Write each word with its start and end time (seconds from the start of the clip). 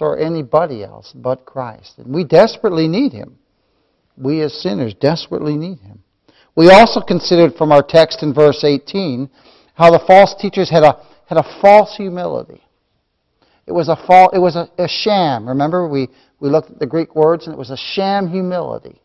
or 0.00 0.18
anybody 0.18 0.82
else 0.82 1.12
but 1.14 1.44
Christ. 1.44 1.98
And 1.98 2.14
we 2.14 2.24
desperately 2.24 2.88
need 2.88 3.12
him. 3.12 3.38
We 4.16 4.40
as 4.42 4.54
sinners 4.54 4.94
desperately 4.94 5.56
need 5.56 5.80
him. 5.80 6.02
We 6.56 6.70
also 6.70 7.00
considered 7.00 7.54
from 7.56 7.72
our 7.72 7.82
text 7.82 8.22
in 8.22 8.32
verse 8.32 8.62
18 8.62 9.28
how 9.74 9.90
the 9.90 10.04
false 10.06 10.34
teachers 10.40 10.70
had 10.70 10.84
a, 10.84 11.02
had 11.26 11.38
a 11.38 11.60
false 11.60 11.96
humility. 11.96 12.62
It 13.66 13.72
was 13.72 13.88
a 13.88 13.96
fall, 13.96 14.30
it 14.30 14.38
was 14.38 14.56
a, 14.56 14.68
a 14.78 14.86
sham. 14.86 15.48
Remember, 15.48 15.88
we, 15.88 16.08
we 16.38 16.48
looked 16.48 16.70
at 16.70 16.78
the 16.78 16.86
Greek 16.86 17.16
words 17.16 17.46
and 17.46 17.54
it 17.54 17.58
was 17.58 17.70
a 17.70 17.76
sham 17.76 18.28
humility. 18.28 19.00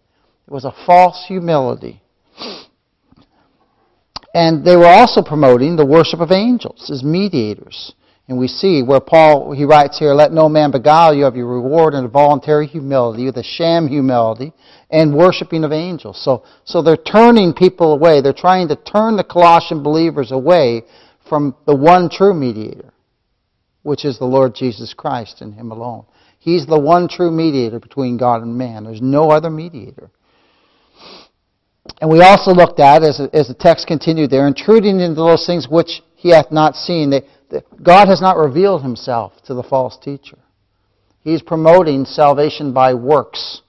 It 0.48 0.52
was 0.52 0.66
a 0.66 0.74
false 0.86 1.26
humility. 1.28 2.02
And 4.34 4.64
they 4.64 4.76
were 4.76 4.86
also 4.86 5.24
promoting 5.24 5.76
the 5.76 5.86
worship 5.86 6.20
of 6.20 6.32
angels 6.32 6.92
as 6.92 7.04
mediators. 7.04 7.94
And 8.30 8.38
we 8.38 8.48
see 8.48 8.84
where 8.84 9.00
Paul, 9.00 9.54
he 9.54 9.66
writes 9.66 9.98
here, 9.98 10.14
let 10.14 10.32
no 10.32 10.48
man 10.48 10.70
beguile 10.70 11.16
you 11.16 11.26
of 11.26 11.36
your 11.36 11.48
reward 11.48 11.96
in 11.96 12.06
a 12.06 12.08
voluntary 12.08 12.68
humility, 12.68 13.26
with 13.26 13.38
a 13.38 13.44
sham 13.44 13.88
humility, 13.88 14.54
and 14.92 15.16
worshiping 15.16 15.64
of 15.64 15.72
angels. 15.72 16.24
So, 16.24 16.44
so 16.64 16.84
they're 16.84 16.96
turning 16.96 17.54
people 17.54 17.92
away. 17.92 18.22
They're 18.22 18.32
trying 18.32 18.68
to 18.68 18.76
turn 18.76 19.18
the 19.18 19.24
Colossian 19.24 19.82
believers 19.82 20.32
away 20.32 20.84
from 21.28 21.56
the 21.66 21.76
one 21.76 22.08
true 22.08 22.36
mediator, 22.36 22.94
which 23.82 24.06
is 24.06 24.20
the 24.20 24.26
Lord 24.26 24.54
Jesus 24.54 24.94
Christ 24.94 25.42
and 25.42 25.52
Him 25.52 25.72
alone. 25.72 26.06
He's 26.38 26.68
the 26.68 26.80
one 26.80 27.08
true 27.08 27.32
mediator 27.32 27.80
between 27.80 28.18
God 28.18 28.44
and 28.44 28.56
man. 28.56 28.84
There's 28.84 29.02
no 29.02 29.32
other 29.32 29.50
mediator. 29.50 30.12
And 32.00 32.12
we 32.12 32.22
also 32.22 32.52
looked 32.52 32.80
at, 32.80 33.02
as, 33.02 33.20
as 33.34 33.48
the 33.48 33.56
text 33.56 33.88
continued 33.88 34.30
there, 34.30 34.48
intruding 34.48 35.00
into 35.00 35.16
those 35.16 35.48
things 35.48 35.68
which 35.68 36.04
he 36.16 36.30
hath 36.30 36.52
not 36.52 36.76
seen. 36.76 37.10
They, 37.10 37.24
God 37.82 38.08
has 38.08 38.22
not 38.22 38.38
revealed 38.38 38.84
himself 38.84 39.34
to 39.46 39.54
the 39.54 39.64
false 39.64 39.98
teacher. 39.98 40.38
He's 41.22 41.42
promoting 41.42 42.06
salvation 42.06 42.74
by 42.74 42.94
works, 42.94 43.62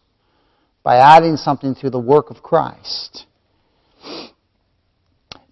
by 0.83 0.97
adding 0.97 1.37
something 1.37 1.75
to 1.77 1.91
the 1.91 1.98
work 1.98 2.31
of 2.31 2.42
Christ. 2.42 3.27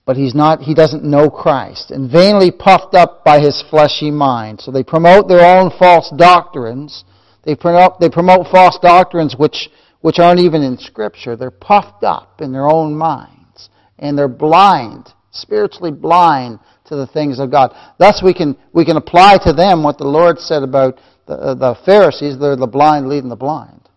But 0.06 0.16
he's 0.16 0.34
not, 0.34 0.60
he 0.60 0.74
doesn't 0.74 1.04
know 1.04 1.28
Christ, 1.28 1.90
and 1.90 2.10
vainly 2.10 2.50
puffed 2.50 2.94
up 2.94 3.24
by 3.24 3.40
his 3.40 3.62
fleshy 3.68 4.10
mind. 4.10 4.60
So 4.60 4.70
they 4.70 4.82
promote 4.82 5.28
their 5.28 5.44
own 5.44 5.70
false 5.78 6.10
doctrines. 6.16 7.04
They 7.44 7.54
promote, 7.54 8.00
they 8.00 8.08
promote 8.08 8.46
false 8.50 8.78
doctrines 8.80 9.36
which, 9.36 9.68
which 10.00 10.18
aren't 10.18 10.40
even 10.40 10.62
in 10.62 10.78
Scripture. 10.78 11.36
They're 11.36 11.50
puffed 11.50 12.04
up 12.04 12.40
in 12.40 12.52
their 12.52 12.70
own 12.70 12.94
minds, 12.94 13.68
and 13.98 14.16
they're 14.16 14.28
blind, 14.28 15.12
spiritually 15.30 15.92
blind 15.92 16.58
to 16.88 16.96
the 16.96 17.06
things 17.06 17.38
of 17.38 17.50
God. 17.50 17.74
Thus, 17.98 18.22
we 18.22 18.34
can, 18.34 18.56
we 18.72 18.84
can 18.84 18.96
apply 18.96 19.38
to 19.44 19.52
them 19.52 19.82
what 19.82 19.98
the 19.98 20.04
Lord 20.04 20.38
said 20.38 20.62
about 20.62 20.98
the, 21.26 21.34
uh, 21.34 21.54
the 21.54 21.78
Pharisees. 21.84 22.38
They're 22.38 22.56
the 22.56 22.66
blind 22.66 23.08
leading 23.08 23.28
the 23.28 23.36
blind. 23.36 23.88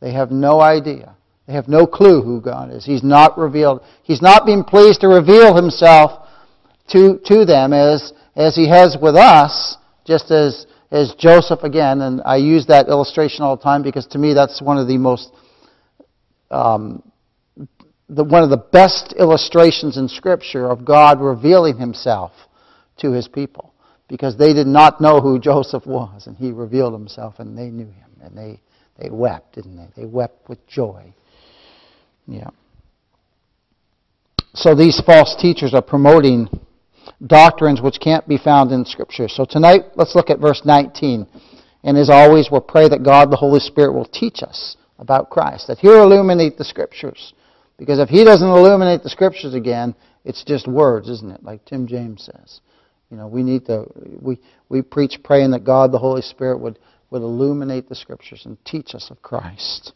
They 0.00 0.12
have 0.12 0.30
no 0.30 0.60
idea. 0.60 1.16
They 1.46 1.52
have 1.52 1.68
no 1.68 1.86
clue 1.86 2.22
who 2.22 2.40
God 2.40 2.72
is. 2.72 2.84
He's 2.84 3.02
not 3.02 3.36
revealed. 3.36 3.82
He's 4.02 4.22
not 4.22 4.46
been 4.46 4.64
pleased 4.64 5.00
to 5.02 5.08
reveal 5.08 5.54
himself 5.54 6.26
to, 6.90 7.18
to 7.26 7.44
them 7.44 7.72
as, 7.72 8.12
as 8.36 8.54
he 8.54 8.68
has 8.68 8.96
with 9.00 9.14
us, 9.14 9.76
just 10.06 10.30
as, 10.30 10.66
as 10.90 11.14
Joseph 11.18 11.62
again. 11.62 12.00
And 12.00 12.22
I 12.24 12.36
use 12.36 12.66
that 12.66 12.88
illustration 12.88 13.44
all 13.44 13.56
the 13.56 13.62
time 13.62 13.82
because 13.82 14.06
to 14.08 14.18
me 14.18 14.34
that's 14.34 14.62
one 14.62 14.78
of 14.78 14.88
the 14.88 14.98
most 14.98 15.30
um, 16.50 17.02
the, 18.08 18.24
one 18.24 18.42
of 18.42 18.50
the 18.50 18.56
best 18.56 19.14
illustrations 19.18 19.96
in 19.96 20.08
Scripture 20.08 20.66
of 20.66 20.84
God 20.84 21.20
revealing 21.20 21.78
himself 21.78 22.32
to 22.98 23.12
his 23.12 23.28
people. 23.28 23.72
Because 24.08 24.36
they 24.36 24.52
did 24.52 24.66
not 24.66 25.00
know 25.00 25.20
who 25.20 25.38
Joseph 25.38 25.86
was, 25.86 26.26
and 26.26 26.36
he 26.36 26.52
revealed 26.52 26.92
himself, 26.92 27.36
and 27.38 27.56
they 27.56 27.70
knew 27.70 27.86
him. 27.86 28.10
And 28.20 28.36
they, 28.36 28.60
they 28.98 29.08
wept, 29.10 29.54
didn't 29.54 29.76
they? 29.76 29.88
They 29.96 30.06
wept 30.06 30.48
with 30.48 30.64
joy. 30.66 31.14
Yeah. 32.26 32.50
So 34.54 34.74
these 34.74 35.00
false 35.00 35.34
teachers 35.40 35.74
are 35.74 35.82
promoting 35.82 36.48
doctrines 37.26 37.80
which 37.80 37.98
can't 38.00 38.26
be 38.28 38.38
found 38.38 38.72
in 38.72 38.84
Scripture. 38.84 39.28
So 39.28 39.44
tonight, 39.44 39.82
let's 39.96 40.14
look 40.14 40.30
at 40.30 40.38
verse 40.38 40.62
19. 40.64 41.26
And 41.82 41.98
as 41.98 42.10
always, 42.10 42.50
we'll 42.50 42.60
pray 42.60 42.88
that 42.88 43.02
God, 43.02 43.30
the 43.30 43.36
Holy 43.36 43.60
Spirit, 43.60 43.92
will 43.92 44.06
teach 44.06 44.42
us 44.42 44.76
about 44.98 45.30
Christ, 45.30 45.66
that 45.66 45.78
He'll 45.78 46.02
illuminate 46.02 46.56
the 46.56 46.64
Scriptures 46.64 47.32
because 47.76 47.98
if 47.98 48.08
he 48.08 48.24
doesn't 48.24 48.48
illuminate 48.48 49.02
the 49.02 49.10
scriptures 49.10 49.54
again, 49.54 49.94
it's 50.24 50.44
just 50.44 50.66
words, 50.66 51.08
isn't 51.08 51.30
it? 51.30 51.42
Like 51.42 51.64
Tim 51.64 51.86
James 51.86 52.24
says. 52.24 52.60
You 53.10 53.16
know, 53.16 53.28
we 53.28 53.42
need 53.42 53.66
to 53.66 53.86
we 54.20 54.38
we 54.68 54.82
preach 54.82 55.18
praying 55.22 55.52
that 55.52 55.64
God 55.64 55.92
the 55.92 55.98
Holy 55.98 56.22
Spirit 56.22 56.58
would 56.58 56.78
would 57.10 57.22
illuminate 57.22 57.88
the 57.88 57.94
scriptures 57.94 58.42
and 58.44 58.56
teach 58.64 58.94
us 58.94 59.10
of 59.10 59.22
Christ. 59.22 59.92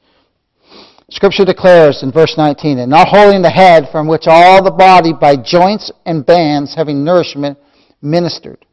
Scripture 1.10 1.46
declares 1.46 2.02
in 2.02 2.12
verse 2.12 2.34
19, 2.36 2.78
and 2.78 2.90
not 2.90 3.08
holding 3.08 3.40
the 3.40 3.50
head 3.50 3.88
from 3.90 4.06
which 4.06 4.24
all 4.26 4.62
the 4.62 4.70
body 4.70 5.14
by 5.18 5.36
joints 5.36 5.90
and 6.04 6.26
bands 6.26 6.74
having 6.74 7.02
nourishment 7.02 7.58
ministered 8.02 8.66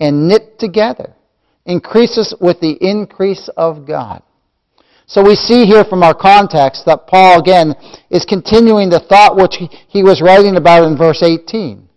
and 0.00 0.26
knit 0.26 0.58
together 0.58 1.14
increases 1.66 2.34
with 2.40 2.58
the 2.60 2.76
increase 2.80 3.50
of 3.56 3.86
God. 3.86 4.22
So 5.06 5.22
we 5.22 5.34
see 5.34 5.66
here 5.66 5.84
from 5.84 6.02
our 6.02 6.14
context 6.14 6.86
that 6.86 7.06
Paul, 7.06 7.38
again, 7.38 7.74
is 8.10 8.24
continuing 8.24 8.88
the 8.88 9.00
thought 9.00 9.36
which 9.36 9.56
he 9.88 10.02
was 10.02 10.22
writing 10.22 10.56
about 10.56 10.84
in 10.84 10.96
verse 10.96 11.22
18. 11.22 11.88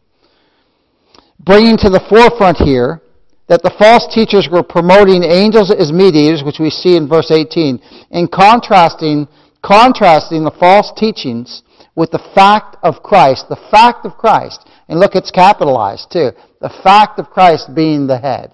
Bringing 1.40 1.78
to 1.78 1.90
the 1.90 2.04
forefront 2.10 2.58
here 2.58 3.02
that 3.48 3.64
the 3.64 3.74
false 3.80 4.14
teachers 4.14 4.50
were 4.52 4.64
promoting 4.64 5.24
angels 5.24 5.72
as 5.72 5.92
mediators, 5.92 6.44
which 6.44 6.60
we 6.60 6.70
see 6.70 6.98
in 6.98 7.08
verse 7.08 7.32
18, 7.32 7.80
and 8.12 8.30
contrasting, 8.30 9.28
contrasting 9.64 10.44
the 10.44 10.52
false 10.60 10.92
teachings 10.98 11.64
with 11.96 12.12
the 12.12 12.32
fact 12.36 12.76
of 12.84 13.02
Christ, 13.02 13.48
the 13.48 13.60
fact 13.72 14.06
of 14.06 14.18
Christ. 14.18 14.68
And 14.90 15.00
look, 15.00 15.16
it's 15.16 15.32
capitalized 15.32 16.12
too. 16.12 16.32
The 16.60 16.76
fact 16.84 17.20
of 17.20 17.30
Christ 17.30 17.74
being 17.74 18.08
the 18.08 18.20
head, 18.20 18.54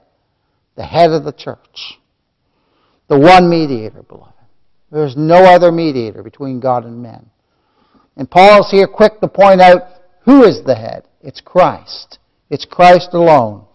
the 0.75 0.85
head 0.85 1.09
of 1.09 1.23
the 1.23 1.33
church, 1.33 1.97
the 3.07 3.19
one 3.19 3.49
mediator, 3.49 4.03
beloved. 4.03 4.32
There's 4.93 5.17
no 5.17 5.43
other 5.43 5.71
mediator 5.71 6.21
between 6.21 6.59
God 6.59 6.85
and 6.85 7.01
men. 7.01 7.25
And 8.15 8.29
Paul 8.29 8.59
is 8.59 8.69
here 8.69 8.85
quick 8.85 9.19
to 9.21 9.27
point 9.27 9.59
out 9.59 9.81
who 10.23 10.43
is 10.43 10.61
the 10.63 10.75
head. 10.75 11.07
It's 11.21 11.41
Christ. 11.41 12.19
It's 12.51 12.65
Christ 12.65 13.09
alone. 13.13 13.65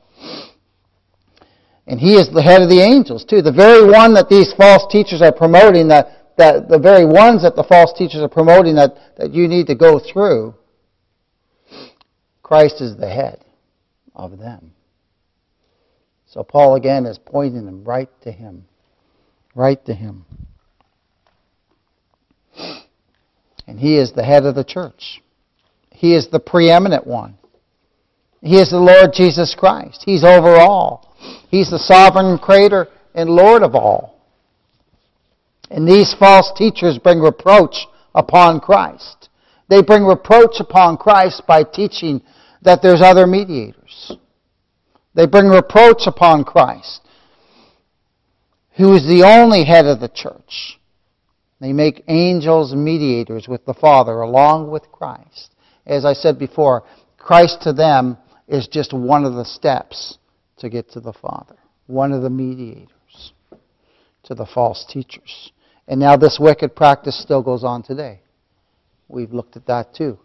And 1.89 1.99
he 1.99 2.15
is 2.15 2.31
the 2.33 2.43
head 2.43 2.63
of 2.63 2.69
the 2.69 2.81
angels, 2.81 3.25
too. 3.25 3.43
The 3.43 3.51
very 3.51 3.85
one 3.85 4.15
that 4.15 4.29
these 4.29 4.53
false 4.57 4.87
teachers 4.93 5.21
are 5.21 5.33
promoting, 5.33 5.89
that, 5.89 6.37
that 6.37 6.69
the 6.69 6.79
very 6.79 7.05
ones 7.05 7.43
that 7.43 7.57
the 7.57 7.65
false 7.65 7.93
teachers 7.99 8.21
are 8.21 8.29
promoting 8.29 8.77
that, 8.77 8.95
that 9.17 9.33
you 9.33 9.49
need 9.49 9.67
to 9.67 9.75
go 9.75 9.99
through, 9.99 10.55
Christ 12.45 12.81
is 12.81 12.97
the 12.97 13.11
head 13.11 13.45
of 14.15 14.39
them. 14.39 14.73
So 16.27 16.45
Paul 16.45 16.77
again 16.77 17.07
is 17.07 17.19
pointing 17.19 17.67
them 17.67 17.83
right 17.83 18.11
to 18.23 18.31
him. 18.31 18.67
Right 19.57 19.85
to 19.87 19.95
him. 19.95 20.25
And 23.69 23.79
he 23.79 23.99
is 23.99 24.13
the 24.13 24.25
head 24.25 24.47
of 24.47 24.55
the 24.55 24.65
church. 24.65 25.23
He 25.93 26.15
is 26.15 26.29
the 26.29 26.41
preeminent 26.41 27.07
one. 27.07 27.37
He 28.41 28.59
is 28.59 28.71
the 28.71 28.79
Lord 28.79 29.13
Jesus 29.13 29.55
Christ. 29.55 30.03
He's 30.07 30.25
over 30.25 30.57
all. 30.57 31.15
He's 31.51 31.71
the 31.71 31.79
sovereign 31.79 32.39
creator 32.39 32.89
and 33.15 33.29
Lord 33.29 33.63
of 33.63 33.75
all. 33.75 34.25
And 35.71 35.87
these 35.87 36.15
false 36.19 36.51
teachers 36.57 36.99
bring 36.99 37.21
reproach 37.21 37.87
upon 38.15 38.61
Christ. 38.61 39.29
They 39.69 39.83
bring 39.83 40.05
reproach 40.05 40.61
upon 40.61 40.97
Christ 40.97 41.43
by 41.47 41.63
teaching 41.63 42.23
that 42.63 42.81
there's 42.81 43.03
other 43.03 43.27
mediators. 43.27 44.13
They 45.15 45.27
bring 45.27 45.49
reproach 45.49 46.07
upon 46.07 46.45
Christ, 46.45 47.03
who 48.79 48.95
is 48.95 49.07
the 49.07 49.25
only 49.25 49.65
head 49.65 49.85
of 49.85 50.01
the 50.01 50.09
church. 50.09 50.78
They 51.61 51.73
make 51.73 52.05
angels 52.09 52.75
mediators 52.75 53.49
with 53.49 53.65
the 53.65 53.75
Father 53.75 54.21
along 54.21 54.71
with 54.71 54.91
Christ. 54.93 55.55
As 55.87 56.05
I 56.05 56.13
said 56.13 56.39
before, 56.39 56.85
Christ 57.17 57.63
to 57.63 57.73
them 57.73 58.17
is 58.47 58.69
just 58.69 58.93
one 58.93 59.25
of 59.25 59.35
the 59.35 59.45
steps 59.45 60.19
to 60.59 60.69
get 60.69 60.91
to 60.93 61.01
the 61.01 61.13
Father, 61.13 61.57
one 61.87 62.13
of 62.13 62.23
the 62.23 62.31
mediators 62.31 63.33
to 64.25 64.35
the 64.35 64.47
false 64.47 64.85
teachers. 64.89 65.53
And 65.89 65.99
now 65.99 66.17
this 66.17 66.39
wicked 66.41 66.77
practice 66.77 67.21
still 67.21 67.43
goes 67.43 67.65
on 67.65 67.83
today. 67.83 68.21
We've 69.09 69.33
looked 69.33 69.57
at 69.57 69.67
that 69.67 69.95
too. 69.95 70.19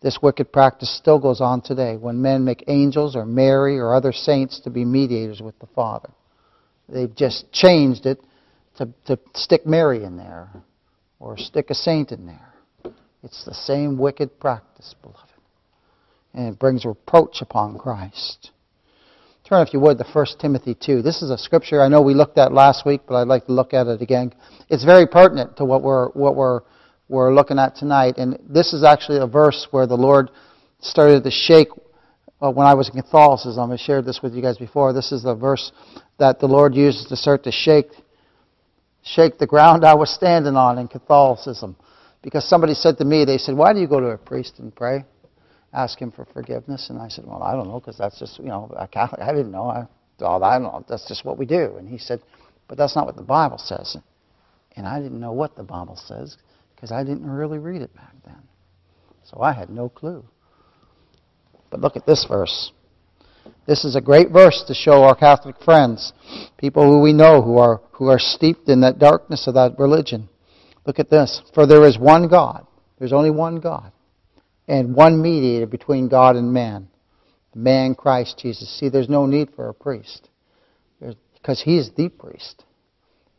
This 0.00 0.20
wicked 0.22 0.52
practice 0.52 0.96
still 0.96 1.18
goes 1.18 1.40
on 1.40 1.60
today 1.60 1.96
when 1.96 2.22
men 2.22 2.44
make 2.44 2.64
angels 2.68 3.16
or 3.16 3.26
Mary 3.26 3.78
or 3.78 3.94
other 3.94 4.12
saints 4.12 4.60
to 4.60 4.70
be 4.70 4.84
mediators 4.84 5.42
with 5.42 5.58
the 5.58 5.66
Father. 5.66 6.10
They've 6.88 7.14
just 7.14 7.50
changed 7.52 8.06
it 8.06 8.20
to, 8.76 8.88
to 9.06 9.18
stick 9.34 9.66
Mary 9.66 10.04
in 10.04 10.16
there 10.16 10.50
or 11.20 11.36
stick 11.36 11.70
a 11.70 11.74
saint 11.74 12.12
in 12.12 12.26
there. 12.26 12.54
It's 13.22 13.44
the 13.44 13.54
same 13.54 13.98
wicked 13.98 14.38
practice, 14.38 14.94
beloved. 15.02 15.18
And 16.34 16.52
it 16.52 16.58
brings 16.58 16.84
reproach 16.84 17.42
upon 17.42 17.78
Christ. 17.78 18.52
Turn, 19.48 19.66
if 19.66 19.72
you 19.72 19.80
would, 19.80 19.96
to 19.98 20.04
1 20.04 20.26
Timothy 20.38 20.76
2. 20.78 21.00
This 21.02 21.22
is 21.22 21.30
a 21.30 21.38
scripture 21.38 21.80
I 21.80 21.88
know 21.88 22.02
we 22.02 22.14
looked 22.14 22.36
at 22.36 22.52
last 22.52 22.84
week, 22.84 23.00
but 23.08 23.16
I'd 23.16 23.28
like 23.28 23.46
to 23.46 23.52
look 23.52 23.72
at 23.72 23.86
it 23.86 24.02
again. 24.02 24.32
It's 24.68 24.84
very 24.84 25.06
pertinent 25.06 25.56
to 25.56 25.64
what 25.64 25.82
we're, 25.82 26.10
what 26.10 26.36
we're, 26.36 26.60
we're 27.08 27.34
looking 27.34 27.58
at 27.58 27.74
tonight. 27.74 28.18
And 28.18 28.38
this 28.48 28.74
is 28.74 28.84
actually 28.84 29.18
a 29.18 29.26
verse 29.26 29.66
where 29.70 29.86
the 29.86 29.96
Lord 29.96 30.30
started 30.80 31.24
to 31.24 31.30
shake 31.30 31.68
uh, 32.40 32.50
when 32.50 32.66
I 32.66 32.74
was 32.74 32.88
in 32.88 33.00
Catholicism. 33.00 33.72
I 33.72 33.76
shared 33.76 34.04
this 34.04 34.20
with 34.22 34.34
you 34.34 34.42
guys 34.42 34.58
before. 34.58 34.92
This 34.92 35.12
is 35.12 35.22
the 35.22 35.34
verse 35.34 35.72
that 36.18 36.40
the 36.40 36.46
Lord 36.46 36.74
uses 36.74 37.06
to 37.06 37.16
start 37.16 37.42
to 37.44 37.50
shake, 37.50 37.86
shake 39.14 39.38
the 39.38 39.46
ground 39.46 39.84
I 39.84 39.94
was 39.94 40.12
standing 40.12 40.56
on 40.56 40.78
in 40.78 40.88
Catholicism. 40.88 41.76
Because 42.22 42.48
somebody 42.48 42.74
said 42.74 42.98
to 42.98 43.04
me, 43.04 43.24
they 43.24 43.38
said, 43.38 43.56
Why 43.56 43.72
do 43.72 43.80
you 43.80 43.86
go 43.86 44.00
to 44.00 44.08
a 44.08 44.18
priest 44.18 44.58
and 44.58 44.74
pray? 44.74 45.04
ask 45.72 45.98
him 46.00 46.10
for 46.10 46.24
forgiveness? 46.26 46.90
And 46.90 47.00
I 47.00 47.08
said, 47.08 47.24
well, 47.26 47.42
I 47.42 47.52
don't 47.52 47.68
know, 47.68 47.80
because 47.80 47.98
that's 47.98 48.18
just, 48.18 48.38
you 48.38 48.46
know, 48.46 48.72
a 48.76 48.88
Catholic. 48.88 49.20
I 49.20 49.32
didn't 49.32 49.50
know. 49.50 49.68
I, 49.68 49.86
all 50.20 50.42
I 50.42 50.54
don't 50.58 50.64
know. 50.64 50.84
That's 50.88 51.06
just 51.06 51.24
what 51.24 51.38
we 51.38 51.46
do. 51.46 51.76
And 51.76 51.88
he 51.88 51.98
said, 51.98 52.22
but 52.66 52.76
that's 52.78 52.96
not 52.96 53.06
what 53.06 53.16
the 53.16 53.22
Bible 53.22 53.58
says. 53.58 53.96
And 54.76 54.86
I 54.86 55.00
didn't 55.00 55.20
know 55.20 55.32
what 55.32 55.56
the 55.56 55.62
Bible 55.62 55.96
says 55.96 56.36
because 56.74 56.92
I 56.92 57.02
didn't 57.04 57.28
really 57.28 57.58
read 57.58 57.82
it 57.82 57.94
back 57.94 58.12
then. 58.24 58.42
So 59.24 59.40
I 59.40 59.52
had 59.52 59.70
no 59.70 59.88
clue. 59.88 60.24
But 61.70 61.80
look 61.80 61.96
at 61.96 62.06
this 62.06 62.24
verse. 62.24 62.72
This 63.66 63.84
is 63.84 63.96
a 63.96 64.00
great 64.00 64.30
verse 64.30 64.64
to 64.66 64.74
show 64.74 65.04
our 65.04 65.14
Catholic 65.14 65.56
friends, 65.62 66.12
people 66.56 66.84
who 66.84 67.00
we 67.00 67.12
know 67.12 67.42
who 67.42 67.58
are, 67.58 67.80
who 67.92 68.08
are 68.08 68.18
steeped 68.18 68.68
in 68.68 68.80
that 68.80 68.98
darkness 68.98 69.46
of 69.46 69.54
that 69.54 69.78
religion. 69.78 70.28
Look 70.86 70.98
at 70.98 71.10
this. 71.10 71.42
For 71.54 71.66
there 71.66 71.84
is 71.86 71.98
one 71.98 72.28
God. 72.28 72.66
There's 72.98 73.12
only 73.12 73.30
one 73.30 73.60
God 73.60 73.92
and 74.66 74.94
one 74.94 75.20
mediator 75.20 75.66
between 75.66 76.08
God 76.08 76.36
and 76.36 76.52
man, 76.52 76.88
the 77.52 77.60
man 77.60 77.94
Christ 77.94 78.38
Jesus. 78.38 78.78
See, 78.78 78.88
there's 78.88 79.08
no 79.08 79.26
need 79.26 79.50
for 79.54 79.68
a 79.68 79.74
priest 79.74 80.28
because 81.34 81.62
he's 81.62 81.90
the 81.96 82.08
priest. 82.08 82.64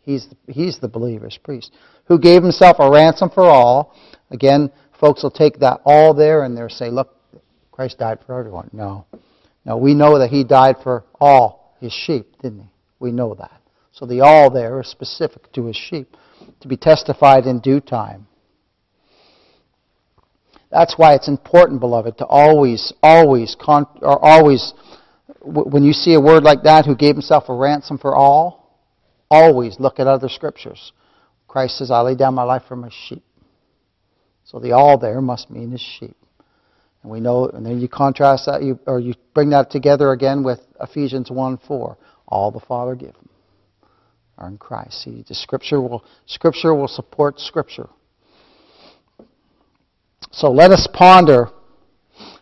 He's 0.01 0.27
the, 0.27 0.53
he's 0.53 0.79
the 0.79 0.87
believer's 0.87 1.37
priest 1.43 1.71
who 2.05 2.19
gave 2.19 2.41
himself 2.41 2.77
a 2.79 2.89
ransom 2.89 3.29
for 3.29 3.43
all. 3.43 3.95
Again, 4.31 4.71
folks 4.99 5.23
will 5.23 5.31
take 5.31 5.59
that 5.59 5.81
all 5.85 6.13
there 6.13 6.43
and 6.43 6.57
they'll 6.57 6.69
say, 6.69 6.89
look, 6.89 7.15
Christ 7.71 7.99
died 7.99 8.19
for 8.25 8.37
everyone. 8.37 8.69
No. 8.73 9.05
No, 9.69 9.77
we 9.77 9.93
know 9.93 10.17
that 10.17 10.31
he 10.31 10.43
died 10.43 10.77
for 10.81 11.03
all 11.21 11.75
his 11.79 11.93
sheep, 11.93 12.25
didn't 12.41 12.61
he? 12.61 12.69
We 12.97 13.11
know 13.11 13.35
that. 13.35 13.61
So 13.91 14.07
the 14.07 14.21
all 14.21 14.49
there 14.49 14.81
is 14.81 14.87
specific 14.87 15.53
to 15.53 15.67
his 15.67 15.75
sheep 15.75 16.17
to 16.61 16.67
be 16.67 16.75
testified 16.75 17.45
in 17.45 17.59
due 17.59 17.79
time. 17.79 18.25
That's 20.71 20.95
why 20.97 21.13
it's 21.13 21.27
important, 21.27 21.81
beloved, 21.81 22.17
to 22.17 22.25
always, 22.25 22.91
always, 23.03 23.55
or 24.01 24.25
always, 24.25 24.73
when 25.43 25.83
you 25.83 25.93
see 25.93 26.15
a 26.15 26.19
word 26.19 26.41
like 26.41 26.63
that, 26.63 26.87
who 26.87 26.95
gave 26.95 27.13
himself 27.13 27.43
a 27.47 27.53
ransom 27.53 27.99
for 27.99 28.15
all, 28.15 28.75
always 29.29 29.79
look 29.79 29.99
at 29.99 30.07
other 30.07 30.29
scriptures. 30.29 30.93
Christ 31.47 31.77
says, 31.77 31.91
I 31.91 32.01
lay 32.01 32.15
down 32.15 32.33
my 32.33 32.43
life 32.43 32.63
for 32.67 32.75
my 32.75 32.89
sheep. 33.07 33.23
So 34.45 34.59
the 34.59 34.71
all 34.71 34.97
there 34.97 35.21
must 35.21 35.51
mean 35.51 35.69
his 35.69 35.81
sheep. 35.99 36.17
And 37.03 37.11
we 37.11 37.19
know, 37.19 37.47
and 37.47 37.65
then 37.65 37.79
you 37.79 37.87
contrast 37.87 38.45
that, 38.47 38.63
you, 38.63 38.79
or 38.85 38.99
you 38.99 39.13
bring 39.33 39.51
that 39.51 39.71
together 39.71 40.11
again 40.11 40.43
with 40.43 40.59
Ephesians 40.81 41.31
1 41.31 41.59
4. 41.67 41.97
All 42.27 42.51
the 42.51 42.59
Father 42.59 42.95
given 42.95 43.29
are 44.37 44.47
in 44.47 44.57
Christ. 44.57 45.03
See, 45.03 45.23
the 45.27 45.35
Scripture 45.35 45.81
will, 45.81 46.03
Scripture 46.25 46.73
will 46.75 46.87
support 46.87 47.39
Scripture. 47.39 47.89
So 50.31 50.51
let 50.51 50.71
us 50.71 50.87
ponder 50.93 51.49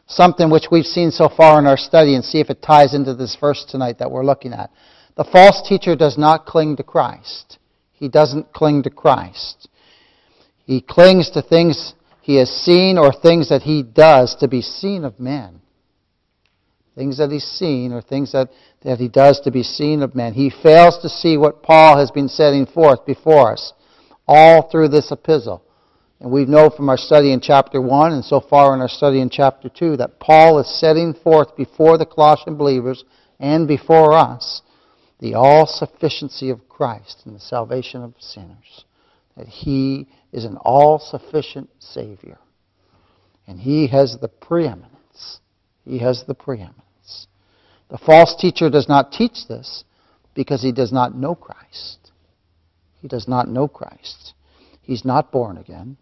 something 0.08 0.50
which 0.50 0.68
we've 0.72 0.86
seen 0.86 1.12
so 1.12 1.30
far 1.30 1.60
in 1.60 1.66
our 1.66 1.78
study 1.78 2.16
and 2.16 2.24
see 2.24 2.40
if 2.40 2.50
it 2.50 2.62
ties 2.62 2.94
into 2.94 3.14
this 3.14 3.36
verse 3.40 3.66
tonight 3.70 4.00
that 4.00 4.12
we're 4.12 4.26
looking 4.26 4.54
at. 4.54 4.72
The 5.16 5.24
false 5.24 5.68
teacher 5.68 5.96
does 5.96 6.18
not 6.18 6.46
cling 6.46 6.78
to 6.78 6.84
Christ. 6.84 7.58
He 7.94 8.08
doesn't 8.08 8.54
cling 8.54 8.84
to 8.84 8.90
Christ. 8.90 9.68
He 10.66 10.82
clings 10.82 11.32
to 11.32 11.42
things 11.42 11.94
he 12.28 12.36
has 12.36 12.50
seen 12.50 12.98
or 12.98 13.14
things 13.14 13.48
that 13.48 13.62
he 13.62 13.84
does 13.84 14.36
to 14.42 14.50
be 14.50 14.62
seen 14.62 15.06
of 15.06 15.18
men. 15.18 15.62
Things 16.94 17.20
that 17.20 17.32
he's 17.32 17.46
seen 17.46 17.94
or 17.94 18.02
things 18.02 18.34
that, 18.34 18.50
that 18.82 19.00
he 19.00 19.08
does 19.08 19.40
to 19.46 19.50
be 19.50 19.64
seen 19.64 20.02
of 20.02 20.14
men. 20.14 20.34
He 20.34 20.50
fails 20.50 20.98
to 21.04 21.08
see 21.08 21.38
what 21.38 21.64
Paul 21.64 21.98
has 21.98 22.12
been 22.12 22.28
setting 22.28 22.66
forth 22.66 23.06
before 23.06 23.54
us 23.54 23.72
all 24.28 24.70
through 24.70 24.90
this 24.90 25.10
epistle. 25.10 25.64
And 26.20 26.30
we 26.30 26.44
know 26.44 26.70
from 26.70 26.90
our 26.90 26.98
study 26.98 27.32
in 27.32 27.40
chapter 27.40 27.80
1 27.80 28.12
and 28.12 28.26
so 28.26 28.42
far 28.42 28.76
in 28.76 28.82
our 28.82 28.90
study 28.90 29.22
in 29.22 29.30
chapter 29.30 29.70
2 29.70 29.96
that 29.96 30.20
Paul 30.20 30.60
is 30.60 30.82
setting 30.82 31.14
forth 31.14 31.56
before 31.56 31.98
the 31.98 32.06
Colossian 32.06 32.58
believers 32.58 33.06
and 33.40 33.70
before 33.70 34.12
us 34.12 34.64
the 35.22 35.36
all 35.36 35.66
sufficiency 35.66 36.50
of 36.50 36.68
Christ 36.68 37.24
in 37.26 37.34
the 37.34 37.40
salvation 37.40 38.04
of 38.04 38.16
sinners. 38.20 38.84
That 39.38 39.48
he 39.48 40.10
is 40.38 40.46
an 40.46 40.56
all 40.58 41.00
sufficient 41.00 41.68
Savior. 41.80 42.38
And 43.48 43.60
he 43.60 43.88
has 43.88 44.18
the 44.22 44.28
preeminence. 44.28 45.40
He 45.84 45.98
has 45.98 46.24
the 46.28 46.36
preeminence. 46.36 47.28
The 47.90 47.98
false 47.98 48.36
teacher 48.40 48.70
does 48.70 48.88
not 48.88 49.12
teach 49.12 49.48
this 49.50 49.84
because 50.36 50.62
he 50.62 50.72
does 50.72 50.94
not 50.94 51.16
know 51.16 51.34
Christ. 51.34 52.12
He 53.02 53.08
does 53.08 53.28
not 53.28 53.48
know 53.48 53.68
Christ. 53.68 54.34
He's 54.84 55.04
not 55.04 55.32
born 55.32 55.58
again. 55.58 55.98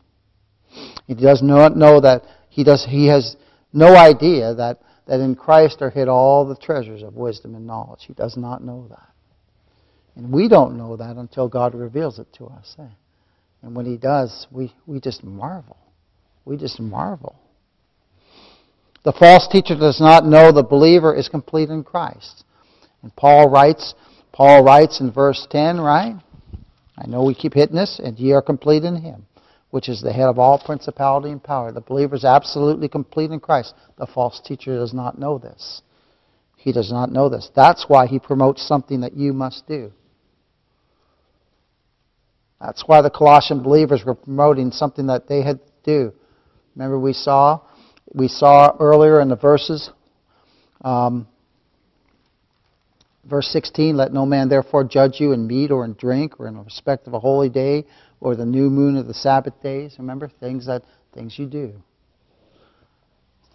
He 1.07 1.15
does 1.15 1.41
not 1.41 1.77
know 1.77 2.01
that 2.01 2.23
he 2.49 2.65
does 2.65 2.85
he 2.85 3.07
has 3.07 3.37
no 3.71 3.95
idea 3.95 4.53
that, 4.55 4.81
that 5.07 5.21
in 5.21 5.35
Christ 5.35 5.81
are 5.81 5.89
hid 5.89 6.09
all 6.09 6.45
the 6.45 6.57
treasures 6.57 7.03
of 7.03 7.15
wisdom 7.15 7.55
and 7.55 7.65
knowledge. 7.65 8.01
He 8.05 8.13
does 8.13 8.35
not 8.35 8.63
know 8.63 8.87
that. 8.89 9.09
And 10.15 10.33
we 10.33 10.49
don't 10.49 10.77
know 10.77 10.97
that 10.97 11.15
until 11.15 11.47
God 11.47 11.73
reveals 11.73 12.19
it 12.19 12.27
to 12.33 12.47
us. 12.47 12.75
Eh? 12.79 12.83
And 13.65 13.75
when 13.75 13.85
he 13.85 13.97
does, 13.97 14.47
we, 14.51 14.73
we 14.85 15.01
just 15.01 15.25
marvel. 15.25 15.75
We 16.45 16.55
just 16.55 16.79
marvel. 16.79 17.35
The 19.03 19.11
false 19.11 19.47
teacher 19.47 19.75
does 19.75 19.99
not 19.99 20.25
know 20.25 20.53
the 20.53 20.63
believer 20.63 21.13
is 21.13 21.27
complete 21.27 21.69
in 21.69 21.83
Christ. 21.83 22.45
And 23.01 23.13
Paul 23.15 23.49
writes, 23.49 23.93
Paul 24.31 24.63
writes 24.63 25.01
in 25.01 25.11
verse 25.11 25.45
10, 25.49 25.81
right? 25.81 26.15
I 26.97 27.07
know 27.07 27.23
we 27.23 27.35
keep 27.35 27.53
hitting 27.53 27.75
this, 27.75 27.99
and 28.01 28.17
ye 28.17 28.31
are 28.31 28.41
complete 28.41 28.85
in 28.85 28.95
him 28.95 29.25
which 29.75 29.89
is 29.89 30.01
the 30.01 30.13
head 30.13 30.29
of 30.29 30.39
all 30.39 30.57
principality 30.57 31.29
and 31.29 31.43
power. 31.43 31.69
The 31.69 31.81
believer 31.81 32.15
is 32.15 32.23
absolutely 32.23 32.87
complete 32.87 33.31
in 33.31 33.41
Christ. 33.41 33.73
The 33.97 34.07
false 34.07 34.39
teacher 34.39 34.77
does 34.77 34.93
not 34.93 35.19
know 35.19 35.37
this. 35.37 35.81
He 36.55 36.71
does 36.71 36.93
not 36.93 37.11
know 37.11 37.27
this. 37.27 37.51
That's 37.53 37.83
why 37.89 38.07
he 38.07 38.17
promotes 38.17 38.65
something 38.65 39.01
that 39.01 39.17
you 39.17 39.33
must 39.33 39.67
do. 39.67 39.91
That's 42.65 42.83
why 42.87 43.01
the 43.03 43.11
Colossian 43.11 43.61
believers 43.61 44.03
were 44.03 44.15
promoting 44.15 44.71
something 44.71 45.05
that 45.07 45.27
they 45.27 45.43
had 45.43 45.59
to 45.59 45.71
do. 45.83 46.13
Remember, 46.75 46.99
we 46.99 47.13
saw 47.13 47.61
we 48.11 48.27
saw 48.27 48.75
earlier 48.79 49.21
in 49.21 49.29
the 49.29 49.35
verses, 49.35 49.89
um, 50.81 51.27
verse 53.23 53.47
16. 53.49 53.95
Let 53.95 54.13
no 54.13 54.25
man 54.25 54.49
therefore 54.49 54.83
judge 54.83 55.19
you 55.19 55.31
in 55.33 55.45
meat 55.45 55.69
or 55.69 55.85
in 55.85 55.93
drink 55.93 56.39
or 56.39 56.47
in 56.47 56.57
respect 56.63 57.05
of 57.07 57.13
a 57.13 57.19
holy 57.19 57.49
day 57.49 57.85
or 58.19 58.35
the 58.35 58.45
new 58.45 58.69
moon 58.71 58.97
of 58.97 59.05
the 59.05 59.13
Sabbath 59.13 59.61
days. 59.61 59.95
Remember 59.99 60.27
things 60.39 60.65
that 60.65 60.81
things 61.13 61.37
you 61.37 61.45
do. 61.45 61.73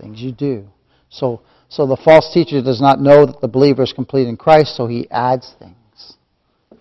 Things 0.00 0.20
you 0.20 0.30
do. 0.30 0.68
So 1.08 1.42
so 1.68 1.86
the 1.86 1.96
false 1.96 2.32
teacher 2.32 2.62
does 2.62 2.80
not 2.80 3.00
know 3.00 3.26
that 3.26 3.40
the 3.40 3.48
believer 3.48 3.82
is 3.82 3.92
complete 3.92 4.28
in 4.28 4.36
Christ, 4.36 4.76
so 4.76 4.86
he 4.86 5.10
adds 5.10 5.52
things. 5.58 6.14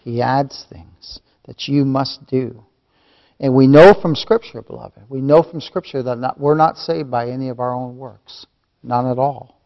He 0.03 0.21
adds 0.21 0.65
things 0.69 1.19
that 1.49 1.67
you 1.67 1.83
must 1.83 2.27
do. 2.27 2.63
And 3.39 3.55
we 3.55 3.65
know 3.65 3.95
from 3.99 4.13
Scripture, 4.13 4.61
beloved, 4.61 5.01
we 5.09 5.19
know 5.19 5.41
from 5.41 5.61
Scripture 5.61 6.03
that 6.03 6.19
not, 6.19 6.39
we're 6.39 6.53
not 6.53 6.77
saved 6.77 7.09
by 7.09 7.27
any 7.27 7.49
of 7.49 7.59
our 7.59 7.73
own 7.73 7.97
works. 7.97 8.45
None 8.83 9.07
at 9.07 9.17
all. 9.17 9.59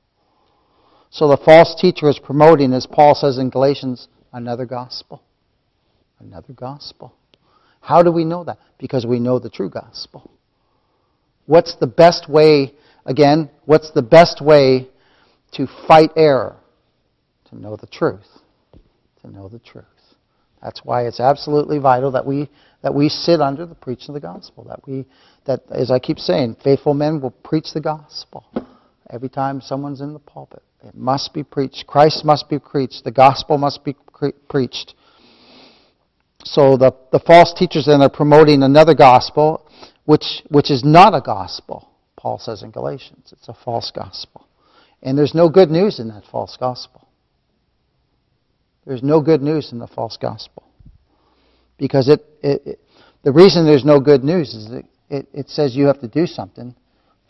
So 1.10 1.28
the 1.28 1.36
false 1.36 1.75
teacher 1.78 2.08
is 2.08 2.20
promoting, 2.20 2.72
as 2.72 2.88
Paul 2.88 3.16
says 3.16 3.38
in 3.38 3.50
Galatians, 3.50 4.08
another 4.32 4.66
gospel. 4.66 5.22
Another 6.20 6.54
gospel. 6.54 7.13
How 7.82 8.02
do 8.02 8.13
we 8.13 8.24
know 8.24 8.46
that? 8.46 8.60
Because 8.78 9.06
we 9.06 9.20
know 9.20 9.38
the 9.38 9.50
true 9.50 9.70
gospel. 9.70 10.32
What's 11.48 11.75
the 11.75 11.88
best 11.88 12.30
way, 12.30 12.75
again, 13.06 13.50
what's 13.66 13.92
the 13.92 14.02
best 14.02 14.40
way 14.42 14.88
to 15.56 15.68
fight 15.86 16.12
error? 16.16 16.56
To 17.50 17.60
know 17.60 17.75
the 17.75 17.88
truth. 17.88 18.30
To 19.22 19.30
know 19.30 19.50
the 19.50 19.60
truth. 19.60 19.84
That's 20.63 20.82
why 20.84 21.05
it's 21.08 21.20
absolutely 21.20 21.77
vital 21.77 22.12
that 22.12 22.25
we 22.25 22.50
that 22.82 22.93
we 22.93 23.10
sit 23.10 23.41
under 23.41 23.65
the 23.65 23.75
preaching 23.75 24.15
of 24.15 24.22
the 24.22 24.27
gospel. 24.27 24.63
That 24.63 24.88
we 24.88 25.05
that 25.46 25.62
as 25.70 25.91
I 25.91 26.00
keep 26.00 26.20
saying, 26.20 26.58
faithful 26.63 26.93
men 26.93 27.22
will 27.22 27.32
preach 27.32 27.74
the 27.74 27.82
gospel 27.82 28.46
every 29.10 29.29
time 29.29 29.62
someone's 29.62 30.01
in 30.01 30.13
the 30.13 30.20
pulpit. 30.20 30.63
It 30.84 30.96
must 30.96 31.34
be 31.34 31.43
preached. 31.43 31.86
Christ 31.88 32.25
must 32.25 32.50
be 32.50 32.60
preached. 32.60 33.03
The 33.03 33.12
gospel 33.12 33.58
must 33.58 33.84
be 33.84 33.96
preached. 34.50 34.96
So 36.46 36.77
the, 36.77 36.93
the 37.12 37.20
false 37.20 37.53
teachers 37.53 37.86
then 37.86 38.01
are 38.01 38.10
promoting 38.10 38.63
another 38.63 38.93
gospel, 38.93 39.65
which, 40.05 40.43
which 40.50 40.70
is 40.70 40.84
not 40.84 41.15
a 41.15 41.22
gospel, 41.22 41.89
Paul 42.17 42.38
says 42.38 42.63
in 42.63 42.72
Galatians. 42.72 43.32
It's 43.32 43.48
a 43.48 43.53
false 43.53 43.91
gospel. 43.96 44.46
And 45.01 45.17
there's 45.17 45.34
no 45.34 45.50
good 45.50 45.70
news 45.70 46.00
in 46.00 46.10
that 46.10 46.24
false 46.29 46.58
gospel. 46.60 47.02
There's 48.86 49.04
no 49.04 49.22
good 49.22 49.42
news 49.42 49.72
in 49.72 49.80
the 49.80 49.88
false 49.88 50.18
gospel. 50.18 50.63
Because 51.78 52.10
it, 52.10 52.25
it, 52.42 52.62
it 52.66 52.80
the 53.24 53.32
reason 53.32 53.66
there's 53.66 53.86
no 53.86 54.00
good 54.00 54.24
news 54.24 54.54
is 54.54 54.70
that 54.70 54.84
it, 55.10 55.28
it 55.34 55.50
says 55.50 55.75
you 55.75 55.86
have 55.86 56.02
to 56.02 56.08
do 56.08 56.25
something 56.25 56.75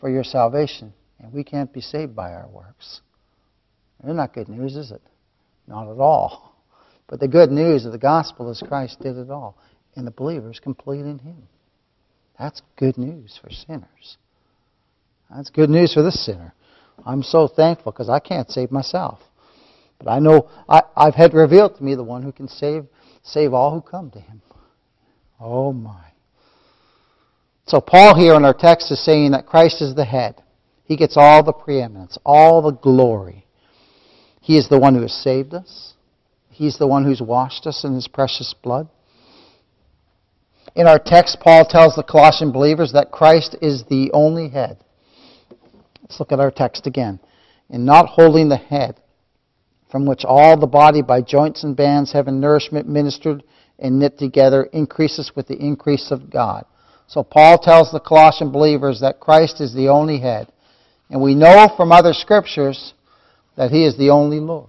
for 0.00 0.10
your 0.10 0.24
salvation. 0.24 0.92
And 1.20 1.32
we 1.32 1.44
can't 1.44 1.72
be 1.72 1.80
saved 1.80 2.14
by 2.14 2.32
our 2.32 2.48
works. 2.48 3.00
It's 4.02 4.14
not 4.14 4.34
good 4.34 4.48
news, 4.48 4.76
is 4.76 4.90
it? 4.90 5.02
Not 5.66 5.90
at 5.90 5.98
all. 5.98 6.56
But 7.06 7.20
the 7.20 7.28
good 7.28 7.50
news 7.50 7.86
of 7.86 7.92
the 7.92 7.98
gospel 7.98 8.50
is 8.50 8.62
Christ 8.66 9.00
did 9.00 9.16
it 9.16 9.30
all. 9.30 9.56
And 9.94 10.06
the 10.06 10.10
believer 10.10 10.50
is 10.50 10.58
complete 10.58 11.00
in 11.00 11.18
Him. 11.18 11.48
That's 12.38 12.60
good 12.76 12.98
news 12.98 13.38
for 13.40 13.50
sinners. 13.50 14.18
That's 15.30 15.50
good 15.50 15.70
news 15.70 15.94
for 15.94 16.02
this 16.02 16.24
sinner. 16.24 16.52
I'm 17.06 17.22
so 17.22 17.48
thankful 17.48 17.92
because 17.92 18.08
I 18.08 18.18
can't 18.18 18.50
save 18.50 18.70
myself. 18.70 19.20
But 19.98 20.08
I 20.08 20.18
know 20.18 20.48
I, 20.68 20.82
I've 20.96 21.14
had 21.14 21.34
revealed 21.34 21.76
to 21.76 21.84
me 21.84 21.94
the 21.94 22.04
one 22.04 22.22
who 22.22 22.32
can 22.32 22.48
save 22.48 22.86
save 23.22 23.54
all 23.54 23.72
who 23.72 23.80
come 23.80 24.10
to 24.10 24.20
him. 24.20 24.42
Oh 25.40 25.72
my. 25.72 26.12
So 27.66 27.80
Paul 27.80 28.14
here 28.14 28.34
in 28.34 28.44
our 28.44 28.54
text 28.54 28.90
is 28.90 29.02
saying 29.02 29.32
that 29.32 29.46
Christ 29.46 29.80
is 29.80 29.94
the 29.94 30.04
head. 30.04 30.42
He 30.84 30.96
gets 30.96 31.16
all 31.16 31.42
the 31.42 31.52
preeminence, 31.52 32.18
all 32.24 32.60
the 32.60 32.72
glory. 32.72 33.46
He 34.40 34.58
is 34.58 34.68
the 34.68 34.78
one 34.78 34.94
who 34.94 35.02
has 35.02 35.14
saved 35.14 35.54
us. 35.54 35.94
He's 36.50 36.78
the 36.78 36.86
one 36.86 37.04
who's 37.04 37.22
washed 37.22 37.66
us 37.66 37.84
in 37.84 37.94
his 37.94 38.06
precious 38.06 38.54
blood. 38.62 38.88
In 40.74 40.86
our 40.86 40.98
text, 40.98 41.38
Paul 41.40 41.64
tells 41.64 41.94
the 41.94 42.02
Colossian 42.02 42.52
believers 42.52 42.92
that 42.92 43.10
Christ 43.10 43.56
is 43.62 43.84
the 43.84 44.10
only 44.12 44.50
head. 44.50 44.78
Let's 46.02 46.20
look 46.20 46.32
at 46.32 46.40
our 46.40 46.50
text 46.50 46.86
again. 46.86 47.20
In 47.70 47.84
not 47.84 48.06
holding 48.06 48.50
the 48.50 48.56
head, 48.56 49.00
from 49.94 50.06
which 50.06 50.24
all 50.24 50.58
the 50.58 50.66
body 50.66 51.02
by 51.02 51.22
joints 51.22 51.62
and 51.62 51.76
bands 51.76 52.12
having 52.12 52.40
nourishment 52.40 52.88
ministered 52.88 53.44
and 53.78 54.00
knit 54.00 54.18
together 54.18 54.64
increases 54.72 55.30
with 55.36 55.46
the 55.46 55.56
increase 55.56 56.10
of 56.10 56.28
God. 56.28 56.64
So 57.06 57.22
Paul 57.22 57.58
tells 57.58 57.92
the 57.92 58.00
Colossian 58.00 58.50
believers 58.50 59.02
that 59.02 59.20
Christ 59.20 59.60
is 59.60 59.72
the 59.72 59.90
only 59.90 60.18
head. 60.18 60.50
And 61.10 61.22
we 61.22 61.36
know 61.36 61.72
from 61.76 61.92
other 61.92 62.12
scriptures 62.12 62.92
that 63.56 63.70
he 63.70 63.84
is 63.84 63.96
the 63.96 64.10
only 64.10 64.40
Lord. 64.40 64.68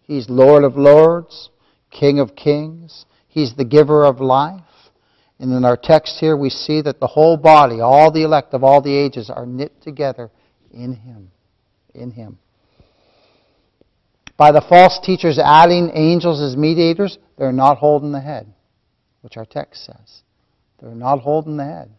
He's 0.00 0.28
Lord 0.28 0.64
of 0.64 0.76
lords, 0.76 1.50
King 1.92 2.18
of 2.18 2.34
kings. 2.34 3.06
He's 3.28 3.54
the 3.54 3.64
giver 3.64 4.04
of 4.04 4.20
life. 4.20 4.64
And 5.38 5.52
in 5.52 5.64
our 5.64 5.76
text 5.76 6.16
here, 6.18 6.36
we 6.36 6.50
see 6.50 6.82
that 6.82 6.98
the 6.98 7.06
whole 7.06 7.36
body, 7.36 7.78
all 7.78 8.10
the 8.10 8.24
elect 8.24 8.52
of 8.52 8.64
all 8.64 8.82
the 8.82 8.96
ages, 8.96 9.30
are 9.30 9.46
knit 9.46 9.80
together 9.80 10.28
in 10.72 10.94
Him. 10.94 11.30
In 11.94 12.10
Him. 12.10 12.40
By 14.42 14.50
the 14.50 14.60
false 14.60 14.98
teachers 14.98 15.38
adding 15.38 15.92
angels 15.94 16.42
as 16.42 16.56
mediators, 16.56 17.16
they're 17.38 17.52
not 17.52 17.78
holding 17.78 18.10
the 18.10 18.20
head, 18.20 18.52
which 19.20 19.36
our 19.36 19.44
text 19.44 19.84
says. 19.84 20.22
They're 20.80 20.96
not 20.96 21.20
holding 21.20 21.56
the 21.58 21.64
head. 21.64 21.92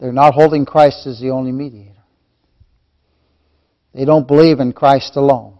They're 0.00 0.10
not 0.10 0.32
holding 0.32 0.64
Christ 0.64 1.06
as 1.06 1.20
the 1.20 1.28
only 1.28 1.52
mediator. 1.52 2.02
They 3.92 4.06
don't 4.06 4.26
believe 4.26 4.58
in 4.58 4.72
Christ 4.72 5.16
alone. 5.16 5.58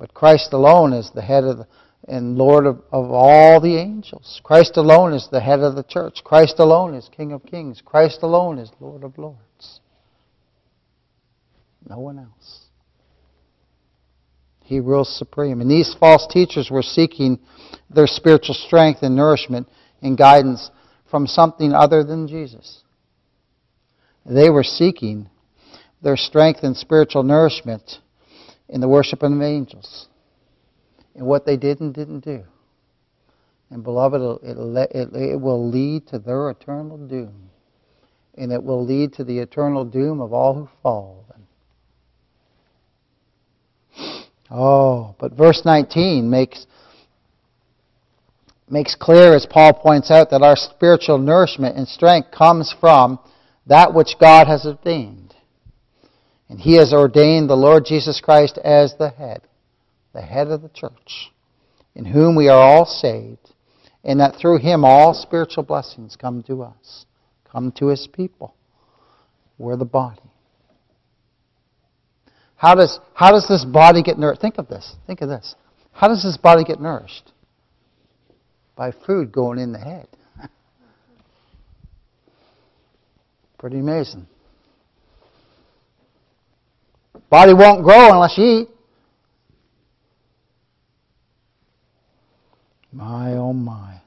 But 0.00 0.12
Christ 0.12 0.52
alone 0.52 0.92
is 0.92 1.12
the 1.14 1.22
head 1.22 1.44
of 1.44 1.58
the, 1.58 1.68
and 2.08 2.36
Lord 2.36 2.66
of, 2.66 2.82
of 2.90 3.12
all 3.12 3.60
the 3.60 3.76
angels. 3.76 4.40
Christ 4.42 4.76
alone 4.76 5.12
is 5.12 5.28
the 5.30 5.40
head 5.40 5.60
of 5.60 5.76
the 5.76 5.84
church. 5.84 6.24
Christ 6.24 6.56
alone 6.58 6.94
is 6.94 7.08
King 7.16 7.30
of 7.30 7.46
kings. 7.46 7.80
Christ 7.84 8.18
alone 8.22 8.58
is 8.58 8.72
Lord 8.80 9.04
of 9.04 9.16
lords. 9.16 9.78
No 11.86 11.98
one 11.98 12.18
else. 12.18 12.64
He 14.62 14.80
rules 14.80 15.16
supreme. 15.16 15.60
And 15.60 15.70
these 15.70 15.94
false 15.98 16.26
teachers 16.26 16.70
were 16.70 16.82
seeking 16.82 17.38
their 17.88 18.06
spiritual 18.06 18.54
strength 18.54 19.02
and 19.02 19.16
nourishment 19.16 19.66
and 20.02 20.16
guidance 20.16 20.70
from 21.10 21.26
something 21.26 21.72
other 21.72 22.04
than 22.04 22.28
Jesus. 22.28 22.82
They 24.26 24.50
were 24.50 24.62
seeking 24.62 25.30
their 26.02 26.16
strength 26.16 26.60
and 26.62 26.76
spiritual 26.76 27.22
nourishment 27.22 27.98
in 28.68 28.80
the 28.80 28.88
worship 28.88 29.22
of 29.22 29.40
angels, 29.40 30.08
in 31.14 31.24
what 31.24 31.46
they 31.46 31.56
did 31.56 31.80
and 31.80 31.94
didn't 31.94 32.20
do. 32.20 32.44
And 33.70 33.82
beloved, 33.82 34.20
it, 34.42 34.56
it, 34.94 35.08
it 35.14 35.40
will 35.40 35.68
lead 35.68 36.06
to 36.08 36.18
their 36.18 36.50
eternal 36.50 36.98
doom. 36.98 37.50
And 38.36 38.52
it 38.52 38.62
will 38.62 38.84
lead 38.84 39.14
to 39.14 39.24
the 39.24 39.38
eternal 39.38 39.84
doom 39.84 40.20
of 40.20 40.32
all 40.32 40.54
who 40.54 40.68
fall. 40.82 41.24
Oh, 44.50 45.14
but 45.18 45.32
verse 45.32 45.62
19 45.64 46.28
makes, 46.30 46.66
makes 48.68 48.94
clear, 48.94 49.34
as 49.34 49.46
Paul 49.46 49.74
points 49.74 50.10
out, 50.10 50.30
that 50.30 50.42
our 50.42 50.56
spiritual 50.56 51.18
nourishment 51.18 51.76
and 51.76 51.86
strength 51.86 52.30
comes 52.30 52.74
from 52.80 53.18
that 53.66 53.92
which 53.92 54.16
God 54.18 54.46
has 54.46 54.64
ordained. 54.64 55.34
And 56.48 56.58
He 56.58 56.76
has 56.76 56.92
ordained 56.94 57.50
the 57.50 57.56
Lord 57.56 57.84
Jesus 57.84 58.20
Christ 58.20 58.58
as 58.64 58.94
the 58.98 59.10
head, 59.10 59.42
the 60.14 60.22
head 60.22 60.48
of 60.48 60.62
the 60.62 60.70
church, 60.70 61.30
in 61.94 62.06
whom 62.06 62.34
we 62.34 62.48
are 62.48 62.58
all 62.58 62.86
saved, 62.86 63.50
and 64.02 64.20
that 64.20 64.36
through 64.36 64.58
Him 64.58 64.82
all 64.84 65.12
spiritual 65.12 65.64
blessings 65.64 66.16
come 66.16 66.42
to 66.44 66.62
us, 66.62 67.04
come 67.44 67.70
to 67.72 67.88
His 67.88 68.08
people. 68.10 68.54
We're 69.58 69.76
the 69.76 69.84
body. 69.84 70.27
How 72.58 72.74
does, 72.74 72.98
how 73.14 73.30
does 73.30 73.46
this 73.48 73.64
body 73.64 74.02
get 74.02 74.18
nourished? 74.18 74.40
Think 74.40 74.58
of 74.58 74.66
this. 74.66 74.96
Think 75.06 75.20
of 75.20 75.28
this. 75.28 75.54
How 75.92 76.08
does 76.08 76.24
this 76.24 76.36
body 76.36 76.64
get 76.64 76.80
nourished? 76.80 77.32
By 78.74 78.90
food 79.06 79.30
going 79.30 79.60
in 79.60 79.72
the 79.72 79.78
head. 79.78 80.08
Pretty 83.58 83.78
amazing. 83.78 84.26
Body 87.30 87.54
won't 87.54 87.84
grow 87.84 88.12
unless 88.12 88.36
you 88.36 88.44
eat. 88.44 88.68
My, 92.90 93.34
oh 93.34 93.52
my. 93.52 94.00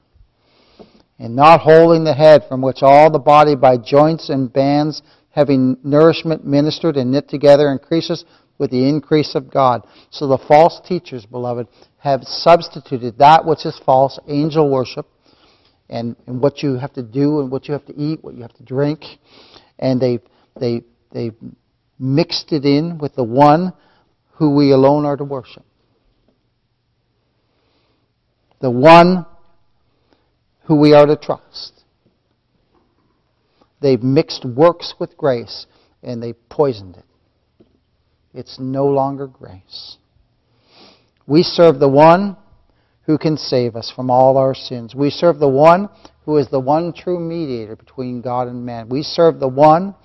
And 1.20 1.38
not 1.38 1.62
holding 1.62 2.04
the 2.04 2.14
head 2.14 2.44
from 2.50 2.62
which 2.62 2.80
all 2.82 3.10
the 3.10 3.20
body 3.20 3.56
by 3.56 3.78
joints 3.78 4.30
and 4.30 4.52
bands 4.52 5.02
having 5.32 5.78
nourishment 5.84 6.46
ministered 6.46 6.98
and 6.98 7.12
knit 7.12 7.28
together 7.30 7.72
increases 7.72 8.26
with 8.58 8.70
the 8.70 8.88
increase 8.88 9.34
of 9.34 9.50
God. 9.50 9.88
So 10.12 10.28
the 10.28 10.38
false 10.38 10.80
teachers, 10.86 11.26
beloved, 11.26 11.68
have 11.98 12.24
substituted 12.24 13.18
that 13.18 13.46
which 13.46 13.66
is 13.66 13.80
false, 13.86 14.20
angel 14.28 14.70
worship, 14.70 15.08
and, 15.90 16.16
and 16.28 16.42
what 16.42 16.64
you 16.64 16.76
have 16.76 16.94
to 16.94 17.04
do 17.04 17.42
and 17.42 17.52
what 17.52 17.68
you 17.68 17.74
have 17.74 17.86
to 17.88 17.96
eat, 17.96 18.24
what 18.24 18.36
you 18.36 18.42
have 18.42 18.54
to 18.54 18.64
drink, 18.64 19.04
and 19.80 20.02
they 20.02 20.20
they 20.60 20.84
they 21.12 21.32
mixed 22.00 22.52
it 22.52 22.66
in 22.66 22.98
with 22.98 23.16
the 23.16 23.24
one 23.24 23.74
who 24.36 24.56
we 24.56 24.72
alone 24.72 25.06
are 25.06 25.18
to 25.18 25.24
worship. 25.24 25.64
The 28.60 28.72
one 28.72 29.26
who 30.64 30.76
we 30.76 30.94
are 30.94 31.06
to 31.06 31.16
trust. 31.16 31.81
They've 33.82 34.02
mixed 34.02 34.46
works 34.46 34.94
with 35.00 35.18
grace 35.18 35.66
and 36.04 36.22
they 36.22 36.34
poisoned 36.34 36.98
it. 36.98 37.06
It's 38.34 38.60
no 38.60 38.86
longer 38.86 39.28
grace. 39.28 39.98
We 41.28 41.44
serve 41.44 41.80
the 41.80 41.90
one 41.90 42.38
who 43.04 43.18
can 43.18 43.38
save 43.38 43.76
us 43.76 43.92
from 43.94 44.10
all 44.10 44.38
our 44.38 44.56
sins. 44.56 44.96
We 44.96 45.10
serve 45.10 45.40
the 45.40 45.50
one 45.50 45.90
who 46.26 46.38
is 46.38 46.48
the 46.50 46.60
one 46.60 46.94
true 46.94 47.20
mediator 47.20 47.76
between 47.76 48.22
God 48.22 48.48
and 48.48 48.66
man. 48.66 48.90
We 48.90 49.04
serve 49.04 49.40
the 49.40 49.48
one 49.48 49.96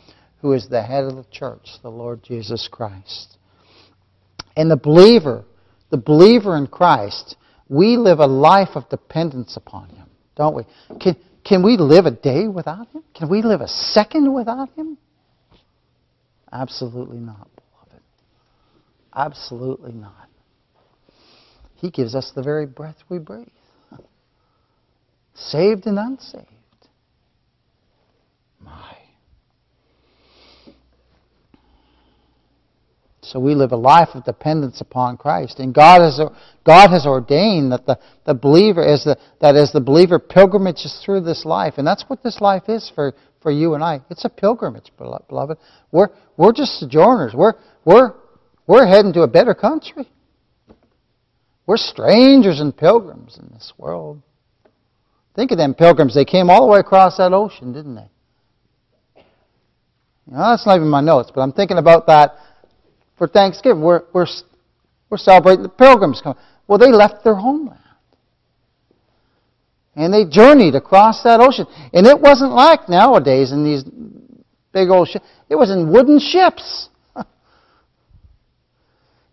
who 0.40 0.52
is 0.52 0.68
the 0.68 0.83
head 0.83 1.04
of 1.04 1.16
the 1.16 1.26
church, 1.30 1.68
the 1.83 1.90
Lord 1.90 2.23
Jesus 2.23 2.68
Christ. 2.71 3.37
And 4.56 4.71
the 4.71 4.76
believer, 4.76 5.45
the 5.90 5.99
believer 5.99 6.56
in 6.56 6.66
Christ, 6.66 7.37
we 7.68 7.97
live 7.97 8.21
a 8.21 8.26
life 8.26 8.71
of 8.75 8.88
dependence 8.88 9.56
upon 9.56 9.90
Him, 9.90 10.09
don't 10.37 10.54
we? 10.54 10.62
Can, 11.00 11.16
can 11.47 11.62
we 11.62 11.76
live 11.76 12.07
a 12.07 12.11
day 12.11 12.49
without 12.49 12.88
Him? 12.88 13.05
Can 13.15 13.29
we 13.29 13.43
live 13.43 13.61
a 13.61 13.69
second 13.69 14.33
without 14.35 14.71
Him? 14.71 14.99
Absolutely 16.53 17.19
not. 17.19 17.49
Beloved. 17.55 18.03
Absolutely 19.15 19.93
not. 19.93 20.29
He 21.76 21.91
gives 21.91 22.15
us 22.15 22.33
the 22.35 22.43
very 22.43 22.67
breath 22.67 22.97
we 23.09 23.19
breathe. 23.19 23.47
Saved 25.35 25.87
and 25.87 25.99
unsaved. 25.99 26.47
My. 28.61 28.96
So 33.26 33.40
we 33.40 33.54
live 33.54 33.73
a 33.73 33.76
life 33.76 34.11
of 34.14 34.25
dependence 34.25 34.80
upon 34.80 35.16
Christ. 35.16 35.59
And 35.59 35.75
God 35.75 36.00
has, 36.00 36.21
God 36.64 36.90
has 36.90 37.06
ordained 37.06 37.73
that 37.73 37.85
the, 37.85 37.99
the 38.25 38.35
believer 38.35 38.87
is 38.87 39.04
the, 39.04 39.18
that 39.40 39.56
as 39.56 39.73
the 39.73 39.80
believer 39.80 40.18
pilgrimages 40.18 41.02
through 41.04 41.23
this 41.23 41.45
life, 41.45 41.75
and 41.76 41.87
that's 41.87 42.04
what 42.06 42.23
this 42.23 42.40
life 42.40 42.68
is 42.68 42.90
for, 42.95 43.14
for 43.42 43.50
you 43.50 43.75
and 43.75 43.83
I. 43.83 44.00
It's 44.11 44.25
a 44.25 44.28
pilgrimage, 44.28 44.92
beloved. 44.97 45.59
We're, 45.90 46.09
we're 46.37 46.52
just 46.52 46.78
sojourners. 46.78 47.35
We're, 47.35 47.54
we're, 47.85 48.14
we're 48.66 48.87
heading 48.87 49.12
to 49.14 49.23
a 49.23 49.28
better 49.28 49.54
country. 49.54 50.09
We're 51.66 51.78
strangers 51.78 52.61
and 52.61 52.76
pilgrims 52.76 53.38
in 53.38 53.50
this 53.52 53.73
world. 53.76 54.23
Think 55.35 55.50
of 55.50 55.59
them 55.59 55.75
pilgrims. 55.75 56.14
They 56.14 56.25
came 56.25 56.49
all 56.49 56.64
the 56.64 56.73
way 56.73 56.78
across 56.78 57.16
that 57.16 57.33
ocean, 57.33 57.73
didn't 57.73 57.97
they? 57.97 58.09
You 60.26 60.33
know, 60.33 60.50
that's 60.50 60.64
not 60.64 60.76
even 60.76 60.88
my 60.88 61.00
notes, 61.00 61.30
but 61.35 61.40
I'm 61.40 61.52
thinking 61.52 61.78
about 61.78 62.06
that 62.06 62.37
for 63.16 63.26
Thanksgiving. 63.26 63.82
We're, 63.82 64.02
we're, 64.12 64.26
we're 65.11 65.18
celebrating 65.18 65.62
the 65.62 65.68
pilgrims 65.68 66.20
coming. 66.23 66.38
Well, 66.66 66.78
they 66.78 66.90
left 66.90 67.25
their 67.25 67.35
homeland. 67.35 67.80
And 69.94 70.12
they 70.12 70.25
journeyed 70.28 70.75
across 70.75 71.23
that 71.23 71.40
ocean. 71.40 71.66
And 71.92 72.06
it 72.06 72.20
wasn't 72.20 72.52
like 72.52 72.88
nowadays 72.88 73.50
in 73.52 73.64
these 73.64 73.82
big 74.73 74.90
old 74.90 75.08
ships. 75.08 75.25
It 75.49 75.56
was 75.56 75.70
in 75.70 75.90
wooden 75.90 76.20
ships. 76.20 76.90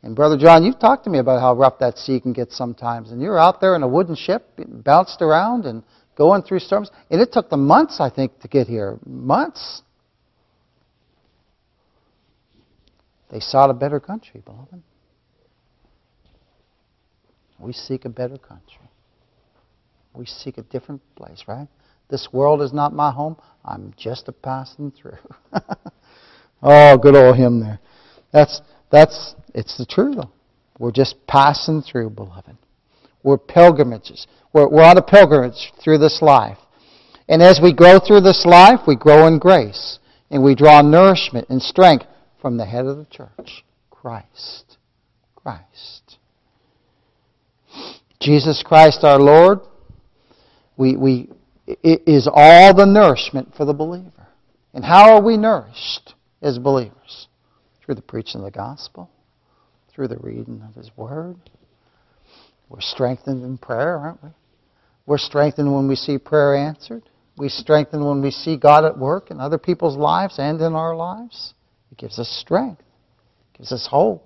and 0.04 0.16
Brother 0.16 0.38
John, 0.38 0.64
you've 0.64 0.80
talked 0.80 1.04
to 1.04 1.10
me 1.10 1.20
about 1.20 1.42
how 1.42 1.54
rough 1.54 1.80
that 1.80 1.98
sea 1.98 2.22
can 2.22 2.32
get 2.32 2.54
sometimes. 2.54 3.12
And 3.12 3.22
you're 3.22 3.38
out 3.38 3.60
there 3.60 3.76
in 3.76 3.84
a 3.84 3.88
wooden 3.88 4.16
ship, 4.16 4.48
bounced 4.58 5.22
around 5.22 5.66
and 5.66 5.84
going 6.16 6.44
through 6.44 6.60
storms. 6.60 6.92
And 7.10 7.20
it 7.20 7.34
took 7.34 7.50
them 7.50 7.68
months, 7.68 8.00
I 8.00 8.10
think, 8.10 8.40
to 8.40 8.48
get 8.48 8.68
here. 8.68 8.98
Months. 9.06 9.82
They 13.34 13.40
sought 13.40 13.72
a 13.72 13.74
better 13.74 14.00
country, 14.00 14.44
beloved. 14.46 14.84
We 17.58 17.74
seek 17.74 18.06
a 18.06 18.10
better 18.10 18.38
country. 18.38 18.92
We 20.14 20.28
seek 20.28 20.60
a 20.60 20.62
different 20.62 21.02
place, 21.16 21.46
right? 21.48 21.68
This 22.12 22.28
world 22.32 22.62
is 22.62 22.74
not 22.74 22.94
my 22.94 23.12
home. 23.12 23.38
I'm 23.66 23.92
just 23.98 24.28
a 24.28 24.32
passing 24.32 24.92
through. 24.92 25.18
oh, 26.62 26.98
good 27.00 27.16
old 27.16 27.36
hymn 27.36 27.60
there. 27.60 27.80
That's 28.32 28.62
that's 28.92 29.34
it's 29.56 29.80
the 29.80 29.86
truth 29.88 30.18
though. 30.18 30.32
We're 30.78 30.92
just 30.92 31.16
passing 31.26 31.82
through, 31.82 32.12
beloved. 32.12 32.56
We're 33.24 33.40
pilgrimages. 33.40 34.28
We're, 34.54 34.70
we're 34.70 34.84
on 34.84 35.00
a 35.00 35.02
pilgrimage 35.02 35.74
through 35.84 35.98
this 35.98 36.22
life. 36.22 36.60
And 37.28 37.42
as 37.42 37.60
we 37.64 37.74
grow 37.74 37.98
through 37.98 38.22
this 38.22 38.46
life, 38.46 38.82
we 38.86 38.96
grow 38.96 39.26
in 39.26 39.40
grace. 39.40 39.98
And 40.30 40.44
we 40.44 40.54
draw 40.54 40.82
nourishment 40.82 41.50
and 41.50 41.62
strength 41.62 42.06
from 42.44 42.58
the 42.58 42.66
head 42.66 42.86
of 42.86 42.98
the 42.98 43.06
church, 43.06 43.64
Christ. 43.90 44.78
Christ. 45.34 46.18
Jesus 48.20 48.62
Christ 48.66 49.00
our 49.04 49.18
Lord 49.18 49.62
we, 50.76 50.98
we, 50.98 51.30
is 51.66 52.28
all 52.32 52.76
the 52.76 52.86
nourishment 52.86 53.54
for 53.56 53.64
the 53.64 53.74
believer. 53.74 54.28
And 54.74 54.84
how 54.84 55.16
are 55.16 55.22
we 55.22 55.38
nourished 55.38 56.16
as 56.42 56.60
believers? 56.60 57.28
Through 57.86 57.96
the 57.96 58.02
preaching 58.02 58.42
of 58.42 58.46
the 58.46 58.52
gospel, 58.52 59.10
through 59.90 60.10
the 60.10 60.18
reading 60.18 60.62
of 60.68 60.76
His 60.76 60.92
Word. 60.98 61.38
We're 62.68 62.82
strengthened 62.82 63.46
in 63.46 63.58
prayer, 63.58 63.98
aren't 63.98 64.22
we? 64.22 64.30
We're 65.06 65.18
strengthened 65.18 65.74
when 65.74 65.88
we 65.88 65.96
see 65.96 66.18
prayer 66.18 66.56
answered. 66.56 67.04
We 67.38 67.48
strengthen 67.48 68.04
when 68.06 68.22
we 68.22 68.32
see 68.32 68.58
God 68.58 68.84
at 68.84 68.98
work 68.98 69.32
in 69.32 69.40
other 69.40 69.58
people's 69.58 69.96
lives 69.96 70.36
and 70.40 70.60
in 70.60 70.74
our 70.74 70.94
lives. 70.94 71.54
It 71.94 72.00
gives 72.00 72.18
us 72.18 72.28
strength, 72.28 72.82
it 72.82 73.60
gives 73.60 73.72
us 73.72 73.88
hope 73.92 74.26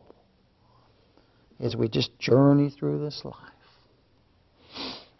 as 1.59 1.75
we 1.75 1.89
just 1.89 2.17
journey 2.17 2.69
through 2.69 3.03
this 3.03 3.23
life. 3.25 3.35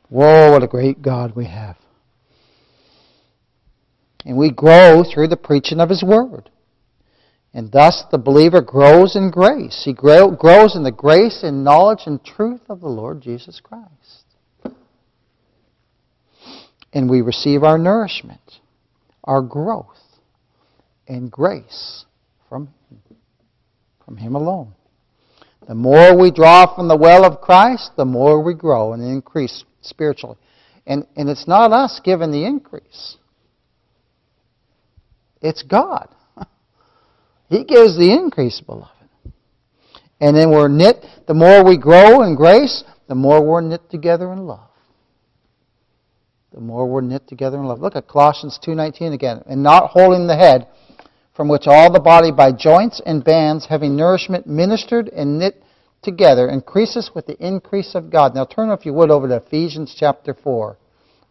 Whoa, 0.08 0.54
what 0.54 0.64
a 0.64 0.68
great 0.68 1.02
God 1.02 1.36
we 1.36 1.44
have. 1.44 1.76
And 4.26 4.38
we 4.38 4.50
grow 4.50 5.04
through 5.04 5.28
the 5.28 5.36
preaching 5.36 5.82
of 5.82 5.90
His 5.90 6.02
Word. 6.02 6.50
And 7.54 7.70
thus 7.70 8.06
the 8.12 8.18
believer 8.18 8.62
grows 8.62 9.18
in 9.18 9.30
grace. 9.30 9.82
He 9.84 9.92
grows 9.92 10.74
in 10.74 10.84
the 10.84 10.96
grace 10.96 11.44
and 11.44 11.66
knowledge 11.66 12.04
and 12.06 12.24
truth 12.24 12.62
of 12.70 12.80
the 12.80 12.88
Lord 12.88 13.20
Jesus 13.20 13.60
Christ. 13.60 14.78
And 16.94 17.10
we 17.10 17.22
receive 17.22 17.64
our 17.64 17.78
nourishment, 17.78 18.62
our 19.26 19.42
growth, 19.42 20.22
and 21.10 21.30
grace 21.30 22.06
from 22.50 22.68
Him, 22.90 23.18
from 24.06 24.18
Him 24.18 24.36
alone. 24.36 24.74
The 25.68 25.76
more 25.76 26.18
we 26.18 26.32
draw 26.32 26.74
from 26.74 26.88
the 26.88 26.96
well 26.96 27.26
of 27.26 27.42
Christ, 27.42 27.92
the 27.98 28.06
more 28.06 28.42
we 28.42 28.54
grow 28.54 28.94
and 28.94 29.04
increase 29.04 29.66
spiritually. 29.82 30.38
And, 30.86 31.06
and 31.18 31.30
it's 31.30 31.48
not 31.48 31.74
us 31.74 32.00
giving 32.04 32.32
the 32.32 32.46
increase. 32.46 33.18
It's 35.42 35.64
God. 35.64 36.10
He 37.50 37.64
gives 37.64 37.98
the 37.98 38.12
increase, 38.12 38.60
beloved. 38.60 38.92
And 40.20 40.36
then 40.36 40.52
we're 40.52 40.68
knit, 40.68 41.06
the 41.28 41.34
more 41.34 41.64
we 41.64 41.78
grow 41.78 42.24
in 42.24 42.36
grace, 42.36 42.84
the 43.08 43.16
more 43.16 43.42
we're 43.42 43.62
knit 43.62 43.90
together 43.90 44.34
in 44.34 44.40
love. 44.40 44.70
The 46.54 46.60
more 46.60 46.88
we're 46.88 47.02
knit 47.02 47.28
together 47.28 47.58
in 47.58 47.66
love. 47.66 47.80
Look 47.80 47.96
at 47.96 48.08
Colossians 48.08 48.60
2.19 48.66 49.14
again. 49.14 49.44
And 49.46 49.64
not 49.64 49.92
holding 49.92 50.28
the 50.28 50.36
head, 50.36 50.68
from 51.38 51.48
which 51.48 51.68
all 51.68 51.94
the 51.94 52.00
body 52.00 52.32
by 52.32 52.52
joints 52.52 53.00
and 53.06 53.24
bands, 53.24 53.68
having 53.68 53.96
nourishment 53.96 54.48
ministered 54.48 55.08
and 55.10 55.38
knit 55.38 55.64
together 56.02 56.50
increases 56.50 57.12
with 57.14 57.28
the 57.28 57.38
increase 57.38 57.94
of 57.94 58.10
God. 58.10 58.34
Now 58.34 58.44
turn, 58.46 58.72
if 58.72 58.88
you 58.88 58.94
would, 58.94 59.12
over 59.12 59.28
to 59.28 59.36
Ephesians 59.36 59.96
chapter 59.98 60.34
4. 60.34 60.78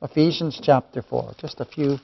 Ephesians 0.02 0.60
chapter 0.62 1.02
4. 1.02 1.34
Just 1.40 1.60
a 1.60 1.64
few, 1.64 1.98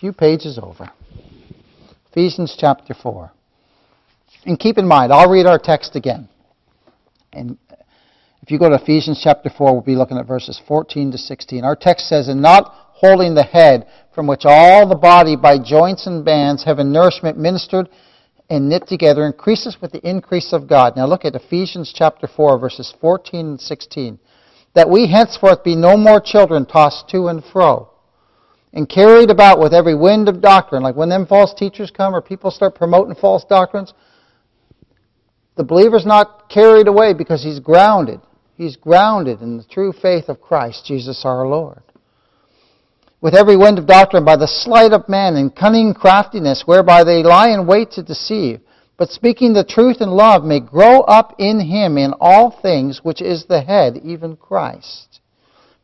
few 0.00 0.12
pages 0.12 0.58
over. 0.60 0.90
Ephesians 2.10 2.56
chapter 2.58 2.92
4. 2.92 3.30
And 4.44 4.58
keep 4.58 4.76
in 4.76 4.88
mind, 4.88 5.12
I'll 5.12 5.30
read 5.30 5.46
our 5.46 5.58
text 5.58 5.94
again. 5.94 6.28
And 7.32 7.58
if 8.42 8.50
you 8.50 8.58
go 8.58 8.68
to 8.68 8.74
Ephesians 8.74 9.20
chapter 9.22 9.50
4, 9.56 9.72
we'll 9.72 9.82
be 9.82 9.94
looking 9.94 10.18
at 10.18 10.26
verses 10.26 10.60
14 10.66 11.12
to 11.12 11.18
16. 11.18 11.62
Our 11.62 11.76
text 11.76 12.08
says, 12.08 12.26
And 12.26 12.42
not 12.42 12.87
holding 12.98 13.34
the 13.34 13.44
head, 13.44 13.86
from 14.14 14.26
which 14.26 14.42
all 14.44 14.88
the 14.88 14.96
body 14.96 15.36
by 15.36 15.56
joints 15.58 16.06
and 16.06 16.24
bands 16.24 16.64
have 16.64 16.78
a 16.78 16.84
nourishment 16.84 17.38
ministered 17.38 17.88
and 18.50 18.68
knit 18.68 18.88
together 18.88 19.24
increases 19.24 19.76
with 19.80 19.92
the 19.92 20.08
increase 20.08 20.52
of 20.52 20.68
God. 20.68 20.96
Now 20.96 21.06
look 21.06 21.24
at 21.24 21.36
Ephesians 21.36 21.92
chapter 21.94 22.26
4, 22.26 22.58
verses 22.58 22.92
14 23.00 23.46
and 23.46 23.60
16. 23.60 24.18
That 24.74 24.90
we 24.90 25.06
henceforth 25.06 25.62
be 25.62 25.76
no 25.76 25.96
more 25.96 26.20
children 26.20 26.66
tossed 26.66 27.08
to 27.10 27.28
and 27.28 27.44
fro 27.44 27.90
and 28.72 28.88
carried 28.88 29.30
about 29.30 29.60
with 29.60 29.72
every 29.72 29.94
wind 29.94 30.28
of 30.28 30.40
doctrine. 30.40 30.82
Like 30.82 30.96
when 30.96 31.08
them 31.08 31.26
false 31.26 31.54
teachers 31.54 31.90
come 31.90 32.14
or 32.14 32.20
people 32.20 32.50
start 32.50 32.74
promoting 32.74 33.14
false 33.14 33.44
doctrines, 33.44 33.94
the 35.56 35.64
believer's 35.64 36.06
not 36.06 36.50
carried 36.50 36.88
away 36.88 37.14
because 37.14 37.44
he's 37.44 37.60
grounded. 37.60 38.20
He's 38.56 38.76
grounded 38.76 39.40
in 39.40 39.56
the 39.56 39.64
true 39.64 39.92
faith 39.92 40.28
of 40.28 40.40
Christ, 40.40 40.84
Jesus 40.84 41.22
our 41.24 41.46
Lord 41.46 41.82
with 43.20 43.34
every 43.34 43.56
wind 43.56 43.78
of 43.78 43.86
doctrine 43.86 44.24
by 44.24 44.36
the 44.36 44.46
sleight 44.46 44.92
of 44.92 45.08
men 45.08 45.36
and 45.36 45.54
cunning 45.54 45.92
craftiness, 45.92 46.62
whereby 46.66 47.04
they 47.04 47.22
lie 47.22 47.50
in 47.50 47.66
wait 47.66 47.90
to 47.92 48.02
deceive, 48.02 48.60
but 48.96 49.10
speaking 49.10 49.52
the 49.52 49.64
truth 49.64 50.00
in 50.00 50.10
love 50.10 50.44
may 50.44 50.60
grow 50.60 51.00
up 51.02 51.34
in 51.38 51.60
him 51.60 51.98
in 51.98 52.12
all 52.20 52.50
things, 52.62 53.00
which 53.02 53.22
is 53.22 53.46
the 53.46 53.60
head, 53.60 54.00
even 54.04 54.36
Christ, 54.36 55.20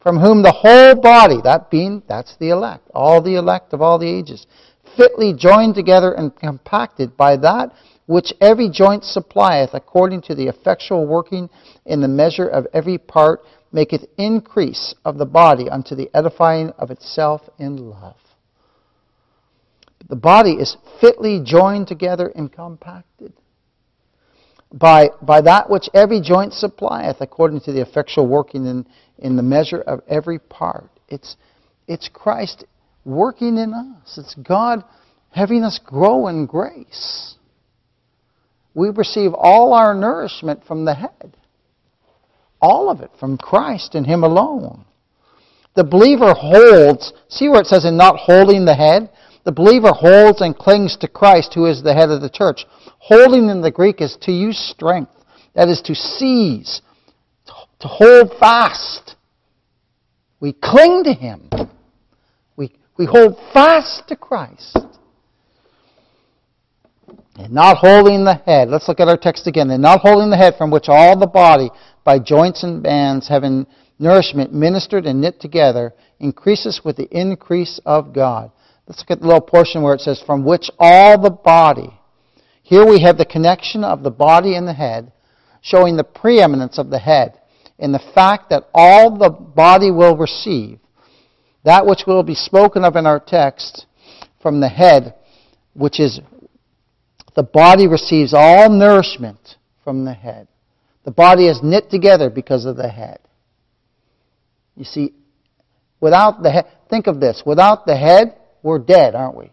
from 0.02 0.18
whom 0.18 0.42
the 0.42 0.52
whole 0.52 1.00
body, 1.00 1.40
that 1.42 1.70
being, 1.70 2.02
that's 2.08 2.36
the 2.36 2.50
elect, 2.50 2.88
all 2.94 3.22
the 3.22 3.36
elect 3.36 3.72
of 3.72 3.82
all 3.82 3.98
the 3.98 4.08
ages, 4.08 4.46
fitly 4.96 5.32
joined 5.32 5.74
together 5.74 6.12
and 6.12 6.36
compacted 6.36 7.16
by 7.16 7.36
that 7.36 7.72
which 8.06 8.34
every 8.40 8.68
joint 8.68 9.04
supplieth, 9.04 9.70
according 9.72 10.20
to 10.22 10.34
the 10.34 10.46
effectual 10.46 11.06
working 11.06 11.48
in 11.86 12.00
the 12.00 12.08
measure 12.08 12.46
of 12.46 12.66
every 12.74 12.98
part, 12.98 13.40
maketh 13.74 14.06
increase 14.16 14.94
of 15.04 15.18
the 15.18 15.26
body 15.26 15.68
unto 15.68 15.94
the 15.94 16.08
edifying 16.14 16.70
of 16.78 16.90
itself 16.90 17.42
in 17.58 17.76
love. 17.76 18.16
The 20.08 20.16
body 20.16 20.52
is 20.52 20.76
fitly 21.00 21.42
joined 21.44 21.88
together 21.88 22.32
and 22.34 22.52
compacted 22.52 23.32
by, 24.72 25.10
by 25.22 25.40
that 25.40 25.70
which 25.70 25.88
every 25.92 26.20
joint 26.20 26.52
supplieth, 26.52 27.16
according 27.20 27.60
to 27.62 27.72
the 27.72 27.80
effectual 27.80 28.26
working 28.26 28.66
in, 28.66 28.87
in 29.18 29.37
the 29.37 29.42
measure 29.42 29.80
of 29.80 30.02
every 30.08 30.38
part. 30.38 30.90
It's, 31.08 31.37
it's 31.88 32.08
Christ 32.12 32.64
working 33.04 33.56
in 33.56 33.72
us. 33.72 34.18
It's 34.18 34.34
God 34.34 34.84
having 35.30 35.64
us 35.64 35.80
grow 35.84 36.28
in 36.28 36.46
grace. 36.46 37.37
We 38.74 38.90
receive 38.90 39.32
all 39.34 39.72
our 39.72 39.94
nourishment 39.94 40.64
from 40.66 40.84
the 40.84 40.94
head. 40.94 41.37
All 42.64 42.88
of 42.88 43.03
it 43.03 43.11
from 43.20 43.37
Christ 43.37 43.94
and 43.94 44.07
Him 44.07 44.24
alone. 44.24 44.87
The 45.77 45.85
believer 45.85 46.33
holds, 46.33 47.12
see 47.29 47.48
where 47.50 47.61
it 47.61 47.66
says 47.66 47.85
in 47.85 47.96
not 47.96 48.16
holding 48.16 48.64
the 48.64 48.74
head? 48.74 49.11
The 49.44 49.53
believer 49.53 49.92
holds 49.92 50.40
and 50.40 50.57
clings 50.57 50.96
to 50.98 51.09
Christ, 51.09 51.53
who 51.53 51.66
is 51.66 51.83
the 51.83 51.92
head 51.92 52.09
of 52.09 52.22
the 52.22 52.31
church. 52.31 52.64
Holding 52.98 53.50
in 53.50 53.61
the 53.61 53.70
Greek 53.70 54.00
is 54.00 54.16
to 54.22 54.33
use 54.33 54.57
strength. 54.59 55.12
That 55.55 55.68
is 55.68 55.83
to 55.83 55.94
seize, 55.94 56.81
to 57.81 57.88
hold 57.88 58.33
fast. 58.40 59.16
We 60.40 60.55
cling 60.55 61.05
to 61.05 61.12
Him. 61.12 61.50
We, 62.57 62.72
We 62.96 63.05
hold 63.05 63.37
fast 63.53 64.09
to 64.09 64.16
Christ. 64.16 64.79
And 67.37 67.53
not 67.53 67.79
holding 67.79 68.24
the 68.24 68.40
head. 68.46 68.68
Let's 68.68 68.88
look 68.88 69.00
at 69.00 69.09
our 69.09 69.16
text 69.18 69.46
again. 69.46 69.68
And 69.70 69.83
not 69.83 70.00
holding 70.00 70.31
the 70.31 70.37
head 70.37 70.55
from 70.57 70.70
which 70.70 70.88
all 70.88 71.18
the 71.18 71.27
body, 71.27 71.68
by 72.04 72.18
joints 72.18 72.62
and 72.62 72.82
bands, 72.82 73.28
having 73.28 73.66
nourishment 73.98 74.52
ministered 74.52 75.06
and 75.06 75.20
knit 75.20 75.40
together, 75.40 75.94
increases 76.20 76.82
with 76.84 76.96
the 76.96 77.08
increase 77.10 77.80
of 77.84 78.12
God. 78.12 78.50
Let's 78.86 79.00
look 79.00 79.10
at 79.10 79.20
the 79.20 79.26
little 79.26 79.40
portion 79.40 79.82
where 79.82 79.94
it 79.94 80.00
says, 80.00 80.22
from 80.24 80.44
which 80.44 80.70
all 80.78 81.20
the 81.20 81.30
body. 81.30 81.98
Here 82.62 82.86
we 82.86 83.00
have 83.02 83.18
the 83.18 83.24
connection 83.24 83.84
of 83.84 84.02
the 84.02 84.10
body 84.10 84.56
and 84.56 84.68
the 84.68 84.74
head, 84.74 85.12
showing 85.62 85.96
the 85.96 86.04
preeminence 86.04 86.78
of 86.78 86.90
the 86.90 86.98
head, 86.98 87.40
and 87.78 87.94
the 87.94 88.12
fact 88.14 88.50
that 88.50 88.68
all 88.74 89.16
the 89.16 89.30
body 89.30 89.90
will 89.90 90.16
receive, 90.16 90.78
that 91.64 91.86
which 91.86 92.02
will 92.06 92.22
be 92.22 92.34
spoken 92.34 92.84
of 92.84 92.96
in 92.96 93.06
our 93.06 93.20
text, 93.20 93.86
from 94.42 94.60
the 94.60 94.68
head, 94.68 95.14
which 95.72 95.98
is 95.98 96.20
the 97.34 97.42
body 97.42 97.88
receives 97.88 98.34
all 98.34 98.70
nourishment 98.70 99.56
from 99.82 100.04
the 100.04 100.12
head. 100.12 100.46
The 101.04 101.10
body 101.10 101.46
is 101.46 101.60
knit 101.62 101.90
together 101.90 102.30
because 102.30 102.64
of 102.64 102.76
the 102.76 102.88
head. 102.88 103.18
You 104.76 104.84
see, 104.84 105.12
without 106.00 106.42
the 106.42 106.50
head, 106.50 106.66
think 106.88 107.06
of 107.06 107.20
this, 107.20 107.42
without 107.44 107.86
the 107.86 107.96
head, 107.96 108.36
we're 108.62 108.78
dead, 108.78 109.14
aren't 109.14 109.36
we? 109.36 109.52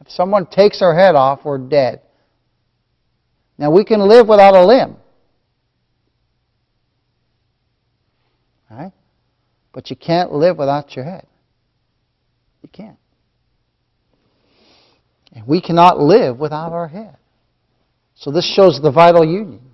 If 0.00 0.10
someone 0.10 0.46
takes 0.46 0.80
our 0.80 0.94
head 0.94 1.14
off, 1.14 1.44
we're 1.44 1.58
dead. 1.58 2.00
Now 3.58 3.70
we 3.70 3.84
can 3.84 4.00
live 4.00 4.26
without 4.28 4.54
a 4.54 4.64
limb. 4.64 4.96
Right? 8.70 8.92
But 9.72 9.90
you 9.90 9.96
can't 9.96 10.32
live 10.32 10.56
without 10.56 10.96
your 10.96 11.04
head. 11.04 11.26
You 12.62 12.68
can't. 12.68 12.96
And 15.32 15.46
we 15.46 15.60
cannot 15.60 16.00
live 16.00 16.38
without 16.38 16.72
our 16.72 16.88
head. 16.88 17.16
So 18.14 18.30
this 18.30 18.46
shows 18.54 18.80
the 18.80 18.92
vital 18.92 19.24
union 19.24 19.71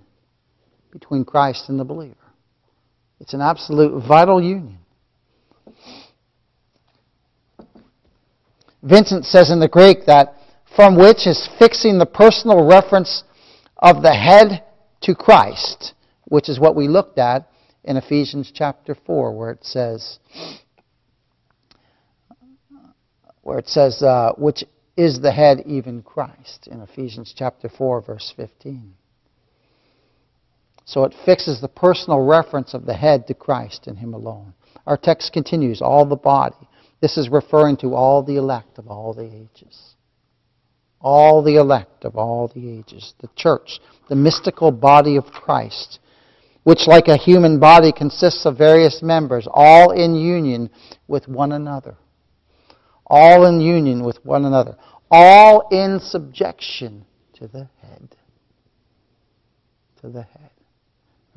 between 0.90 1.24
Christ 1.24 1.68
and 1.68 1.78
the 1.78 1.84
believer. 1.84 2.16
It's 3.20 3.34
an 3.34 3.40
absolute 3.40 4.02
vital 4.06 4.42
union. 4.42 4.78
Vincent 8.82 9.24
says 9.24 9.50
in 9.50 9.60
the 9.60 9.68
Greek 9.68 10.06
that 10.06 10.34
from 10.76 10.96
which 10.96 11.26
is 11.26 11.48
fixing 11.58 11.98
the 11.98 12.06
personal 12.06 12.64
reference 12.64 13.24
of 13.76 14.02
the 14.02 14.14
head 14.14 14.64
to 15.02 15.14
Christ, 15.14 15.94
which 16.24 16.48
is 16.48 16.60
what 16.60 16.76
we 16.76 16.86
looked 16.86 17.18
at 17.18 17.50
in 17.84 17.96
Ephesians 17.96 18.52
chapter 18.54 18.94
4, 18.94 19.36
where 19.36 19.50
it 19.50 19.64
says, 19.64 20.18
where 23.42 23.58
it 23.58 23.68
says, 23.68 24.02
uh, 24.02 24.32
which 24.36 24.64
is 24.96 25.20
the 25.20 25.32
head 25.32 25.62
even 25.64 26.02
Christ 26.02 26.68
in 26.70 26.80
Ephesians 26.80 27.32
chapter 27.36 27.68
4 27.68 28.02
verse 28.02 28.32
15. 28.36 28.94
So 30.88 31.04
it 31.04 31.14
fixes 31.24 31.60
the 31.60 31.68
personal 31.68 32.20
reference 32.20 32.72
of 32.72 32.86
the 32.86 32.94
head 32.94 33.26
to 33.26 33.34
Christ 33.34 33.86
and 33.86 33.98
him 33.98 34.14
alone. 34.14 34.54
Our 34.86 34.96
text 34.96 35.32
continues, 35.32 35.82
all 35.82 36.06
the 36.06 36.16
body. 36.16 36.56
This 37.00 37.18
is 37.18 37.28
referring 37.28 37.76
to 37.78 37.94
all 37.94 38.22
the 38.22 38.36
elect 38.36 38.78
of 38.78 38.88
all 38.88 39.12
the 39.12 39.26
ages. 39.26 39.94
All 41.00 41.42
the 41.42 41.56
elect 41.56 42.04
of 42.04 42.16
all 42.16 42.48
the 42.48 42.70
ages. 42.78 43.14
The 43.20 43.28
church, 43.36 43.80
the 44.08 44.16
mystical 44.16 44.72
body 44.72 45.16
of 45.16 45.26
Christ, 45.26 46.00
which 46.64 46.86
like 46.86 47.08
a 47.08 47.16
human 47.16 47.60
body 47.60 47.92
consists 47.92 48.46
of 48.46 48.56
various 48.56 49.02
members, 49.02 49.46
all 49.52 49.92
in 49.92 50.14
union 50.14 50.70
with 51.06 51.28
one 51.28 51.52
another 51.52 51.96
all 53.08 53.46
in 53.46 53.60
union 53.60 54.04
with 54.04 54.24
one 54.24 54.44
another, 54.44 54.76
all 55.10 55.68
in 55.70 55.98
subjection 56.00 57.04
to 57.34 57.48
the 57.48 57.68
head. 57.80 58.14
To 60.02 60.08
the 60.08 60.22
head. 60.22 60.50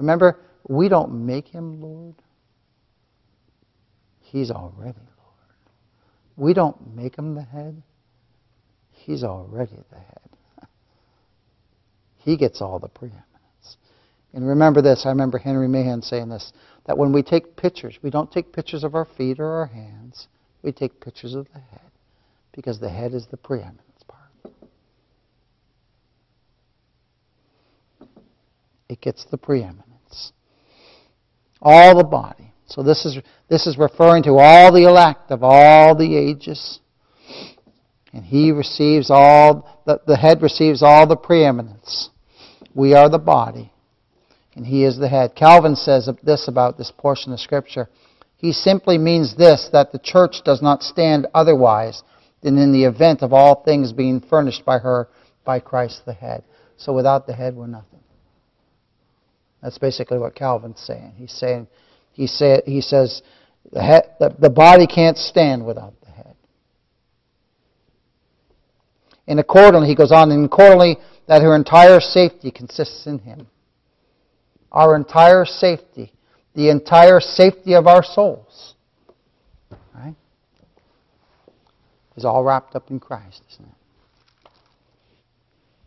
Remember, 0.01 0.39
we 0.67 0.89
don't 0.89 1.27
make 1.27 1.47
him 1.47 1.79
Lord. 1.79 2.15
He's 4.19 4.49
already 4.49 4.97
Lord. 4.97 5.69
We 6.35 6.55
don't 6.55 6.95
make 6.95 7.15
him 7.15 7.35
the 7.35 7.43
head. 7.43 7.83
He's 8.89 9.23
already 9.23 9.77
the 9.91 9.97
head. 9.97 10.29
he 12.17 12.35
gets 12.35 12.61
all 12.61 12.79
the 12.79 12.87
preeminence. 12.87 13.25
And 14.33 14.47
remember 14.47 14.81
this, 14.81 15.03
I 15.05 15.09
remember 15.09 15.37
Henry 15.37 15.67
Mahan 15.67 16.01
saying 16.01 16.29
this, 16.29 16.51
that 16.87 16.97
when 16.97 17.13
we 17.13 17.21
take 17.21 17.55
pictures, 17.55 17.99
we 18.01 18.09
don't 18.09 18.31
take 18.31 18.51
pictures 18.51 18.83
of 18.83 18.95
our 18.95 19.05
feet 19.05 19.39
or 19.39 19.45
our 19.45 19.67
hands. 19.67 20.27
We 20.63 20.71
take 20.71 20.99
pictures 20.99 21.35
of 21.35 21.47
the 21.53 21.59
head 21.59 21.91
because 22.53 22.79
the 22.79 22.89
head 22.89 23.13
is 23.13 23.27
the 23.29 23.37
preeminence 23.37 24.03
part. 24.07 24.53
It 28.89 28.99
gets 28.99 29.25
the 29.25 29.37
preeminence. 29.37 29.90
All 31.61 31.97
the 31.97 32.03
body. 32.03 32.53
So 32.67 32.83
this 32.83 33.05
is 33.05 33.17
this 33.49 33.67
is 33.67 33.77
referring 33.77 34.23
to 34.23 34.37
all 34.37 34.71
the 34.71 34.85
elect 34.87 35.29
of 35.29 35.43
all 35.43 35.95
the 35.95 36.15
ages. 36.15 36.79
And 38.13 38.25
he 38.25 38.51
receives 38.51 39.09
all 39.09 39.81
the, 39.85 40.01
the 40.05 40.17
head 40.17 40.41
receives 40.41 40.81
all 40.81 41.07
the 41.07 41.17
preeminence. 41.17 42.09
We 42.73 42.93
are 42.93 43.09
the 43.09 43.19
body. 43.19 43.71
And 44.55 44.65
he 44.65 44.83
is 44.83 44.97
the 44.97 45.07
head. 45.07 45.35
Calvin 45.35 45.75
says 45.75 46.09
this 46.23 46.47
about 46.47 46.77
this 46.77 46.91
portion 46.97 47.31
of 47.31 47.39
Scripture. 47.39 47.89
He 48.37 48.51
simply 48.51 48.97
means 48.97 49.35
this 49.35 49.69
that 49.71 49.91
the 49.91 49.99
church 49.99 50.37
does 50.43 50.61
not 50.61 50.83
stand 50.83 51.27
otherwise 51.33 52.03
than 52.41 52.57
in 52.57 52.71
the 52.71 52.85
event 52.85 53.21
of 53.21 53.33
all 53.33 53.63
things 53.63 53.93
being 53.93 54.19
furnished 54.19 54.65
by 54.65 54.79
her 54.79 55.07
by 55.45 55.59
Christ 55.59 56.01
the 56.05 56.13
head. 56.13 56.43
So 56.77 56.93
without 56.93 57.27
the 57.27 57.33
head, 57.33 57.55
we're 57.55 57.67
nothing. 57.67 58.00
That's 59.61 59.77
basically 59.77 60.17
what 60.17 60.35
Calvin's 60.35 60.79
saying. 60.79 61.13
He's 61.17 61.31
saying, 61.31 61.67
he, 62.11 62.27
say, 62.27 62.61
he 62.65 62.81
says, 62.81 63.21
the, 63.71 63.81
head, 63.81 64.15
the, 64.19 64.35
the 64.39 64.49
body 64.49 64.87
can't 64.87 65.17
stand 65.17 65.65
without 65.65 65.93
the 66.01 66.11
head. 66.11 66.35
And 69.27 69.39
accordingly, 69.39 69.87
he 69.87 69.95
goes 69.95 70.11
on, 70.11 70.31
and 70.31 70.45
accordingly, 70.45 70.97
that 71.27 71.41
her 71.41 71.55
entire 71.55 71.99
safety 71.99 72.51
consists 72.51 73.05
in 73.05 73.19
him. 73.19 73.47
Our 74.71 74.95
entire 74.95 75.45
safety 75.45 76.13
the 76.55 76.69
entire 76.69 77.19
safety 77.19 77.73
of 77.73 77.87
our 77.87 78.03
souls. 78.03 78.75
Right? 79.93 80.15
Is 82.17 82.25
all 82.25 82.43
wrapped 82.43 82.75
up 82.75 82.89
in 82.89 82.99
Christ, 82.99 83.41
isn't 83.51 83.65
it? 83.65 83.75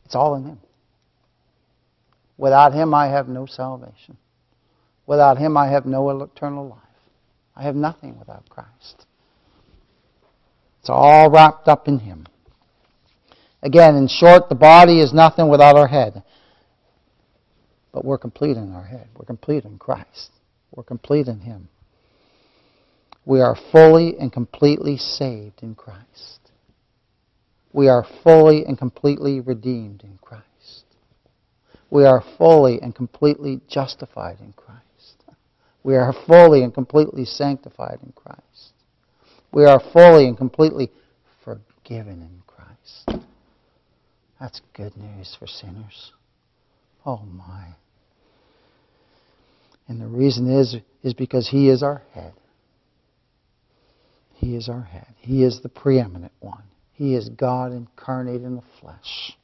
It's 0.06 0.14
all 0.14 0.34
in 0.36 0.44
Him. 0.44 0.58
Without 2.36 2.72
Him, 2.72 2.94
I 2.94 3.08
have 3.08 3.28
no 3.28 3.46
salvation. 3.46 4.16
Without 5.06 5.38
Him, 5.38 5.56
I 5.56 5.68
have 5.68 5.86
no 5.86 6.22
eternal 6.22 6.68
life. 6.68 6.78
I 7.56 7.62
have 7.62 7.76
nothing 7.76 8.18
without 8.18 8.48
Christ. 8.48 9.06
It's 10.80 10.90
all 10.90 11.30
wrapped 11.30 11.68
up 11.68 11.88
in 11.88 11.98
Him. 12.00 12.26
Again, 13.62 13.94
in 13.94 14.08
short, 14.08 14.48
the 14.48 14.54
body 14.54 15.00
is 15.00 15.12
nothing 15.12 15.48
without 15.48 15.76
our 15.76 15.88
head. 15.88 16.22
But 17.92 18.04
we're 18.04 18.18
complete 18.18 18.56
in 18.56 18.74
our 18.74 18.84
head. 18.84 19.08
We're 19.16 19.24
complete 19.24 19.64
in 19.64 19.78
Christ. 19.78 20.30
We're 20.72 20.82
complete 20.82 21.28
in 21.28 21.40
Him. 21.40 21.68
We 23.24 23.40
are 23.40 23.56
fully 23.72 24.16
and 24.18 24.32
completely 24.32 24.98
saved 24.98 25.62
in 25.62 25.74
Christ. 25.74 26.40
We 27.72 27.88
are 27.88 28.06
fully 28.22 28.64
and 28.66 28.76
completely 28.76 29.40
redeemed 29.40 30.02
in 30.02 30.18
Christ. 30.20 30.44
We 31.94 32.06
are 32.06 32.24
fully 32.38 32.82
and 32.82 32.92
completely 32.92 33.60
justified 33.68 34.40
in 34.40 34.52
Christ. 34.54 35.22
We 35.84 35.94
are 35.94 36.12
fully 36.26 36.64
and 36.64 36.74
completely 36.74 37.24
sanctified 37.24 38.00
in 38.02 38.12
Christ. 38.16 38.72
We 39.52 39.64
are 39.64 39.78
fully 39.78 40.26
and 40.26 40.36
completely 40.36 40.90
forgiven 41.44 42.20
in 42.20 42.42
Christ. 42.48 43.22
That's 44.40 44.60
good 44.72 44.96
news 44.96 45.36
for 45.38 45.46
sinners. 45.46 46.10
Oh 47.06 47.18
my. 47.18 47.76
And 49.86 50.00
the 50.00 50.08
reason 50.08 50.50
is, 50.50 50.74
is 51.04 51.14
because 51.14 51.48
He 51.48 51.68
is 51.68 51.84
our 51.84 52.02
head. 52.12 52.32
He 54.32 54.56
is 54.56 54.68
our 54.68 54.82
head. 54.82 55.14
He 55.18 55.44
is 55.44 55.60
the 55.62 55.68
preeminent 55.68 56.32
one. 56.40 56.64
He 56.92 57.14
is 57.14 57.28
God 57.28 57.70
incarnate 57.70 58.42
in 58.42 58.56
the 58.56 58.64
flesh. 58.80 59.36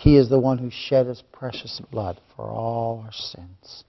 He 0.00 0.16
is 0.16 0.28
the 0.28 0.40
one 0.40 0.58
who 0.58 0.70
shed 0.70 1.06
His 1.06 1.22
precious 1.32 1.80
blood 1.90 2.20
for 2.34 2.46
all 2.46 3.02
our 3.04 3.12
sins. 3.12 3.84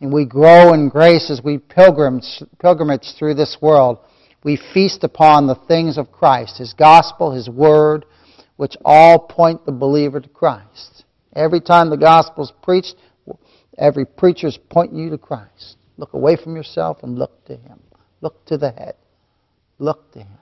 And 0.00 0.12
we 0.12 0.24
grow 0.24 0.72
in 0.72 0.88
grace 0.88 1.30
as 1.30 1.42
we 1.42 1.58
pilgrimage, 1.58 2.42
pilgrimage 2.58 3.14
through 3.18 3.34
this 3.34 3.58
world. 3.60 3.98
We 4.44 4.60
feast 4.72 5.02
upon 5.04 5.46
the 5.46 5.54
things 5.54 5.98
of 5.98 6.12
Christ, 6.12 6.58
His 6.58 6.74
gospel, 6.74 7.32
His 7.32 7.48
word, 7.48 8.04
which 8.56 8.76
all 8.84 9.18
point 9.18 9.64
the 9.66 9.72
believer 9.72 10.20
to 10.20 10.28
Christ. 10.28 11.04
Every 11.34 11.60
time 11.60 11.90
the 11.90 11.96
gospel 11.96 12.44
is 12.44 12.52
preached, 12.62 12.94
Every 13.78 14.04
preacher 14.04 14.46
is 14.46 14.58
pointing 14.70 14.98
you 14.98 15.10
to 15.10 15.18
Christ. 15.18 15.76
Look 15.96 16.12
away 16.12 16.36
from 16.36 16.56
yourself 16.56 16.98
and 17.02 17.18
look 17.18 17.44
to 17.46 17.56
Him. 17.56 17.80
Look 18.20 18.44
to 18.46 18.56
the 18.56 18.70
head. 18.70 18.94
Look 19.78 20.12
to 20.12 20.20
him. 20.20 20.38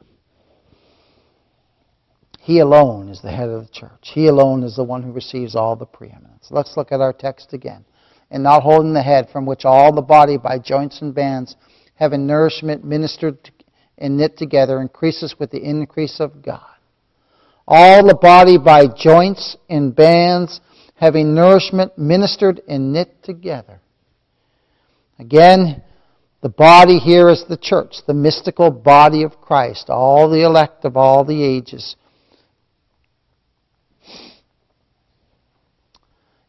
He 2.42 2.59
alone 2.59 3.09
is 3.09 3.20
the 3.22 3.31
head 3.31 3.48
of 3.48 3.62
the 3.62 3.72
church. 3.72 4.11
He 4.14 4.26
alone 4.26 4.64
is 4.64 4.74
the 4.74 4.83
one 4.83 5.05
who 5.05 5.12
receives 5.12 5.55
all 5.55 5.76
the 5.76 5.87
preeminence. 5.87 6.48
Let's 6.50 6.76
look 6.76 6.90
at 6.90 7.00
our 7.00 7.12
text 7.12 7.52
again. 7.52 7.85
And 8.33 8.42
not 8.42 8.64
holding 8.64 8.94
the 8.94 9.02
head, 9.02 9.28
from 9.31 9.46
which 9.46 9.64
all 9.64 9.94
the 9.94 10.02
body 10.02 10.38
by 10.38 10.59
joints 10.59 11.02
and 11.02 11.14
bands, 11.14 11.55
having 11.94 12.26
nourishment 12.26 12.85
ministered 12.85 13.52
and 13.96 14.16
knit 14.16 14.37
together, 14.37 14.81
increases 14.81 15.37
with 15.38 15.52
the 15.52 15.62
increase 15.62 16.18
of 16.18 16.42
God. 16.42 16.66
All 17.68 18.05
the 18.05 18.16
body 18.16 18.59
by 18.59 18.88
joints 18.88 19.57
and 19.70 19.94
bands, 19.94 20.61
having 20.96 21.37
nourishment 21.37 21.96
ministered 21.96 22.61
and 22.66 22.92
knit 22.92 23.22
together. 23.22 23.81
Again, 25.16 25.85
the 26.40 26.48
body 26.48 26.98
here 26.98 27.28
is 27.28 27.44
the 27.48 27.57
church, 27.57 27.98
the 28.09 28.14
mystical 28.14 28.72
body 28.72 29.22
of 29.22 29.40
Christ, 29.40 29.90
all 29.90 30.28
the 30.28 30.42
elect 30.42 30.85
of 30.85 30.96
all 30.96 31.24
the 31.24 31.44
ages 31.44 31.94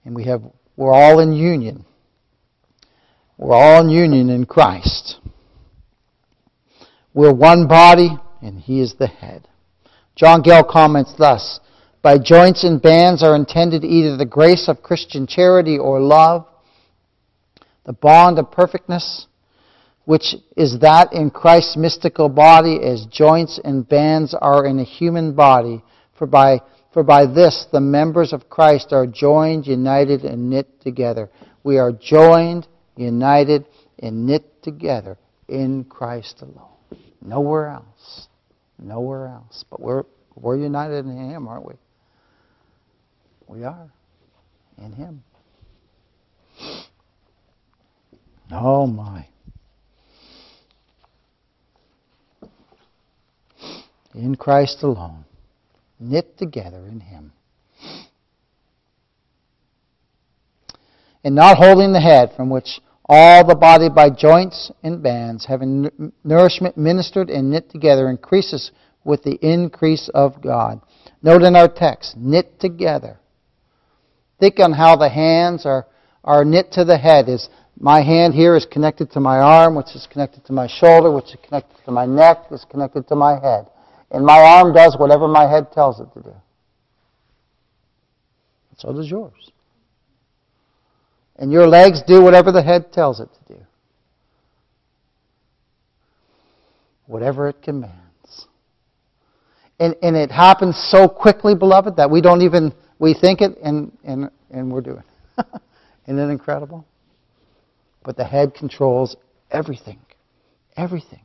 And 0.05 0.15
we 0.15 0.25
have, 0.25 0.41
we're 0.75 0.93
all 0.93 1.19
in 1.19 1.33
union. 1.33 1.85
We're 3.37 3.55
all 3.55 3.81
in 3.81 3.89
union 3.89 4.29
in 4.29 4.45
Christ. 4.45 5.19
We're 7.13 7.33
one 7.33 7.67
body, 7.67 8.17
and 8.41 8.59
He 8.59 8.81
is 8.81 8.95
the 8.95 9.07
head. 9.07 9.47
John 10.15 10.41
Gill 10.41 10.63
comments 10.63 11.13
thus 11.17 11.59
By 12.01 12.17
joints 12.17 12.63
and 12.63 12.81
bands 12.81 13.23
are 13.23 13.35
intended 13.35 13.83
either 13.83 14.17
the 14.17 14.25
grace 14.25 14.67
of 14.67 14.83
Christian 14.83 15.25
charity 15.25 15.77
or 15.77 15.99
love, 15.99 16.45
the 17.85 17.93
bond 17.93 18.39
of 18.39 18.51
perfectness, 18.51 19.27
which 20.05 20.35
is 20.57 20.79
that 20.79 21.13
in 21.13 21.29
Christ's 21.29 21.77
mystical 21.77 22.29
body 22.29 22.79
as 22.83 23.05
joints 23.05 23.59
and 23.63 23.87
bands 23.87 24.33
are 24.33 24.65
in 24.65 24.79
a 24.79 24.83
human 24.83 25.33
body, 25.33 25.83
for 26.17 26.27
by 26.27 26.61
for 26.93 27.03
by 27.03 27.25
this 27.25 27.65
the 27.71 27.81
members 27.81 28.33
of 28.33 28.49
Christ 28.49 28.93
are 28.93 29.07
joined, 29.07 29.65
united, 29.65 30.23
and 30.23 30.49
knit 30.49 30.81
together. 30.81 31.29
We 31.63 31.79
are 31.79 31.91
joined, 31.91 32.67
united, 32.95 33.65
and 33.99 34.27
knit 34.27 34.61
together 34.61 35.17
in 35.47 35.85
Christ 35.85 36.41
alone. 36.41 36.69
Nowhere 37.21 37.67
else. 37.67 38.27
Nowhere 38.77 39.27
else. 39.27 39.65
But 39.69 39.81
we're, 39.81 40.03
we're 40.35 40.57
united 40.57 41.05
in 41.05 41.29
Him, 41.31 41.47
aren't 41.47 41.65
we? 41.65 41.73
We 43.47 43.63
are. 43.63 43.89
In 44.77 44.91
Him. 44.91 45.23
Oh, 48.51 48.85
my. 48.85 49.27
In 54.13 54.35
Christ 54.35 54.83
alone 54.83 55.25
knit 55.99 56.37
together 56.37 56.87
in 56.87 56.99
Him. 56.99 57.33
And 61.23 61.35
not 61.35 61.57
holding 61.57 61.93
the 61.93 62.01
head, 62.01 62.33
from 62.35 62.49
which 62.49 62.81
all 63.07 63.45
the 63.45 63.55
body 63.55 63.89
by 63.89 64.09
joints 64.09 64.71
and 64.83 65.01
bands, 65.01 65.45
having 65.45 66.11
nourishment 66.23 66.77
ministered 66.77 67.29
and 67.29 67.51
knit 67.51 67.69
together, 67.69 68.09
increases 68.09 68.71
with 69.03 69.23
the 69.23 69.37
increase 69.41 70.09
of 70.13 70.41
God. 70.41 70.81
Note 71.21 71.43
in 71.43 71.55
our 71.55 71.67
text, 71.67 72.15
knit 72.17 72.59
together. 72.59 73.19
Think 74.39 74.59
on 74.59 74.73
how 74.73 74.95
the 74.95 75.09
hands 75.09 75.65
are, 75.65 75.87
are 76.23 76.43
knit 76.43 76.71
to 76.73 76.83
the 76.83 76.97
head. 76.97 77.29
Is 77.29 77.49
my 77.79 78.01
hand 78.01 78.33
here 78.33 78.55
is 78.55 78.65
connected 78.65 79.11
to 79.11 79.19
my 79.19 79.37
arm, 79.39 79.75
which 79.75 79.95
is 79.95 80.07
connected 80.11 80.45
to 80.45 80.53
my 80.53 80.67
shoulder, 80.67 81.11
which 81.11 81.33
is 81.33 81.37
connected 81.47 81.83
to 81.85 81.91
my 81.91 82.05
neck, 82.05 82.45
is 82.51 82.65
connected 82.69 83.07
to 83.07 83.15
my 83.15 83.39
head. 83.39 83.67
And 84.13 84.23
my 84.23 84.39
arm 84.39 84.73
does 84.73 84.95
whatever 84.97 85.27
my 85.27 85.49
head 85.49 85.71
tells 85.71 85.99
it 85.99 86.07
to 86.13 86.21
do. 86.21 86.33
So 88.77 88.93
does 88.93 89.09
yours. 89.09 89.51
And 91.35 91.51
your 91.51 91.67
legs 91.67 92.01
do 92.05 92.21
whatever 92.21 92.51
the 92.51 92.61
head 92.61 92.93
tells 92.93 93.19
it 93.19 93.29
to 93.33 93.53
do. 93.55 93.59
Whatever 97.07 97.49
it 97.49 97.61
commands. 97.63 97.93
And, 99.79 99.95
and 100.03 100.15
it 100.15 100.31
happens 100.31 100.77
so 100.89 101.07
quickly, 101.07 101.55
beloved, 101.55 101.95
that 101.95 102.11
we 102.11 102.21
don't 102.21 102.43
even, 102.43 102.71
we 102.99 103.15
think 103.15 103.41
it 103.41 103.57
and, 103.63 103.91
and, 104.03 104.29
and 104.51 104.71
we're 104.71 104.81
doing 104.81 105.03
it. 105.37 105.45
Isn't 106.07 106.19
it 106.19 106.29
incredible? 106.29 106.85
But 108.03 108.15
the 108.15 108.25
head 108.25 108.53
controls 108.53 109.15
everything. 109.49 109.99
Everything. 110.77 111.21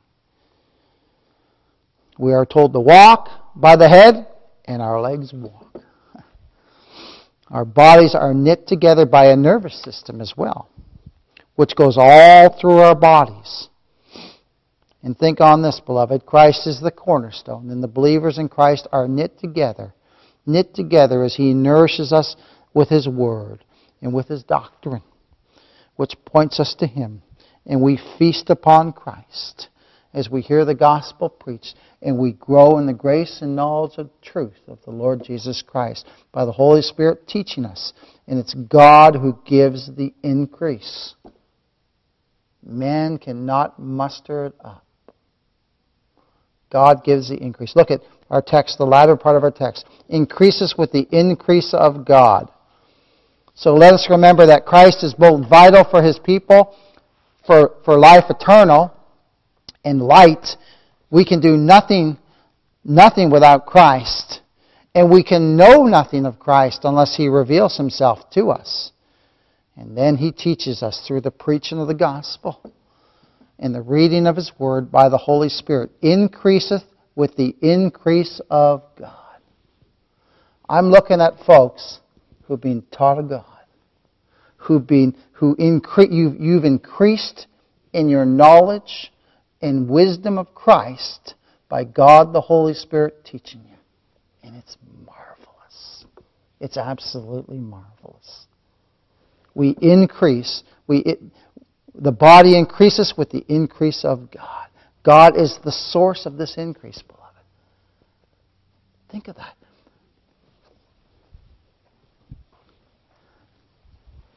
We 2.18 2.32
are 2.32 2.44
told 2.44 2.72
to 2.72 2.80
walk 2.80 3.28
by 3.54 3.76
the 3.76 3.88
head, 3.88 4.26
and 4.64 4.82
our 4.82 5.00
legs 5.00 5.32
walk. 5.32 5.80
Our 7.50 7.64
bodies 7.64 8.14
are 8.14 8.34
knit 8.34 8.66
together 8.66 9.06
by 9.06 9.26
a 9.26 9.36
nervous 9.36 9.80
system 9.82 10.20
as 10.20 10.34
well, 10.36 10.68
which 11.54 11.76
goes 11.76 11.96
all 11.98 12.58
through 12.60 12.78
our 12.78 12.94
bodies. 12.94 13.68
And 15.02 15.16
think 15.16 15.40
on 15.40 15.62
this, 15.62 15.80
beloved. 15.80 16.26
Christ 16.26 16.66
is 16.66 16.80
the 16.80 16.90
cornerstone, 16.90 17.70
and 17.70 17.82
the 17.82 17.88
believers 17.88 18.36
in 18.36 18.48
Christ 18.48 18.86
are 18.92 19.08
knit 19.08 19.38
together, 19.38 19.94
knit 20.44 20.74
together 20.74 21.22
as 21.24 21.36
He 21.36 21.54
nourishes 21.54 22.12
us 22.12 22.36
with 22.74 22.90
His 22.90 23.08
Word 23.08 23.64
and 24.02 24.12
with 24.12 24.28
His 24.28 24.42
doctrine, 24.42 25.02
which 25.96 26.16
points 26.26 26.60
us 26.60 26.74
to 26.80 26.86
Him. 26.86 27.22
And 27.64 27.80
we 27.80 27.98
feast 28.18 28.50
upon 28.50 28.92
Christ 28.92 29.68
as 30.18 30.28
we 30.28 30.42
hear 30.42 30.64
the 30.64 30.74
gospel 30.74 31.28
preached 31.28 31.76
and 32.02 32.18
we 32.18 32.32
grow 32.32 32.78
in 32.78 32.86
the 32.86 32.92
grace 32.92 33.38
and 33.40 33.54
knowledge 33.54 33.98
of 33.98 34.10
truth 34.20 34.58
of 34.66 34.78
the 34.84 34.90
Lord 34.90 35.22
Jesus 35.22 35.62
Christ 35.64 36.06
by 36.32 36.44
the 36.44 36.50
Holy 36.50 36.82
Spirit 36.82 37.28
teaching 37.28 37.64
us. 37.64 37.92
And 38.26 38.36
it's 38.38 38.52
God 38.52 39.14
who 39.14 39.38
gives 39.46 39.88
the 39.94 40.12
increase. 40.24 41.14
Man 42.66 43.18
cannot 43.18 43.78
muster 43.78 44.46
it 44.46 44.54
up. 44.64 44.84
God 46.70 47.04
gives 47.04 47.28
the 47.28 47.36
increase. 47.36 47.76
Look 47.76 47.92
at 47.92 48.00
our 48.28 48.42
text, 48.42 48.76
the 48.76 48.84
latter 48.84 49.16
part 49.16 49.36
of 49.36 49.44
our 49.44 49.52
text. 49.52 49.86
Increases 50.08 50.74
with 50.76 50.90
the 50.90 51.06
increase 51.12 51.72
of 51.72 52.04
God. 52.04 52.50
So 53.54 53.72
let 53.74 53.94
us 53.94 54.08
remember 54.10 54.46
that 54.46 54.66
Christ 54.66 55.04
is 55.04 55.14
both 55.14 55.48
vital 55.48 55.84
for 55.88 56.02
his 56.02 56.18
people, 56.18 56.76
for, 57.46 57.76
for 57.84 57.96
life 57.96 58.24
eternal, 58.28 58.97
and 59.84 60.00
light, 60.02 60.56
we 61.10 61.24
can 61.24 61.40
do 61.40 61.56
nothing, 61.56 62.18
nothing 62.84 63.30
without 63.30 63.66
Christ. 63.66 64.40
And 64.94 65.10
we 65.10 65.22
can 65.22 65.56
know 65.56 65.84
nothing 65.84 66.26
of 66.26 66.38
Christ 66.38 66.80
unless 66.84 67.16
He 67.16 67.28
reveals 67.28 67.76
Himself 67.76 68.30
to 68.30 68.50
us. 68.50 68.92
And 69.76 69.96
then 69.96 70.16
He 70.16 70.32
teaches 70.32 70.82
us 70.82 71.04
through 71.06 71.20
the 71.20 71.30
preaching 71.30 71.78
of 71.78 71.88
the 71.88 71.94
gospel 71.94 72.72
and 73.58 73.74
the 73.74 73.82
reading 73.82 74.26
of 74.26 74.36
His 74.36 74.52
Word 74.58 74.90
by 74.90 75.08
the 75.08 75.18
Holy 75.18 75.48
Spirit. 75.48 75.90
Increaseth 76.02 76.84
with 77.14 77.36
the 77.36 77.54
increase 77.60 78.40
of 78.50 78.82
God. 78.98 79.12
I'm 80.68 80.90
looking 80.90 81.20
at 81.20 81.44
folks 81.46 82.00
who've 82.44 82.60
been 82.60 82.82
taught 82.90 83.18
of 83.18 83.28
God, 83.28 83.44
who've 84.56 84.86
been, 84.86 85.16
who 85.32 85.56
incre- 85.56 86.12
you've, 86.12 86.40
you've 86.40 86.64
increased 86.64 87.46
in 87.92 88.08
your 88.08 88.24
knowledge 88.24 89.12
and 89.60 89.88
wisdom 89.88 90.38
of 90.38 90.54
Christ 90.54 91.34
by 91.68 91.84
God 91.84 92.32
the 92.32 92.40
Holy 92.40 92.74
Spirit 92.74 93.24
teaching 93.24 93.62
you. 93.68 93.76
And 94.42 94.56
it's 94.56 94.76
marvelous. 95.04 96.04
It's 96.60 96.76
absolutely 96.76 97.58
marvelous. 97.58 98.46
We 99.54 99.76
increase, 99.80 100.62
we, 100.86 100.98
it, 100.98 101.20
the 101.94 102.12
body 102.12 102.56
increases 102.56 103.14
with 103.16 103.30
the 103.30 103.44
increase 103.48 104.04
of 104.04 104.30
God. 104.30 104.68
God 105.04 105.36
is 105.36 105.58
the 105.64 105.72
source 105.72 106.26
of 106.26 106.36
this 106.36 106.54
increase, 106.56 107.02
beloved. 107.02 107.24
Think 109.10 109.28
of 109.28 109.36
that. 109.36 109.54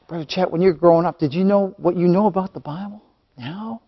Brother 0.07 0.25
Chet, 0.27 0.51
when 0.51 0.61
you're 0.61 0.73
growing 0.73 1.05
up, 1.05 1.19
did 1.19 1.33
you 1.33 1.45
know 1.45 1.73
what 1.77 1.95
you 1.95 2.07
know 2.07 2.25
about 2.25 2.53
the 2.53 2.59
Bible 2.59 3.01
now? 3.37 3.81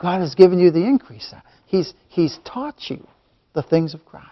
God 0.00 0.20
has 0.20 0.34
given 0.34 0.58
you 0.58 0.70
the 0.70 0.84
increase. 0.84 1.32
He's, 1.66 1.94
he's 2.08 2.38
taught 2.44 2.90
you 2.90 3.06
the 3.54 3.62
things 3.62 3.94
of 3.94 4.04
Christ. 4.04 4.26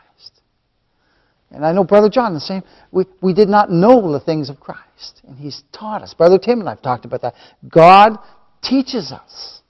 And 1.51 1.65
I 1.65 1.73
know 1.73 1.85
Brother 1.85 2.09
John, 2.09 2.35
the 2.35 2.41
same. 2.41 2.63
We, 2.91 3.05
we 3.21 3.33
did 3.33 3.49
not 3.49 3.71
know 3.71 4.13
the 4.13 4.21
things 4.21 4.51
of 4.51 4.59
Christ. 4.59 5.23
And 5.27 5.39
he's 5.39 5.63
taught 5.73 6.03
us. 6.03 6.13
Brother 6.13 6.39
Tim 6.39 6.61
and 6.61 6.69
I 6.69 6.73
have 6.73 6.83
talked 6.83 7.05
about 7.05 7.23
that. 7.23 7.35
God 7.69 8.19
teaches 8.63 9.13
us. 9.13 9.61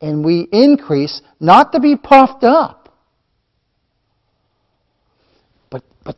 And 0.00 0.24
we 0.24 0.48
increase 0.50 1.20
not 1.40 1.72
to 1.72 1.80
be 1.80 1.94
puffed 1.94 2.42
up. 2.42 2.94
But, 5.70 5.84
but 6.04 6.16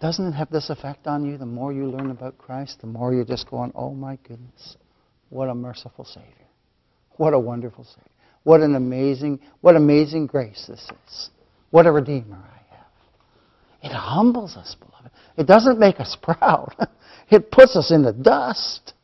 doesn't 0.00 0.26
it 0.26 0.32
have 0.32 0.50
this 0.50 0.68
effect 0.68 1.06
on 1.06 1.24
you? 1.24 1.38
The 1.38 1.46
more 1.46 1.72
you 1.72 1.86
learn 1.86 2.10
about 2.10 2.38
Christ, 2.38 2.80
the 2.80 2.88
more 2.88 3.14
you're 3.14 3.24
just 3.24 3.48
going, 3.48 3.70
oh 3.76 3.94
my 3.94 4.18
goodness, 4.26 4.76
what 5.28 5.48
a 5.48 5.54
merciful 5.54 6.04
Savior. 6.04 6.39
What 7.20 7.34
a 7.34 7.38
wonderful 7.38 7.84
Savior. 7.84 8.08
What 8.44 8.62
an 8.62 8.74
amazing, 8.74 9.40
what 9.60 9.76
amazing 9.76 10.26
grace 10.26 10.64
this 10.66 10.80
is. 10.80 11.28
What 11.68 11.84
a 11.84 11.92
Redeemer 11.92 12.38
I 12.42 12.74
have. 12.74 12.86
It 13.82 13.94
humbles 13.94 14.56
us, 14.56 14.74
beloved. 14.80 15.10
It 15.36 15.46
doesn't 15.46 15.78
make 15.78 16.00
us 16.00 16.16
proud. 16.22 16.74
It 17.30 17.50
puts 17.50 17.76
us 17.76 17.90
in 17.90 18.02
the 18.02 18.14
dust. 18.14 18.94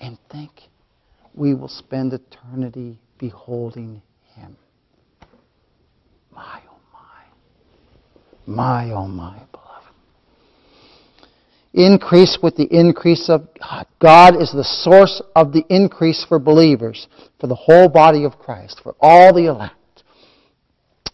And 0.00 0.16
think 0.32 0.50
we 1.34 1.52
will 1.52 1.68
spend 1.68 2.14
eternity 2.14 2.98
beholding 3.18 4.00
Him. 4.34 4.56
My, 6.32 6.62
oh 6.70 6.78
my. 8.46 8.54
My, 8.54 8.92
oh 8.94 9.06
my, 9.06 9.42
beloved. 9.52 9.65
Increase 11.76 12.38
with 12.42 12.56
the 12.56 12.66
increase 12.70 13.28
of 13.28 13.48
God. 13.60 13.86
God 14.00 14.40
is 14.40 14.50
the 14.50 14.64
source 14.64 15.20
of 15.34 15.52
the 15.52 15.62
increase 15.68 16.24
for 16.26 16.38
believers, 16.38 17.06
for 17.38 17.48
the 17.48 17.54
whole 17.54 17.90
body 17.90 18.24
of 18.24 18.38
Christ, 18.38 18.80
for 18.82 18.96
all 18.98 19.34
the 19.34 19.44
elect. 19.44 19.74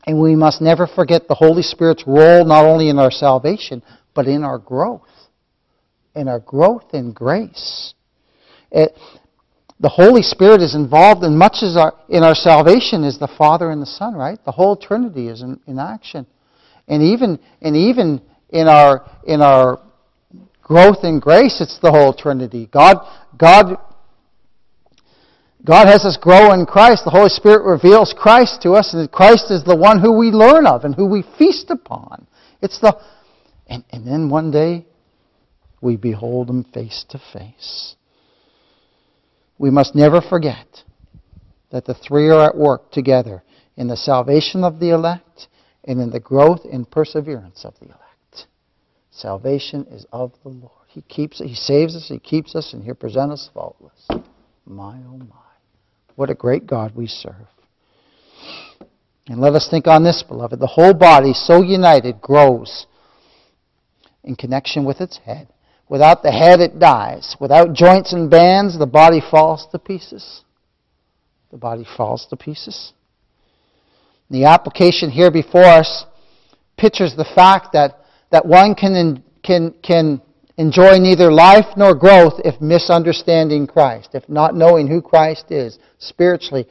And 0.07 0.23
we 0.23 0.37
must 0.37 0.61
never 0.61 0.87
forget 0.87 1.27
the 1.27 1.35
Holy 1.35 1.63
Spirit's 1.63 2.05
role 2.07 2.45
not 2.45 2.65
only 2.65 2.89
in 2.89 3.01
our 3.01 3.11
salvation, 3.11 3.83
but 4.15 4.29
in 4.29 4.45
our 4.45 4.59
growth. 4.59 5.09
In 6.15 6.29
our 6.29 6.39
growth 6.39 6.95
in 6.95 7.13
grace. 7.13 7.95
It, 8.71 8.93
the 9.81 9.89
Holy 9.89 10.23
Spirit 10.23 10.61
is 10.63 10.77
involved 10.77 11.25
in 11.25 11.37
much 11.37 11.57
as 11.63 11.77
our, 11.77 11.95
in 12.09 12.23
our 12.23 12.37
salvation 12.37 13.03
as 13.03 13.19
the 13.19 13.27
Father 13.37 13.73
and 13.73 13.83
the 13.83 13.87
Son, 13.87 14.15
right? 14.15 14.39
The 14.45 14.53
whole 14.53 14.77
Trinity 14.77 15.27
is 15.27 15.43
in, 15.43 15.59
in 15.67 15.81
action. 15.81 16.25
And 16.87 17.03
even, 17.03 17.41
and 17.61 17.75
even 17.75 18.23
in 18.51 18.69
our, 18.69 19.11
in 19.27 19.41
our 19.41 19.81
growth 20.63 21.05
in 21.05 21.21
grace, 21.21 21.61
it's 21.61 21.79
the 21.81 21.91
whole 21.91 22.13
Trinity. 22.15 22.69
God, 22.73 22.99
God 23.37 23.77
God 25.65 25.87
has 25.87 26.05
us 26.05 26.17
grow 26.21 26.53
in 26.53 26.67
Christ. 26.67 27.05
The 27.05 27.11
Holy 27.11 27.29
Spirit 27.29 27.65
reveals 27.65 28.13
Christ 28.17 28.63
to 28.63 28.73
us, 28.73 28.95
and 28.95 29.11
Christ 29.11 29.51
is 29.51 29.63
the 29.63 29.77
one 29.77 30.01
who 30.01 30.13
we 30.13 30.31
learn 30.31 30.67
of 30.67 30.85
and 30.85 30.95
who 30.95 31.07
we 31.07 31.25
feast 31.39 31.71
upon. 31.71 32.27
It's 32.61 32.81
the, 32.81 32.99
and, 33.69 33.85
and 33.91 34.07
then 34.07 34.29
one 34.29 34.51
day 34.51 34.87
we 35.81 35.97
behold 35.97 36.51
Him 36.51 36.65
face 36.65 37.05
to 37.11 37.21
face. 37.33 37.95
We 39.57 39.71
must 39.71 39.95
never 39.95 40.21
forget 40.21 40.83
that 41.71 41.85
the 41.85 41.95
three 41.95 42.29
are 42.29 42.45
at 42.45 42.57
work 42.57 42.91
together 42.91 43.45
in 43.77 43.87
the 43.87 43.97
salvation 43.97 44.65
of 44.65 44.81
the 44.81 44.91
elect 44.91 45.47
and 45.85 46.01
in 46.01 46.11
the 46.11 46.21
growth 46.21 46.65
and 46.65 46.91
perseverance 46.91 47.65
of 47.65 47.75
the 47.79 47.87
elect. 47.87 48.02
Salvation 49.13 49.87
is 49.91 50.07
of 50.11 50.33
the 50.43 50.49
Lord. 50.49 50.73
He 50.89 51.03
keeps 51.03 51.39
He 51.39 51.55
saves 51.55 51.95
us, 51.95 52.09
He 52.09 52.19
keeps 52.19 52.55
us, 52.55 52.73
and 52.73 52.83
he 52.83 52.93
present 52.95 53.31
us 53.31 53.49
faultless. 53.53 54.09
My 54.67 54.99
oh 55.07 55.19
my. 55.19 55.27
What 56.17 56.31
a 56.31 56.35
great 56.35 56.67
God 56.67 56.95
we 56.97 57.07
serve. 57.07 57.47
And 59.29 59.41
let 59.41 59.55
us 59.55 59.69
think 59.71 59.87
on 59.87 60.03
this, 60.03 60.23
beloved. 60.23 60.59
The 60.59 60.67
whole 60.67 60.95
body, 60.95 61.33
so 61.33 61.63
united, 61.63 62.21
grows 62.21 62.87
in 64.25 64.35
connection 64.35 64.85
with 64.85 65.01
its 65.01 65.19
head. 65.19 65.49
Without 65.89 66.23
the 66.23 66.33
head, 66.33 66.61
it 66.61 66.79
dies. 66.79 67.37
Without 67.39 67.75
joints 67.75 68.13
and 68.13 68.31
bands, 68.31 68.79
the 68.79 68.87
body 68.87 69.21
falls 69.21 69.67
to 69.73 69.79
pieces. 69.79 70.43
The 71.51 71.59
body 71.59 71.87
falls 71.97 72.27
to 72.31 72.37
pieces. 72.37 72.93
The 74.31 74.47
application 74.47 75.11
here 75.11 75.31
before 75.31 75.65
us 75.65 76.07
pictures 76.79 77.15
the 77.15 77.31
fact 77.35 77.75
that, 77.75 77.99
that 78.33 78.45
one 78.45 78.75
can, 78.75 79.23
can, 79.45 79.75
can 79.83 80.21
enjoy 80.57 80.99
neither 80.99 81.31
life 81.31 81.67
nor 81.77 81.95
growth 81.95 82.41
if 82.45 82.61
misunderstanding 82.61 83.67
Christ, 83.67 84.11
if 84.15 84.29
not 84.29 84.55
knowing 84.55 84.89
who 84.89 85.01
Christ 85.01 85.51
is 85.51 85.79
spiritually. 85.99 86.67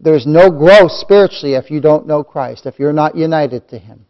There's 0.00 0.26
no 0.26 0.50
growth 0.50 0.92
spiritually 0.92 1.54
if 1.54 1.70
you 1.70 1.80
don't 1.80 2.06
know 2.06 2.24
Christ, 2.24 2.66
if 2.66 2.78
you're 2.78 2.92
not 2.92 3.14
united 3.14 3.68
to 3.68 3.78
Him. 3.78 4.06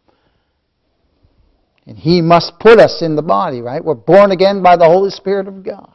And 1.85 1.97
He 1.97 2.21
must 2.21 2.53
put 2.59 2.79
us 2.79 3.01
in 3.01 3.15
the 3.15 3.21
body, 3.21 3.61
right? 3.61 3.83
We're 3.83 3.93
born 3.93 4.31
again 4.31 4.63
by 4.63 4.77
the 4.77 4.85
Holy 4.85 5.11
Spirit 5.11 5.47
of 5.47 5.63
God. 5.63 5.93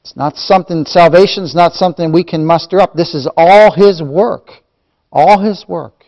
It's 0.00 0.16
not 0.16 0.36
something, 0.36 0.84
salvation 0.86 1.44
is 1.44 1.54
not 1.54 1.74
something 1.74 2.12
we 2.12 2.24
can 2.24 2.44
muster 2.44 2.80
up. 2.80 2.94
This 2.94 3.14
is 3.14 3.28
all 3.36 3.72
His 3.72 4.02
work. 4.02 4.48
All 5.12 5.38
His 5.38 5.66
work. 5.68 6.01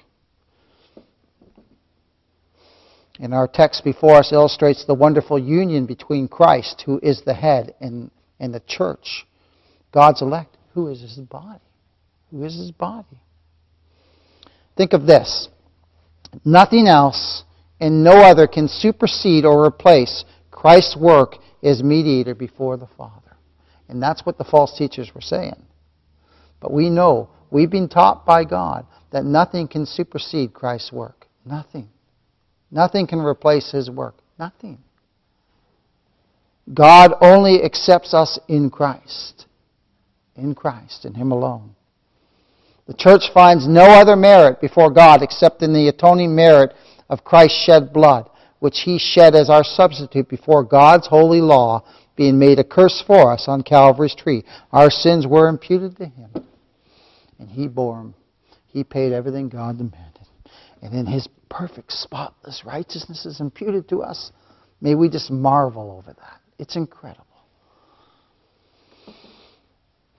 And 3.20 3.32
our 3.32 3.46
text 3.46 3.84
before 3.84 4.16
us 4.16 4.32
illustrates 4.32 4.84
the 4.84 4.94
wonderful 4.94 5.38
union 5.38 5.86
between 5.86 6.26
Christ, 6.26 6.82
who 6.84 6.98
is 7.02 7.22
the 7.24 7.34
head, 7.34 7.74
and, 7.80 8.10
and 8.40 8.52
the 8.52 8.62
church, 8.66 9.26
God's 9.92 10.20
elect, 10.20 10.56
who 10.72 10.88
is 10.88 11.00
his 11.00 11.16
body. 11.18 11.60
Who 12.30 12.42
is 12.42 12.56
his 12.56 12.72
body. 12.72 13.20
Think 14.76 14.92
of 14.92 15.06
this. 15.06 15.48
Nothing 16.44 16.88
else 16.88 17.44
and 17.80 18.02
no 18.02 18.22
other 18.22 18.46
can 18.46 18.66
supersede 18.66 19.44
or 19.44 19.64
replace 19.64 20.24
Christ's 20.50 20.96
work 20.96 21.36
as 21.62 21.82
mediator 21.82 22.34
before 22.34 22.76
the 22.76 22.88
Father. 22.98 23.36
And 23.88 24.02
that's 24.02 24.26
what 24.26 24.38
the 24.38 24.44
false 24.44 24.76
teachers 24.76 25.14
were 25.14 25.20
saying. 25.20 25.62
But 26.60 26.72
we 26.72 26.90
know, 26.90 27.28
we've 27.50 27.70
been 27.70 27.88
taught 27.88 28.26
by 28.26 28.44
God 28.44 28.86
that 29.12 29.24
nothing 29.24 29.68
can 29.68 29.86
supersede 29.86 30.54
Christ's 30.54 30.92
work. 30.92 31.26
Nothing. 31.44 31.90
Nothing 32.74 33.06
can 33.06 33.20
replace 33.20 33.70
His 33.70 33.88
work. 33.88 34.16
Nothing. 34.36 34.78
God 36.74 37.12
only 37.20 37.62
accepts 37.62 38.12
us 38.12 38.36
in 38.48 38.68
Christ. 38.68 39.46
In 40.34 40.56
Christ, 40.56 41.04
in 41.04 41.14
Him 41.14 41.30
alone. 41.30 41.76
The 42.88 42.94
church 42.94 43.30
finds 43.32 43.68
no 43.68 43.84
other 43.84 44.16
merit 44.16 44.60
before 44.60 44.90
God 44.90 45.22
except 45.22 45.62
in 45.62 45.72
the 45.72 45.86
atoning 45.86 46.34
merit 46.34 46.74
of 47.08 47.22
Christ's 47.22 47.62
shed 47.64 47.92
blood, 47.92 48.28
which 48.58 48.80
He 48.80 48.98
shed 48.98 49.36
as 49.36 49.48
our 49.48 49.62
substitute 49.62 50.28
before 50.28 50.64
God's 50.64 51.06
holy 51.06 51.40
law, 51.40 51.84
being 52.16 52.40
made 52.40 52.58
a 52.58 52.64
curse 52.64 53.02
for 53.06 53.32
us 53.32 53.44
on 53.46 53.62
Calvary's 53.62 54.16
tree. 54.16 54.42
Our 54.72 54.90
sins 54.90 55.28
were 55.28 55.48
imputed 55.48 55.96
to 55.98 56.06
Him, 56.06 56.30
and 57.38 57.48
He 57.48 57.68
bore 57.68 57.98
them. 57.98 58.14
He 58.66 58.82
paid 58.82 59.12
everything 59.12 59.48
God 59.48 59.78
demanded. 59.78 60.26
And 60.82 60.92
in 60.92 61.06
His 61.06 61.28
perfect, 61.54 61.92
spotless 61.92 62.64
righteousness 62.66 63.24
is 63.24 63.40
imputed 63.40 63.88
to 63.88 64.02
us. 64.02 64.32
May 64.80 64.94
we 64.96 65.08
just 65.08 65.30
marvel 65.30 65.92
over 65.92 66.12
that. 66.12 66.40
It's 66.58 66.74
incredible. 66.74 67.26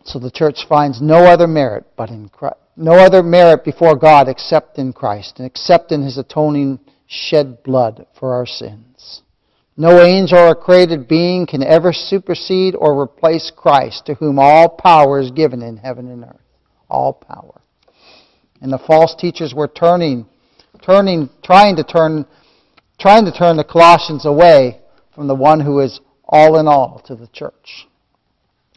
So 0.05 0.19
the 0.19 0.31
church 0.31 0.65
finds 0.69 1.01
no 1.01 1.25
other 1.25 1.47
merit 1.47 1.85
but 1.97 2.09
in 2.09 2.29
Christ, 2.29 2.57
no 2.77 2.93
other 2.93 3.21
merit 3.21 3.65
before 3.65 3.97
God 3.97 4.29
except 4.29 4.77
in 4.77 4.93
Christ 4.93 5.33
and 5.37 5.45
except 5.45 5.91
in 5.91 6.03
his 6.03 6.17
atoning 6.17 6.79
shed 7.07 7.63
blood 7.63 8.05
for 8.17 8.33
our 8.33 8.45
sins. 8.45 9.21
No 9.75 10.01
angel 10.01 10.39
or 10.39 10.55
created 10.55 11.07
being 11.07 11.45
can 11.45 11.63
ever 11.63 11.91
supersede 11.91 12.75
or 12.77 12.99
replace 12.99 13.51
Christ, 13.53 14.05
to 14.05 14.13
whom 14.13 14.39
all 14.39 14.69
power 14.69 15.19
is 15.19 15.31
given 15.31 15.61
in 15.61 15.75
heaven 15.75 16.07
and 16.07 16.23
earth. 16.23 16.39
All 16.89 17.11
power. 17.11 17.61
And 18.61 18.71
the 18.71 18.77
false 18.77 19.15
teachers 19.15 19.53
were 19.53 19.67
turning 19.67 20.27
turning, 20.81 21.29
trying 21.43 21.75
to 21.75 21.83
turn, 21.83 22.25
trying 22.99 23.25
to 23.25 23.31
turn 23.31 23.57
the 23.57 23.63
Colossians 23.63 24.25
away 24.25 24.81
from 25.13 25.27
the 25.27 25.35
one 25.35 25.59
who 25.59 25.79
is 25.79 25.99
all 26.27 26.59
in 26.59 26.67
all 26.67 27.01
to 27.05 27.15
the 27.15 27.27
church. 27.27 27.87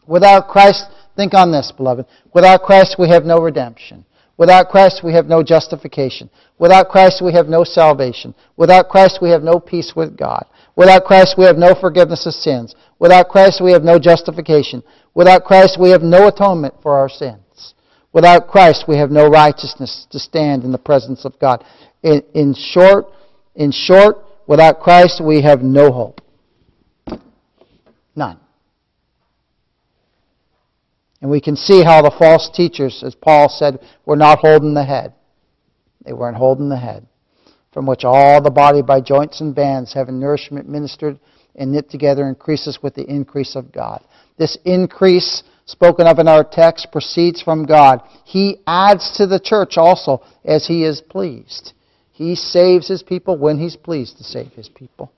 Without 0.07 0.47
Christ, 0.47 0.85
think 1.15 1.33
on 1.33 1.51
this, 1.51 1.71
beloved. 1.75 2.05
Without 2.33 2.61
Christ, 2.63 2.95
we 2.97 3.09
have 3.09 3.25
no 3.25 3.39
redemption. 3.39 4.05
Without 4.37 4.69
Christ, 4.69 5.01
we 5.03 5.13
have 5.13 5.25
no 5.25 5.43
justification. 5.43 6.29
Without 6.57 6.87
Christ, 6.87 7.21
we 7.21 7.33
have 7.33 7.47
no 7.47 7.65
salvation. 7.65 8.33
Without 8.55 8.87
Christ, 8.87 9.19
we 9.21 9.29
have 9.31 9.43
no 9.43 9.59
peace 9.59 9.93
with 9.95 10.15
God. 10.17 10.45
Without 10.77 11.03
Christ, 11.03 11.35
we 11.37 11.43
have 11.43 11.57
no 11.57 11.75
forgiveness 11.75 12.25
of 12.25 12.33
sins. 12.33 12.73
Without 12.99 13.27
Christ, 13.27 13.61
we 13.61 13.73
have 13.73 13.83
no 13.83 13.99
justification. 13.99 14.81
Without 15.13 15.43
Christ, 15.43 15.77
we 15.77 15.89
have 15.89 16.03
no 16.03 16.29
atonement 16.29 16.73
for 16.81 16.97
our 16.97 17.09
sins. 17.09 17.73
Without 18.13 18.47
Christ, 18.47 18.85
we 18.87 18.97
have 18.97 19.11
no 19.11 19.27
righteousness 19.27 20.07
to 20.09 20.19
stand 20.19 20.63
in 20.63 20.71
the 20.71 20.77
presence 20.77 21.25
of 21.25 21.37
God. 21.39 21.63
In, 22.03 22.23
in 22.33 22.53
short, 22.53 23.05
in 23.55 23.71
short, 23.71 24.17
without 24.47 24.79
Christ 24.79 25.21
we 25.23 25.41
have 25.41 25.61
no 25.61 25.91
hope. 25.91 26.21
None. 28.15 28.39
And 31.21 31.29
we 31.29 31.41
can 31.41 31.55
see 31.55 31.83
how 31.83 32.01
the 32.01 32.15
false 32.17 32.49
teachers, 32.53 33.03
as 33.05 33.15
Paul 33.15 33.49
said, 33.49 33.79
were 34.05 34.15
not 34.15 34.39
holding 34.39 34.73
the 34.73 34.85
head. 34.85 35.13
They 36.05 36.13
weren't 36.13 36.37
holding 36.37 36.69
the 36.69 36.77
head, 36.77 37.05
from 37.73 37.85
which 37.85 38.05
all 38.05 38.41
the 38.41 38.49
body 38.49 38.81
by 38.81 39.01
joints 39.01 39.41
and 39.41 39.53
bands, 39.53 39.93
having 39.93 40.19
nourishment 40.19 40.69
ministered 40.69 41.19
and 41.55 41.73
knit 41.73 41.89
together, 41.89 42.27
increases 42.27 42.79
with 42.81 42.95
the 42.95 43.05
increase 43.05 43.55
of 43.55 43.71
God. 43.71 44.01
This 44.37 44.57
increase 44.63 45.43
spoken 45.65 46.07
of 46.07 46.19
in 46.19 46.27
our 46.27 46.43
text 46.43 46.87
proceeds 46.91 47.41
from 47.41 47.65
God. 47.65 48.01
He 48.23 48.61
adds 48.65 49.11
to 49.17 49.27
the 49.27 49.39
church 49.39 49.77
also 49.77 50.23
as 50.45 50.65
he 50.65 50.85
is 50.85 51.01
pleased. 51.01 51.73
He 52.19 52.35
saves 52.35 52.89
his 52.89 53.01
people 53.01 53.37
when 53.37 53.57
he's 53.57 53.77
pleased 53.77 54.17
to 54.17 54.25
save 54.25 54.51
his 54.51 54.67
people. 54.67 55.09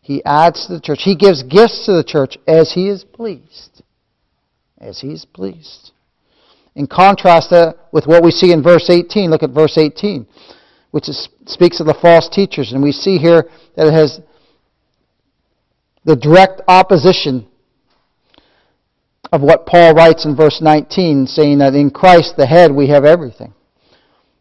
He 0.00 0.24
adds 0.24 0.66
to 0.66 0.72
the 0.72 0.80
church. 0.80 1.00
He 1.02 1.16
gives 1.16 1.42
gifts 1.42 1.84
to 1.84 1.92
the 1.92 2.02
church 2.02 2.38
as 2.48 2.72
he 2.72 2.88
is 2.88 3.04
pleased. 3.04 3.82
As 4.78 5.00
he 5.00 5.08
is 5.08 5.26
pleased. 5.26 5.90
In 6.74 6.86
contrast 6.86 7.52
with 7.92 8.06
what 8.06 8.24
we 8.24 8.30
see 8.30 8.52
in 8.52 8.62
verse 8.62 8.88
18, 8.88 9.30
look 9.30 9.42
at 9.42 9.50
verse 9.50 9.76
18, 9.76 10.26
which 10.92 11.10
is, 11.10 11.28
speaks 11.44 11.78
of 11.78 11.86
the 11.86 11.92
false 12.00 12.30
teachers. 12.30 12.72
And 12.72 12.82
we 12.82 12.92
see 12.92 13.18
here 13.18 13.44
that 13.76 13.88
it 13.88 13.92
has 13.92 14.18
the 16.06 16.16
direct 16.16 16.62
opposition 16.66 17.46
of 19.30 19.42
what 19.42 19.66
Paul 19.66 19.92
writes 19.92 20.24
in 20.24 20.34
verse 20.34 20.62
19, 20.62 21.26
saying 21.26 21.58
that 21.58 21.74
in 21.74 21.90
Christ 21.90 22.38
the 22.38 22.46
head 22.46 22.72
we 22.72 22.88
have 22.88 23.04
everything. 23.04 23.52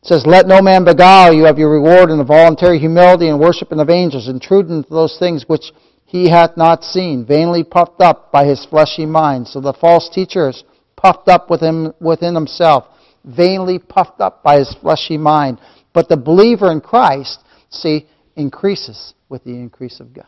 It 0.04 0.08
says, 0.08 0.26
Let 0.26 0.47
no 0.47 0.62
man 0.62 0.84
beguile 0.84 1.34
you 1.34 1.47
of 1.47 1.58
your 1.58 1.72
reward 1.72 2.10
in 2.10 2.18
the 2.18 2.26
voluntary 2.26 2.78
humility 2.78 3.30
and 3.30 3.39
worshiping 3.39 3.80
of 3.80 3.89
angels, 3.89 4.28
intruding 4.28 4.76
into 4.78 4.89
those 4.89 5.18
things 5.18 5.45
which 5.47 5.72
he 6.06 6.30
hath 6.30 6.58
not 6.58 6.84
seen, 6.84 7.26
vainly 7.26 7.64
puffed 7.64 8.01
up 8.01 8.30
by 8.30 8.45
his 8.45 8.66
fleshy 8.66 9.06
mind. 9.06 9.47
So 9.47 9.62
the 9.62 9.74
false 9.74 10.10
teacher 10.10 10.49
is 10.49 10.64
puffed 10.97 11.30
up 11.30 11.49
within, 11.49 11.93
within 12.01 12.36
himself, 12.36 12.86
vainly 13.24 13.80
puffed 13.80 14.20
up 14.20 14.43
by 14.43 14.60
his 14.60 14.76
fleshy 14.82 15.18
mind. 15.18 15.62
But 15.93 16.10
the 16.10 16.18
believer 16.18 16.70
in 16.70 16.82
Christ, 16.82 17.39
see, 17.70 18.06
increases 18.36 19.14
with 19.30 19.45
the 19.45 19.51
increase 19.51 20.01
of 20.01 20.14
God. 20.14 20.26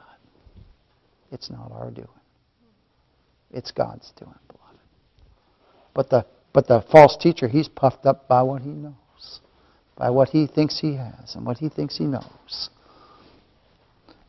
It's 1.33 1.49
not 1.49 1.71
our 1.73 1.91
doing. 1.91 2.07
It's 3.51 3.71
God's 3.71 4.11
doing. 4.17 4.31
But 5.93 6.09
the, 6.09 6.25
but 6.53 6.67
the 6.67 6.83
false 6.91 7.17
teacher, 7.17 7.47
he's 7.47 7.67
puffed 7.67 8.05
up 8.05 8.27
by 8.27 8.41
what 8.41 8.61
he 8.61 8.69
knows, 8.69 8.93
by 9.95 10.09
what 10.09 10.29
he 10.29 10.47
thinks 10.47 10.79
he 10.79 10.95
has 10.95 11.35
and 11.35 11.45
what 11.45 11.57
he 11.57 11.69
thinks 11.69 11.97
he 11.97 12.05
knows. 12.05 12.69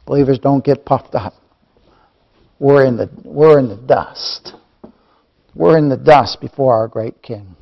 Believers 0.07 0.39
don't 0.39 0.65
get 0.65 0.85
puffed 0.85 1.15
up. 1.15 1.35
We're 2.59 2.87
in 2.87 2.97
the, 2.97 3.11
we're 3.25 3.59
in 3.59 3.69
the 3.69 3.77
dust. 3.77 4.55
We're 5.55 5.77
in 5.79 5.89
the 5.89 5.97
dust 5.97 6.41
before 6.41 6.75
our 6.75 6.89
great 6.89 7.23
King. 7.23 7.57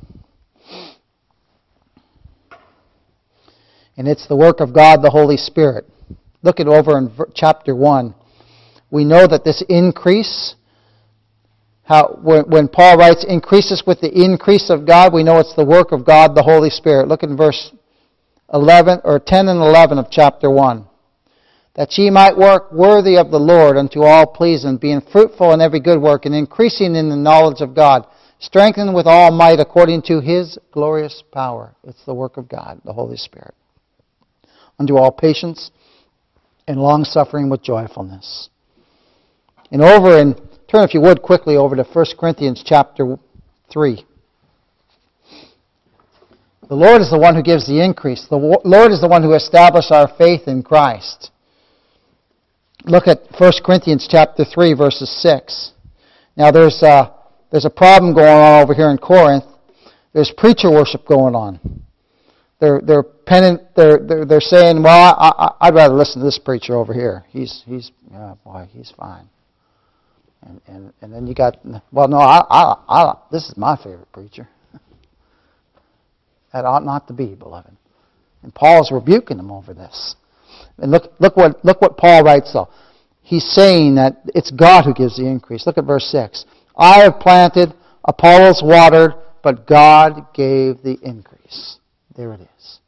And 3.97 4.07
it's 4.07 4.27
the 4.27 4.35
work 4.35 4.59
of 4.59 4.73
God, 4.73 5.01
the 5.01 5.09
Holy 5.09 5.37
Spirit. 5.37 5.85
Look 6.43 6.59
at 6.59 6.67
over 6.67 6.97
in 6.97 7.11
chapter 7.33 7.75
1. 7.75 8.13
We 8.91 9.03
know 9.03 9.25
that 9.25 9.43
this 9.43 9.63
increase 9.67 10.55
how 11.85 12.19
when, 12.21 12.45
when 12.49 12.67
Paul 12.67 12.97
writes 12.97 13.23
increases 13.27 13.83
with 13.85 14.01
the 14.01 14.11
increase 14.11 14.71
of 14.71 14.87
God, 14.87 15.13
we 15.13 15.23
know 15.23 15.39
it's 15.39 15.55
the 15.55 15.65
work 15.65 15.91
of 15.91 16.03
God, 16.03 16.35
the 16.35 16.41
Holy 16.41 16.71
Spirit. 16.71 17.07
Look 17.07 17.21
in 17.21 17.37
verse 17.37 17.71
11 18.55 19.01
or 19.03 19.19
10 19.19 19.49
and 19.49 19.59
11 19.59 19.99
of 19.99 20.07
chapter 20.09 20.49
1. 20.49 20.87
That 21.75 21.95
ye 21.97 22.09
might 22.09 22.37
work 22.37 22.71
worthy 22.71 23.17
of 23.17 23.29
the 23.29 23.39
Lord 23.39 23.77
unto 23.77 24.03
all 24.03 24.25
pleasing, 24.25 24.77
being 24.77 25.01
fruitful 25.11 25.53
in 25.53 25.61
every 25.61 25.81
good 25.81 26.01
work 26.01 26.25
and 26.25 26.33
increasing 26.33 26.95
in 26.95 27.09
the 27.09 27.15
knowledge 27.15 27.61
of 27.61 27.75
God, 27.75 28.07
strengthened 28.39 28.95
with 28.95 29.05
all 29.05 29.31
might 29.31 29.59
according 29.59 30.03
to 30.03 30.21
his 30.21 30.57
glorious 30.71 31.21
power. 31.31 31.75
It's 31.83 32.05
the 32.05 32.13
work 32.13 32.37
of 32.37 32.47
God, 32.47 32.81
the 32.85 32.93
Holy 32.93 33.17
Spirit. 33.17 33.53
Unto 34.79 34.97
all 34.97 35.11
patience 35.11 35.69
and 36.67 36.79
long 36.79 37.03
suffering 37.03 37.49
with 37.49 37.61
joyfulness. 37.61 38.49
And 39.69 39.81
over 39.81 40.17
and 40.17 40.39
Turn, 40.67 40.83
if 40.83 40.93
you 40.93 41.01
would, 41.01 41.21
quickly 41.21 41.55
over 41.55 41.75
to 41.75 41.83
1 41.83 42.05
Corinthians 42.19 42.63
chapter 42.65 43.17
3. 43.71 44.03
The 46.67 46.75
Lord 46.75 47.01
is 47.01 47.11
the 47.11 47.19
one 47.19 47.35
who 47.35 47.43
gives 47.43 47.67
the 47.67 47.83
increase. 47.83 48.25
The 48.27 48.37
Lord 48.37 48.91
is 48.91 49.01
the 49.01 49.07
one 49.07 49.21
who 49.21 49.33
established 49.33 49.91
our 49.91 50.07
faith 50.17 50.47
in 50.47 50.63
Christ. 50.63 51.31
Look 52.85 53.07
at 53.07 53.21
1 53.37 53.51
Corinthians 53.63 54.07
chapter 54.09 54.43
3, 54.45 54.73
verses 54.73 55.09
6. 55.21 55.73
Now 56.35 56.51
there's 56.51 56.81
a, 56.81 57.13
there's 57.51 57.65
a 57.65 57.69
problem 57.69 58.13
going 58.13 58.27
on 58.27 58.63
over 58.63 58.73
here 58.73 58.89
in 58.89 58.97
Corinth. 58.97 59.43
There's 60.13 60.31
preacher 60.35 60.71
worship 60.71 61.05
going 61.05 61.35
on. 61.35 61.59
They're, 62.59 62.81
they're, 62.81 63.03
pennant, 63.03 63.61
they're, 63.75 63.99
they're, 63.99 64.25
they're 64.25 64.41
saying, 64.41 64.81
well, 64.81 65.15
I, 65.17 65.69
would 65.69 65.75
rather 65.75 65.93
listen 65.93 66.21
to 66.21 66.25
this 66.25 66.39
preacher 66.39 66.75
over 66.75 66.93
here. 66.93 67.25
He's, 67.29 67.63
he's, 67.65 67.91
yeah, 68.11 68.35
boy, 68.43 68.67
he's 68.71 68.91
fine. 68.97 69.27
And, 70.41 70.61
and, 70.67 70.93
and 71.01 71.13
then 71.13 71.27
you 71.27 71.33
got, 71.33 71.57
well, 71.91 72.07
no, 72.07 72.17
I, 72.17 72.41
I, 72.49 72.75
I, 72.87 73.13
this 73.31 73.49
is 73.49 73.57
my 73.57 73.75
favorite 73.75 74.11
preacher. 74.11 74.47
That 76.55 76.65
ought 76.65 76.85
not 76.85 77.07
to 77.07 77.13
be, 77.13 77.35
beloved. 77.35 77.75
And 78.41 78.55
Paul's 78.55 78.91
rebuking 78.91 79.37
them 79.37 79.51
over 79.51 79.73
this. 79.73 80.15
And 80.77 80.89
look, 80.89 81.11
look, 81.19 81.35
what, 81.35 81.63
look 81.65 81.81
what 81.81 81.97
Paul 81.97 82.23
writes, 82.23 82.53
though. 82.53 82.69
He's 83.21 83.43
saying 83.43 83.95
that 83.95 84.21
it's 84.27 84.51
God 84.51 84.85
who 84.85 84.93
gives 84.93 85.17
the 85.17 85.27
increase. 85.27 85.67
Look 85.67 85.77
at 85.77 85.83
verse 85.83 86.05
6. 86.05 86.45
I 86.77 87.03
have 87.03 87.19
planted, 87.19 87.73
Apollos 88.05 88.61
watered, 88.63 89.15
but 89.43 89.67
God 89.67 90.33
gave 90.33 90.81
the 90.81 90.97
increase. 91.01 91.77
There 92.15 92.33
it 92.33 92.41
is. 92.41 92.79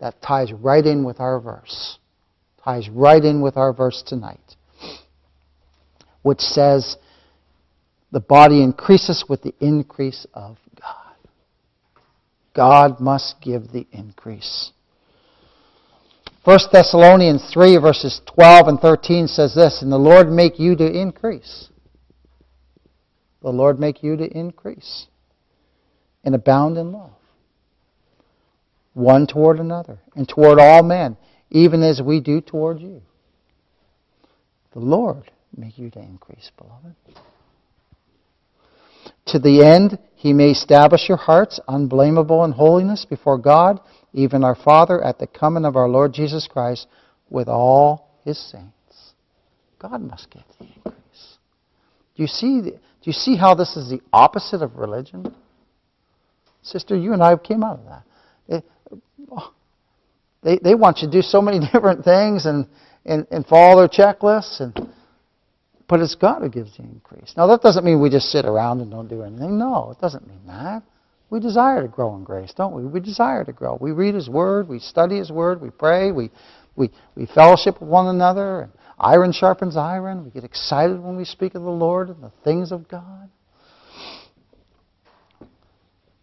That 0.00 0.20
ties 0.20 0.52
right 0.52 0.84
in 0.84 1.02
with 1.04 1.20
our 1.20 1.40
verse. 1.40 1.98
Ties 2.62 2.88
right 2.90 3.24
in 3.24 3.40
with 3.40 3.56
our 3.56 3.72
verse 3.72 4.02
tonight 4.06 4.50
which 6.22 6.40
says 6.40 6.96
the 8.12 8.20
body 8.20 8.62
increases 8.62 9.24
with 9.28 9.42
the 9.42 9.54
increase 9.60 10.26
of 10.34 10.58
God. 10.80 10.99
God 12.54 13.00
must 13.00 13.36
give 13.40 13.72
the 13.72 13.86
increase. 13.92 14.72
1 16.44 16.58
Thessalonians 16.72 17.48
3, 17.52 17.76
verses 17.76 18.20
12 18.34 18.68
and 18.68 18.80
13 18.80 19.28
says 19.28 19.54
this, 19.54 19.82
And 19.82 19.92
the 19.92 19.98
Lord 19.98 20.30
make 20.30 20.58
you 20.58 20.74
to 20.76 20.90
increase. 20.90 21.68
The 23.42 23.50
Lord 23.50 23.78
make 23.78 24.02
you 24.02 24.16
to 24.16 24.26
increase 24.26 25.06
and 26.24 26.34
abound 26.34 26.76
in 26.76 26.92
love, 26.92 27.12
one 28.92 29.26
toward 29.26 29.58
another, 29.58 29.98
and 30.14 30.28
toward 30.28 30.58
all 30.58 30.82
men, 30.82 31.16
even 31.50 31.82
as 31.82 32.02
we 32.02 32.20
do 32.20 32.40
toward 32.40 32.80
you. 32.80 33.02
The 34.72 34.80
Lord 34.80 35.30
make 35.56 35.78
you 35.78 35.90
to 35.90 35.98
increase, 35.98 36.50
beloved. 36.56 36.94
To 39.30 39.38
the 39.38 39.64
end 39.64 39.98
he 40.14 40.32
may 40.32 40.50
establish 40.50 41.08
your 41.08 41.18
hearts 41.18 41.60
unblameable 41.68 42.44
in 42.44 42.52
holiness 42.52 43.04
before 43.04 43.38
God, 43.38 43.80
even 44.12 44.42
our 44.42 44.56
Father, 44.56 45.02
at 45.02 45.18
the 45.18 45.26
coming 45.26 45.64
of 45.64 45.76
our 45.76 45.88
Lord 45.88 46.12
Jesus 46.12 46.48
Christ 46.48 46.88
with 47.28 47.48
all 47.48 48.10
his 48.24 48.38
saints. 48.38 49.12
God 49.78 50.00
must 50.02 50.30
give 50.30 50.42
the 50.58 50.66
increase. 50.66 51.38
Do 52.16 52.22
you 52.22 52.26
see, 52.26 52.60
do 52.60 52.72
you 53.04 53.12
see 53.12 53.36
how 53.36 53.54
this 53.54 53.76
is 53.76 53.88
the 53.88 54.00
opposite 54.12 54.62
of 54.62 54.76
religion? 54.76 55.34
Sister, 56.62 56.96
you 56.96 57.12
and 57.12 57.22
I 57.22 57.36
came 57.36 57.62
out 57.62 57.78
of 57.78 57.84
that. 57.86 58.64
They, 60.42 60.58
they 60.62 60.74
want 60.74 60.98
you 60.98 61.08
to 61.08 61.12
do 61.12 61.22
so 61.22 61.40
many 61.40 61.60
different 61.72 62.04
things 62.04 62.46
and, 62.46 62.66
and, 63.04 63.26
and 63.30 63.46
follow 63.46 63.86
their 63.86 63.88
checklists 63.88 64.60
and 64.60 64.74
but 65.90 65.98
it's 65.98 66.14
God 66.14 66.42
who 66.42 66.48
gives 66.48 66.76
the 66.76 66.84
increase. 66.84 67.34
Now, 67.36 67.48
that 67.48 67.62
doesn't 67.62 67.84
mean 67.84 68.00
we 68.00 68.10
just 68.10 68.30
sit 68.30 68.44
around 68.44 68.80
and 68.80 68.92
don't 68.92 69.08
do 69.08 69.24
anything. 69.24 69.58
No, 69.58 69.90
it 69.90 70.00
doesn't 70.00 70.24
mean 70.26 70.46
that. 70.46 70.84
We 71.30 71.40
desire 71.40 71.82
to 71.82 71.88
grow 71.88 72.14
in 72.14 72.22
grace, 72.22 72.52
don't 72.56 72.72
we? 72.74 72.86
We 72.86 73.00
desire 73.00 73.44
to 73.44 73.52
grow. 73.52 73.76
We 73.80 73.90
read 73.90 74.14
His 74.14 74.28
Word, 74.28 74.68
we 74.68 74.78
study 74.78 75.18
His 75.18 75.32
Word, 75.32 75.60
we 75.60 75.70
pray, 75.70 76.12
we, 76.12 76.30
we, 76.76 76.92
we 77.16 77.26
fellowship 77.26 77.80
with 77.80 77.90
one 77.90 78.06
another. 78.06 78.60
And 78.60 78.72
iron 79.00 79.32
sharpens 79.32 79.76
iron. 79.76 80.24
We 80.24 80.30
get 80.30 80.44
excited 80.44 81.00
when 81.00 81.16
we 81.16 81.24
speak 81.24 81.56
of 81.56 81.62
the 81.62 81.70
Lord 81.70 82.08
and 82.08 82.22
the 82.22 82.32
things 82.44 82.70
of 82.70 82.86
God. 82.88 83.28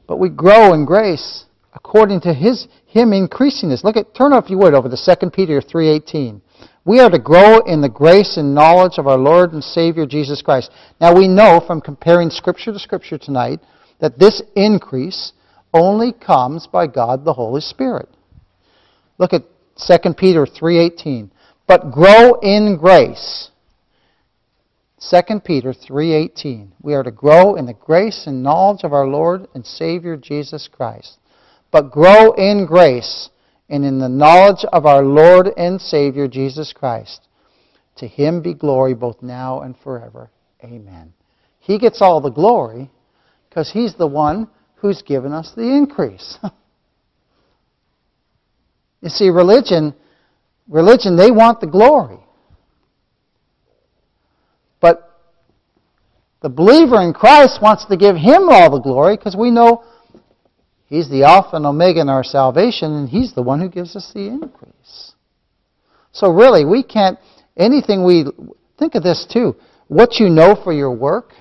But 0.07 0.17
we 0.17 0.29
grow 0.29 0.73
in 0.73 0.85
grace 0.85 1.43
according 1.77 2.19
to 2.21 2.33
His 2.33 2.67
Him 2.87 3.13
increasing 3.13 3.71
us. 3.71 3.83
Look 3.83 3.97
at 3.97 4.15
turn 4.15 4.33
if 4.33 4.49
you 4.49 4.57
would 4.57 4.73
over 4.73 4.89
to 4.89 5.15
2 5.21 5.29
Peter 5.29 5.61
three 5.61 5.89
eighteen. 5.89 6.41
We 6.85 6.99
are 6.99 7.09
to 7.09 7.19
grow 7.19 7.59
in 7.59 7.81
the 7.81 7.89
grace 7.89 8.37
and 8.37 8.55
knowledge 8.55 8.97
of 8.97 9.07
our 9.07 9.17
Lord 9.17 9.53
and 9.53 9.63
Savior 9.63 10.05
Jesus 10.07 10.41
Christ. 10.41 10.71
Now 10.99 11.15
we 11.15 11.27
know 11.27 11.61
from 11.65 11.81
comparing 11.81 12.29
Scripture 12.29 12.73
to 12.73 12.79
Scripture 12.79 13.17
tonight 13.17 13.59
that 13.99 14.17
this 14.17 14.41
increase 14.55 15.33
only 15.73 16.13
comes 16.13 16.65
by 16.65 16.87
God 16.87 17.23
the 17.23 17.33
Holy 17.33 17.61
Spirit. 17.61 18.09
Look 19.19 19.33
at 19.33 19.43
2 19.77 20.13
Peter 20.15 20.45
3:18. 20.45 21.29
But 21.67 21.91
grow 21.91 22.39
in 22.41 22.77
grace. 22.77 23.51
2 24.99 25.41
Peter 25.41 25.73
3:18. 25.73 26.71
We 26.81 26.95
are 26.95 27.03
to 27.03 27.11
grow 27.11 27.53
in 27.55 27.67
the 27.67 27.73
grace 27.73 28.25
and 28.25 28.41
knowledge 28.41 28.83
of 28.83 28.93
our 28.93 29.07
Lord 29.07 29.47
and 29.53 29.65
Savior 29.65 30.17
Jesus 30.17 30.67
Christ. 30.67 31.19
But 31.77 31.91
grow 31.91 32.31
in 32.31 32.65
grace 32.65 33.29
and 33.69 33.85
in 33.85 33.99
the 33.99 34.09
knowledge 34.09 34.65
of 34.73 34.87
our 34.87 35.03
Lord 35.03 35.49
and 35.57 35.79
Savior 35.79 36.27
Jesus 36.27 36.73
Christ. 36.73 37.27
To 37.97 38.07
him 38.07 38.41
be 38.41 38.55
glory 38.55 38.95
both 38.95 39.21
now 39.21 39.61
and 39.61 39.75
forever. 39.83 40.31
Amen. 40.63 41.13
He 41.59 41.77
gets 41.77 42.01
all 42.01 42.19
the 42.19 42.31
glory 42.31 42.89
because 43.47 43.71
he's 43.71 43.93
the 43.93 44.07
one 44.07 44.47
who's 44.77 45.03
given 45.03 45.33
us 45.33 45.53
the 45.55 45.71
increase. 45.71 46.39
you 49.01 49.09
see, 49.09 49.29
religion, 49.29 49.93
religion, 50.67 51.15
they 51.15 51.29
want 51.29 51.61
the 51.61 51.67
glory. 51.67 52.17
But 54.79 55.15
the 56.41 56.49
believer 56.49 56.99
in 57.03 57.13
Christ 57.13 57.61
wants 57.61 57.85
to 57.85 57.97
give 57.97 58.15
him 58.15 58.49
all 58.49 58.71
the 58.71 58.81
glory 58.81 59.15
because 59.15 59.35
we 59.35 59.51
know 59.51 59.83
He's 60.87 61.09
the 61.09 61.23
Alpha 61.23 61.57
and 61.57 61.65
Omega 61.65 62.01
in 62.01 62.09
our 62.09 62.23
salvation, 62.23 62.93
and 62.93 63.09
He's 63.09 63.33
the 63.33 63.41
one 63.41 63.59
who 63.59 63.69
gives 63.69 63.95
us 63.95 64.11
the 64.13 64.27
increase. 64.27 65.13
So 66.13 66.31
really, 66.31 66.65
we 66.65 66.81
can't, 66.81 67.19
anything 67.57 68.05
we, 68.05 68.25
think 68.79 68.95
of 68.95 69.03
this 69.03 69.27
too. 69.31 69.55
What 69.87 70.15
you 70.19 70.29
know 70.29 70.59
for 70.63 70.73
your 70.73 70.91
work, 70.91 71.33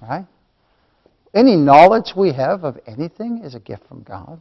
right? 0.00 0.26
Any 1.34 1.56
knowledge 1.56 2.12
we 2.16 2.32
have 2.32 2.64
of 2.64 2.78
anything 2.86 3.42
is 3.44 3.54
a 3.54 3.60
gift 3.60 3.86
from 3.88 4.02
God. 4.02 4.40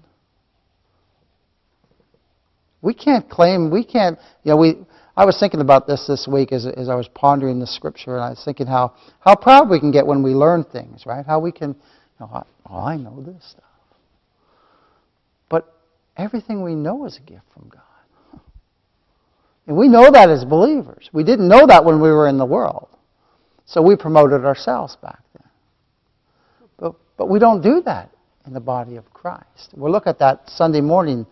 We 2.81 2.93
can't 2.93 3.29
claim, 3.29 3.69
we 3.69 3.83
can't, 3.83 4.17
you 4.43 4.51
know, 4.51 4.57
we, 4.57 4.77
I 5.15 5.25
was 5.25 5.37
thinking 5.37 5.59
about 5.59 5.85
this 5.85 6.07
this 6.07 6.27
week 6.31 6.53
as, 6.53 6.65
as 6.65 6.87
I 6.87 6.95
was 6.95 7.09
pondering 7.13 7.59
the 7.59 7.67
scripture, 7.67 8.15
and 8.15 8.23
I 8.23 8.29
was 8.29 8.41
thinking 8.43 8.67
how, 8.67 8.93
how 9.19 9.35
proud 9.35 9.69
we 9.69 9.79
can 9.79 9.91
get 9.91 10.07
when 10.07 10.23
we 10.23 10.31
learn 10.31 10.63
things, 10.63 11.05
right? 11.05 11.25
How 11.25 11.39
we 11.39 11.51
can, 11.51 11.75
you 12.19 12.25
know, 12.25 12.45
oh, 12.69 12.77
I 12.77 12.97
know 12.97 13.21
this 13.21 13.51
stuff. 13.51 13.63
But 15.49 15.73
everything 16.17 16.63
we 16.63 16.75
know 16.75 17.05
is 17.05 17.17
a 17.17 17.21
gift 17.21 17.45
from 17.53 17.69
God. 17.69 18.41
And 19.67 19.77
we 19.77 19.87
know 19.87 20.09
that 20.11 20.29
as 20.29 20.43
believers. 20.45 21.09
We 21.13 21.23
didn't 21.23 21.47
know 21.47 21.67
that 21.67 21.85
when 21.85 22.01
we 22.01 22.09
were 22.09 22.27
in 22.27 22.37
the 22.37 22.45
world. 22.45 22.89
So 23.65 23.83
we 23.83 23.95
promoted 23.95 24.43
ourselves 24.43 24.95
back 24.95 25.19
then. 25.33 25.47
But, 26.79 26.95
but 27.17 27.29
we 27.29 27.37
don't 27.37 27.61
do 27.61 27.81
that 27.85 28.09
in 28.47 28.53
the 28.53 28.59
body 28.59 28.95
of 28.95 29.13
Christ. 29.13 29.69
We'll 29.75 29.91
look 29.91 30.07
at 30.07 30.17
that 30.19 30.49
Sunday 30.49 30.81
morning 30.81 31.27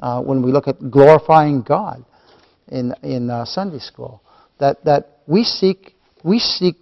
uh, 0.00 0.22
when 0.22 0.42
we 0.42 0.52
look 0.52 0.68
at 0.68 0.90
glorifying 0.90 1.60
God 1.62 2.02
in, 2.68 2.94
in 3.02 3.28
uh, 3.28 3.44
Sunday 3.44 3.78
school. 3.78 4.22
That, 4.58 4.82
that 4.86 5.18
we 5.26 5.44
seek, 5.44 5.94
we 6.24 6.38
seek, 6.38 6.76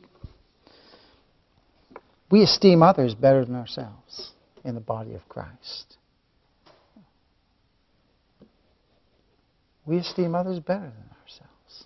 we 2.30 2.42
esteem 2.42 2.82
others 2.82 3.14
better 3.14 3.44
than 3.44 3.56
ourselves 3.56 4.32
in 4.64 4.74
the 4.74 4.80
body 4.80 5.14
of 5.14 5.28
Christ. 5.28 5.96
We 9.84 9.98
esteem 9.98 10.34
others 10.34 10.60
better 10.60 10.80
than 10.80 11.10
ourselves. 11.22 11.84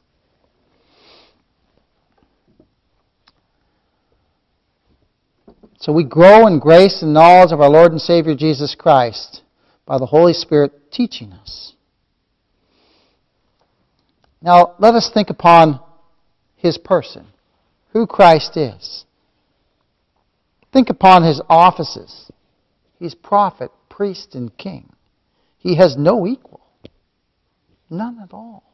So 5.79 5.93
we 5.93 6.05
grow 6.05 6.47
in 6.47 6.59
grace 6.59 7.03
and 7.03 7.15
knowledge 7.15 7.53
of 7.53 7.61
our 7.61 7.71
Lord 7.71 7.93
and 7.93 8.01
Savior 8.01 8.35
Jesus 8.35 8.75
Christ 8.75 9.43
by 9.87 9.99
the 9.99 10.07
Holy 10.07 10.33
Spirit 10.33 10.93
teaching 10.93 11.33
us. 11.33 11.73
Now, 14.43 14.75
let 14.79 14.95
us 14.95 15.11
think 15.13 15.31
upon 15.31 15.81
his 16.57 16.77
person, 16.77 17.27
who 17.93 18.07
Christ 18.07 18.57
is. 18.57 19.05
Think 20.75 20.91
upon 20.91 21.23
his 21.23 21.41
offices. 21.49 22.31
He's 22.99 23.15
prophet, 23.15 23.71
priest, 23.89 24.35
and 24.35 24.55
king. 24.59 24.93
He 25.57 25.77
has 25.77 25.97
no 25.97 26.27
equal. 26.27 26.61
None 27.89 28.19
at 28.23 28.35
all. 28.35 28.65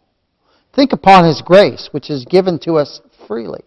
Think 0.74 0.92
upon 0.92 1.24
His 1.24 1.42
grace, 1.42 1.88
which 1.92 2.10
is 2.10 2.24
given 2.24 2.58
to 2.60 2.74
us 2.74 3.00
freely. 3.26 3.62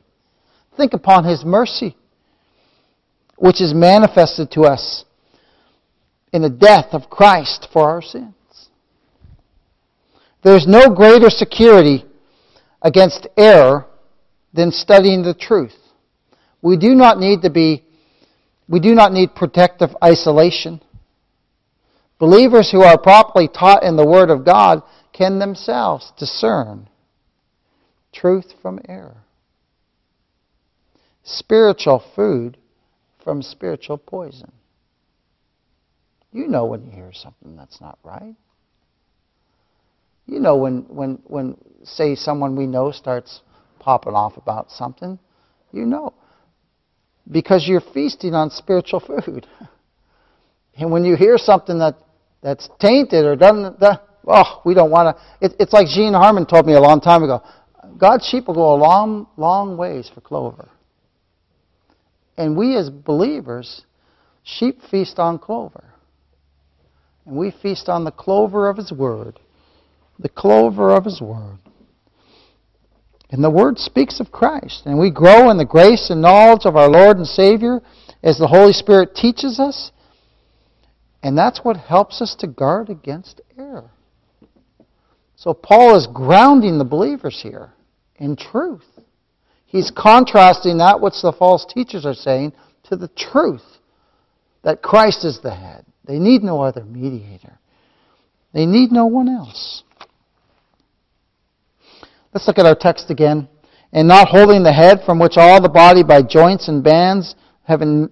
Think 0.75 0.93
upon 0.93 1.25
His 1.25 1.43
mercy, 1.45 1.95
which 3.37 3.61
is 3.61 3.73
manifested 3.73 4.51
to 4.51 4.63
us 4.63 5.05
in 6.31 6.41
the 6.41 6.49
death 6.49 6.87
of 6.93 7.09
Christ 7.09 7.67
for 7.71 7.89
our 7.89 8.01
sins. 8.01 8.33
There's 10.43 10.67
no 10.67 10.89
greater 10.89 11.29
security 11.29 12.05
against 12.81 13.27
error 13.37 13.85
than 14.53 14.71
studying 14.71 15.23
the 15.23 15.33
truth. 15.33 15.75
We 16.61 16.77
do 16.77 16.95
not 16.95 17.19
need 17.19 17.41
to 17.43 17.49
be, 17.49 17.82
we 18.67 18.79
do 18.79 18.95
not 18.95 19.11
need 19.11 19.35
protective 19.35 19.89
isolation. 20.03 20.81
Believers 22.19 22.71
who 22.71 22.81
are 22.81 22.97
properly 22.97 23.47
taught 23.47 23.83
in 23.83 23.95
the 23.95 24.05
Word 24.05 24.29
of 24.29 24.45
God 24.45 24.81
can 25.11 25.39
themselves 25.39 26.11
discern 26.17 26.89
truth 28.13 28.53
from 28.61 28.79
error, 28.87 29.17
spiritual 31.23 32.03
food 32.15 32.57
from 33.23 33.41
spiritual 33.41 33.97
poison. 33.97 34.51
You 36.31 36.47
know 36.47 36.65
when 36.65 36.85
you 36.85 36.91
hear 36.91 37.11
something 37.13 37.55
that's 37.55 37.81
not 37.81 37.99
right. 38.03 38.35
You 40.25 40.39
know 40.39 40.55
when, 40.55 40.85
when, 40.87 41.19
when 41.25 41.57
say, 41.83 42.15
someone 42.15 42.55
we 42.55 42.65
know 42.65 42.91
starts 42.91 43.41
popping 43.79 44.13
off 44.13 44.37
about 44.37 44.71
something. 44.71 45.19
You 45.71 45.85
know. 45.85 46.13
Because 47.29 47.65
you're 47.67 47.81
feasting 47.93 48.33
on 48.33 48.49
spiritual 48.49 48.99
food. 48.99 49.47
And 50.75 50.91
when 50.91 51.05
you 51.05 51.15
hear 51.15 51.37
something 51.37 51.79
that, 51.79 51.95
that's 52.41 52.67
tainted 52.79 53.25
or 53.25 53.35
doesn't, 53.35 53.77
oh, 54.27 54.61
we 54.65 54.73
don't 54.73 54.91
want 54.91 55.15
to. 55.15 55.45
It, 55.45 55.55
it's 55.59 55.73
like 55.73 55.87
Gene 55.87 56.13
Harmon 56.13 56.45
told 56.45 56.65
me 56.65 56.73
a 56.73 56.81
long 56.81 56.99
time 56.99 57.23
ago. 57.23 57.41
God's 57.97 58.25
sheep 58.27 58.47
will 58.47 58.55
go 58.55 58.73
a 58.73 58.75
long, 58.75 59.27
long 59.37 59.77
ways 59.77 60.09
for 60.13 60.21
clover. 60.21 60.69
And 62.37 62.57
we 62.57 62.75
as 62.75 62.89
believers, 62.89 63.83
sheep 64.43 64.79
feast 64.89 65.19
on 65.19 65.37
clover. 65.37 65.83
And 67.25 67.37
we 67.37 67.51
feast 67.51 67.87
on 67.89 68.03
the 68.03 68.11
clover 68.11 68.69
of 68.69 68.77
His 68.77 68.91
Word. 68.91 69.39
The 70.19 70.29
clover 70.29 70.91
of 70.91 71.05
His 71.05 71.21
Word. 71.21 71.59
And 73.33 73.43
the 73.43 73.49
Word 73.49 73.79
speaks 73.79 74.19
of 74.19 74.31
Christ. 74.31 74.83
And 74.85 74.99
we 74.99 75.09
grow 75.09 75.49
in 75.49 75.57
the 75.57 75.65
grace 75.65 76.11
and 76.11 76.21
knowledge 76.21 76.65
of 76.65 76.75
our 76.75 76.87
Lord 76.87 77.17
and 77.17 77.25
Savior 77.25 77.81
as 78.21 78.37
the 78.37 78.45
Holy 78.45 78.73
Spirit 78.73 79.15
teaches 79.15 79.59
us. 79.59 79.91
And 81.23 81.35
that's 81.35 81.61
what 81.63 81.75
helps 81.75 82.21
us 82.21 82.35
to 82.35 82.47
guard 82.47 82.91
against 82.91 83.41
error. 83.57 83.89
So 85.35 85.55
Paul 85.55 85.97
is 85.97 86.05
grounding 86.13 86.77
the 86.77 86.85
believers 86.85 87.39
here 87.41 87.71
in 88.17 88.35
truth. 88.35 88.85
He's 89.65 89.89
contrasting 89.89 90.77
that 90.77 91.01
which 91.01 91.15
the 91.23 91.33
false 91.33 91.65
teachers 91.65 92.05
are 92.05 92.13
saying 92.13 92.53
to 92.83 92.95
the 92.95 93.07
truth 93.07 93.65
that 94.61 94.83
Christ 94.83 95.25
is 95.25 95.39
the 95.41 95.55
head. 95.55 95.85
They 96.05 96.19
need 96.19 96.43
no 96.43 96.61
other 96.61 96.83
mediator. 96.83 97.57
They 98.53 98.67
need 98.67 98.91
no 98.91 99.07
one 99.07 99.27
else. 99.27 99.81
Let's 102.33 102.47
look 102.47 102.59
at 102.59 102.65
our 102.65 102.75
text 102.75 103.09
again. 103.09 103.47
And 103.91 104.07
not 104.07 104.27
holding 104.27 104.63
the 104.63 104.73
head 104.73 105.01
from 105.05 105.19
which 105.19 105.37
all 105.37 105.61
the 105.61 105.69
body 105.69 106.03
by 106.03 106.23
joints 106.23 106.67
and 106.67 106.83
bands 106.83 107.35
having 107.63 108.09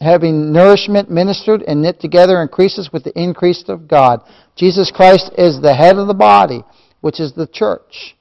having 0.00 0.52
nourishment 0.52 1.10
ministered 1.10 1.62
and 1.62 1.82
knit 1.82 2.00
together 2.00 2.40
increases 2.40 2.90
with 2.92 3.04
the 3.04 3.18
increase 3.20 3.64
of 3.68 3.86
God. 3.86 4.20
Jesus 4.56 4.90
Christ 4.90 5.30
is 5.36 5.60
the 5.60 5.74
head 5.74 5.96
of 5.96 6.06
the 6.06 6.14
body, 6.14 6.64
which 7.00 7.20
is 7.20 7.34
the 7.34 7.46
church. 7.46 8.16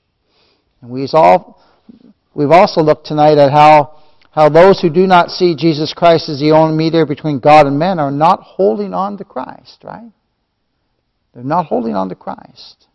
And 0.81 0.91
we've, 0.91 1.09
all, 1.13 1.61
we've 2.33 2.51
also 2.51 2.81
looked 2.81 3.05
tonight 3.05 3.37
at 3.37 3.51
how, 3.51 4.01
how 4.31 4.49
those 4.49 4.81
who 4.81 4.89
do 4.89 5.07
not 5.07 5.29
see 5.29 5.55
Jesus 5.55 5.93
Christ 5.93 6.27
as 6.27 6.39
the 6.39 6.51
only 6.51 6.75
mediator 6.75 7.05
between 7.05 7.39
God 7.39 7.65
and 7.65 7.79
men 7.79 7.97
are 7.97 8.11
not 8.11 8.41
holding 8.41 8.93
on 8.93 9.17
to 9.17 9.23
Christ, 9.23 9.81
right? 9.83 10.11
They're 11.33 11.43
not 11.43 11.67
holding 11.67 11.95
on 11.95 12.09
to 12.09 12.15
Christ. 12.15 12.87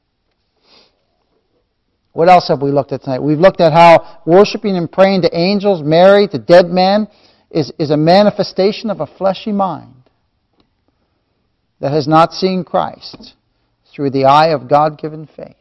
What 2.15 2.29
else 2.29 2.47
have 2.47 2.63
we 2.63 2.71
looked 2.71 2.93
at 2.93 3.03
tonight? 3.03 3.23
We've 3.23 3.41
looked 3.41 3.61
at 3.61 3.73
how 3.73 4.21
worshiping 4.25 4.77
and 4.77 4.91
praying 4.91 5.23
to 5.23 5.37
angels, 5.37 5.83
Mary, 5.83 6.29
to 6.29 6.39
dead 6.39 6.67
men, 6.67 7.09
is, 7.51 7.73
is 7.77 7.91
a 7.91 7.97
manifestation 7.97 8.89
of 8.89 9.01
a 9.01 9.07
fleshy 9.07 9.51
mind 9.51 10.05
that 11.81 11.91
has 11.91 12.07
not 12.07 12.33
seen 12.33 12.63
Christ 12.65 13.35
through 13.93 14.11
the 14.11 14.27
eye 14.27 14.51
of 14.53 14.69
God 14.69 14.97
given 14.97 15.27
faith. 15.37 15.57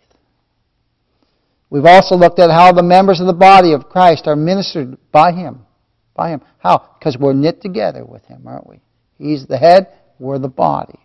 We've 1.71 1.85
also 1.85 2.15
looked 2.15 2.37
at 2.37 2.51
how 2.51 2.71
the 2.71 2.83
members 2.83 3.19
of 3.19 3.25
the 3.25 3.33
body 3.33 3.73
of 3.73 3.89
Christ 3.89 4.27
are 4.27 4.35
ministered 4.35 4.95
by 5.11 5.31
Him. 5.31 5.65
By 6.13 6.29
Him. 6.29 6.41
How? 6.59 6.87
Because 6.99 7.17
we're 7.17 7.33
knit 7.33 7.61
together 7.61 8.05
with 8.05 8.23
Him, 8.25 8.43
aren't 8.45 8.67
we? 8.67 8.79
He's 9.17 9.47
the 9.47 9.57
head, 9.57 9.87
we're 10.19 10.37
the 10.37 10.47
body. 10.47 10.99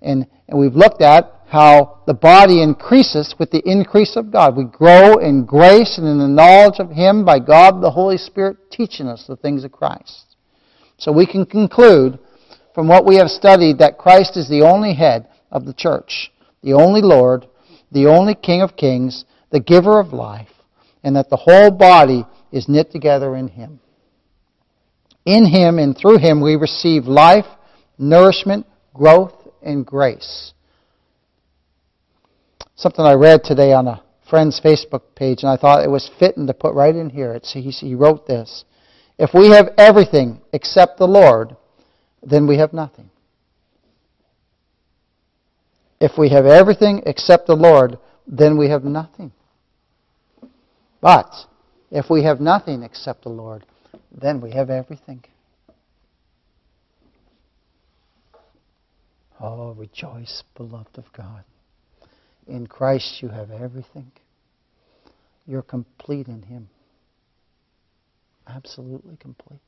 And, 0.00 0.28
and 0.48 0.56
we've 0.56 0.76
looked 0.76 1.02
at 1.02 1.32
how 1.48 2.00
the 2.06 2.14
body 2.14 2.60
increases 2.62 3.34
with 3.38 3.50
the 3.50 3.62
increase 3.64 4.16
of 4.16 4.32
God. 4.32 4.56
We 4.56 4.64
grow 4.64 5.18
in 5.18 5.44
grace 5.44 5.96
and 5.96 6.06
in 6.06 6.18
the 6.18 6.28
knowledge 6.28 6.80
of 6.80 6.90
Him 6.90 7.24
by 7.24 7.38
God 7.38 7.80
the 7.80 7.90
Holy 7.90 8.18
Spirit 8.18 8.70
teaching 8.70 9.06
us 9.06 9.24
the 9.26 9.36
things 9.36 9.62
of 9.64 9.70
Christ. 9.70 10.36
So 10.98 11.12
we 11.12 11.26
can 11.26 11.46
conclude 11.46 12.18
from 12.74 12.88
what 12.88 13.06
we 13.06 13.16
have 13.16 13.28
studied 13.28 13.78
that 13.78 13.98
Christ 13.98 14.36
is 14.36 14.48
the 14.48 14.62
only 14.62 14.94
head 14.94 15.28
of 15.52 15.64
the 15.64 15.74
church, 15.74 16.32
the 16.62 16.72
only 16.72 17.00
Lord, 17.00 17.46
the 17.92 18.06
only 18.06 18.34
King 18.34 18.62
of 18.62 18.76
kings, 18.76 19.24
the 19.50 19.60
giver 19.60 20.00
of 20.00 20.12
life, 20.12 20.50
and 21.04 21.14
that 21.14 21.30
the 21.30 21.36
whole 21.36 21.70
body 21.70 22.26
is 22.50 22.68
knit 22.68 22.90
together 22.90 23.36
in 23.36 23.48
Him. 23.48 23.78
In 25.24 25.46
Him 25.46 25.78
and 25.78 25.96
through 25.96 26.18
Him 26.18 26.40
we 26.40 26.56
receive 26.56 27.04
life, 27.04 27.46
nourishment, 27.98 28.66
growth, 28.92 29.34
and 29.62 29.86
grace 29.86 30.52
something 32.76 33.04
I 33.04 33.14
read 33.14 33.42
today 33.42 33.72
on 33.72 33.88
a 33.88 34.02
friend's 34.28 34.60
Facebook 34.60 35.02
page, 35.14 35.42
and 35.42 35.50
I 35.50 35.56
thought 35.56 35.84
it 35.84 35.90
was 35.90 36.10
fitting 36.18 36.46
to 36.46 36.54
put 36.54 36.74
right 36.74 36.94
in 36.94 37.10
here. 37.10 37.32
It's, 37.32 37.52
he, 37.52 37.70
he 37.70 37.94
wrote 37.94 38.26
this 38.26 38.64
If 39.18 39.30
we 39.34 39.50
have 39.50 39.70
everything 39.76 40.40
except 40.52 40.98
the 40.98 41.08
Lord, 41.08 41.56
then 42.22 42.46
we 42.46 42.58
have 42.58 42.72
nothing. 42.72 43.10
If 45.98 46.12
we 46.18 46.28
have 46.28 46.44
everything 46.44 47.02
except 47.06 47.46
the 47.46 47.56
Lord, 47.56 47.98
then 48.26 48.58
we 48.58 48.68
have 48.68 48.84
nothing. 48.84 49.32
But 51.00 51.30
if 51.90 52.10
we 52.10 52.24
have 52.24 52.40
nothing 52.40 52.82
except 52.82 53.22
the 53.22 53.30
Lord, 53.30 53.64
then 54.12 54.40
we 54.40 54.50
have 54.52 54.68
everything. 54.68 55.24
Oh, 59.40 59.72
rejoice, 59.72 60.42
beloved 60.54 60.98
of 60.98 61.04
God. 61.12 61.44
In 62.46 62.66
Christ 62.66 63.22
you 63.22 63.28
have 63.28 63.50
everything. 63.50 64.10
You're 65.46 65.62
complete 65.62 66.28
in 66.28 66.42
Him. 66.42 66.68
Absolutely 68.46 69.16
complete. 69.16 69.60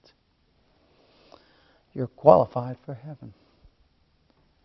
You're 1.95 2.07
qualified 2.07 2.77
for 2.85 2.95
heaven. 2.95 3.35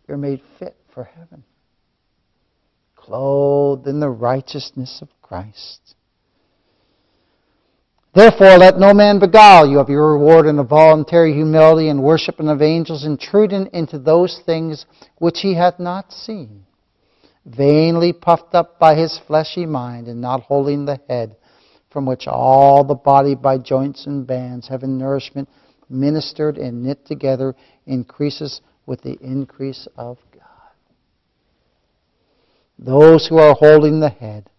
You're 0.06 0.18
made 0.18 0.42
fit 0.58 0.76
for 0.94 1.04
heaven. 1.04 1.44
Clothed 2.94 3.86
in 3.86 4.00
the 4.00 4.10
righteousness 4.10 5.00
of 5.02 5.08
Christ. 5.20 5.94
Therefore, 8.14 8.58
let 8.58 8.78
no 8.78 8.94
man 8.94 9.18
beguile 9.18 9.68
you 9.68 9.80
of 9.80 9.88
your 9.88 10.12
reward 10.12 10.46
in 10.46 10.60
a 10.60 10.64
voluntary 10.64 11.34
humility 11.34 11.88
and 11.88 12.00
worshiping 12.00 12.48
of 12.48 12.62
angels, 12.62 13.04
intruding 13.04 13.68
into 13.72 13.98
those 13.98 14.40
things 14.46 14.86
which 15.18 15.40
he 15.40 15.54
hath 15.54 15.80
not 15.80 16.12
seen, 16.12 16.64
vainly 17.44 18.12
puffed 18.12 18.54
up 18.54 18.78
by 18.78 18.94
his 18.94 19.20
fleshy 19.26 19.66
mind, 19.66 20.08
and 20.08 20.20
not 20.20 20.42
holding 20.42 20.84
the 20.84 21.00
head, 21.08 21.36
from 21.90 22.06
which 22.06 22.26
all 22.26 22.84
the 22.84 22.94
body 22.94 23.34
by 23.34 23.58
joints 23.58 24.06
and 24.06 24.26
bands, 24.26 24.68
having 24.68 24.98
nourishment, 24.98 25.48
ministered 25.88 26.56
and 26.56 26.82
knit 26.82 27.04
together, 27.06 27.54
increases 27.86 28.60
with 28.86 29.00
the 29.02 29.18
increase 29.20 29.86
of 29.96 30.18
God. 30.32 30.42
Those 32.78 33.26
who 33.28 33.38
are 33.38 33.54
holding 33.54 34.00
the 34.00 34.08
head 34.08 34.50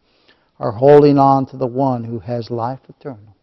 are 0.59 0.71
holding 0.71 1.17
on 1.17 1.45
to 1.47 1.57
the 1.57 1.67
one 1.67 2.03
who 2.03 2.19
has 2.19 2.49
life 2.49 2.79
eternal 2.87 3.35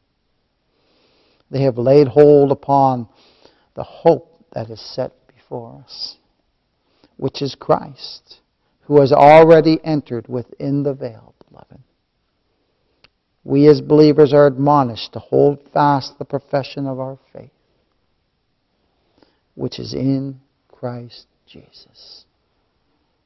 they 1.53 1.62
have 1.62 1.76
laid 1.76 2.09
hold 2.09 2.51
upon 2.51 3.07
the 3.74 3.84
hope 3.84 4.45
that 4.55 4.70
is 4.70 4.80
set 4.80 5.12
before 5.28 5.82
us, 5.84 6.16
which 7.16 7.43
is 7.43 7.55
Christ, 7.55 8.38
who 8.83 9.01
has 9.01 9.12
already 9.12 9.78
entered 9.85 10.28
within 10.28 10.83
the 10.83 10.95
veil, 10.95 11.35
beloved. 11.49 11.78
We 13.45 13.66
as 13.68 13.80
believers 13.80 14.33
are 14.33 14.47
admonished 14.47 15.12
to 15.12 15.18
hold 15.18 15.59
fast 15.72 16.18
the 16.18 16.24
profession 16.24 16.87
of 16.87 17.01
our 17.01 17.18
faith, 17.33 17.51
which 19.55 19.78
is 19.78 19.95
in 19.95 20.41
Christ 20.68 21.26
Jesus. 21.47 22.24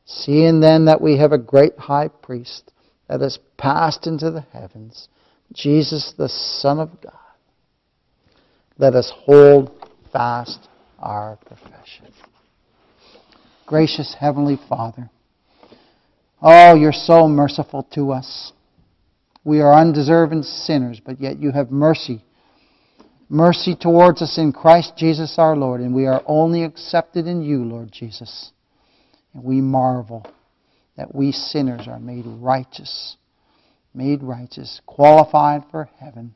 Seeing 0.05 0.61
then 0.61 0.85
that 0.87 1.01
we 1.01 1.19
have 1.19 1.33
a 1.33 1.39
great 1.39 1.79
high 1.79 2.09
priest 2.09 2.71
that 3.09 3.21
has 3.21 3.39
passed 3.57 4.07
into 4.07 4.31
the 4.31 4.47
heavens, 4.53 5.09
Jesus 5.53 6.15
the 6.17 6.29
Son 6.29 6.79
of 6.79 7.01
God 7.03 7.13
let 8.79 8.95
us 8.95 9.13
hold 9.15 9.71
fast 10.13 10.69
our 10.99 11.39
profession. 11.47 12.13
Gracious 13.67 14.15
Heavenly 14.19 14.59
Father, 14.69 15.11
oh, 16.43 16.75
you're 16.75 16.93
so 16.93 17.29
merciful 17.29 17.87
to 17.95 18.13
us. 18.13 18.53
We 19.45 19.61
are 19.61 19.73
undeserving 19.73 20.43
sinners, 20.43 21.01
but 21.05 21.21
yet 21.21 21.39
you 21.39 21.53
have 21.53 21.71
mercy. 21.71 22.25
Mercy 23.29 23.77
towards 23.79 24.23
us 24.23 24.39
in 24.39 24.53
Christ 24.53 24.95
Jesus 24.97 25.35
our 25.39 25.57
Lord, 25.57 25.81
and 25.81 25.95
we 25.95 26.07
are 26.07 26.23
only 26.27 26.65
accepted 26.65 27.27
in 27.27 27.43
you, 27.43 27.65
Lord 27.65 27.91
Jesus. 27.93 28.51
And 29.35 29.45
we 29.45 29.61
marvel 29.61 30.27
that 30.97 31.15
we 31.15 31.33
sinners 31.33 31.87
are 31.89 32.01
made 32.01 32.25
righteous, 32.27 33.17
made 33.95 34.23
righteous, 34.23 34.81
qualified 34.87 35.63
for 35.71 35.91
heaven 35.99 36.35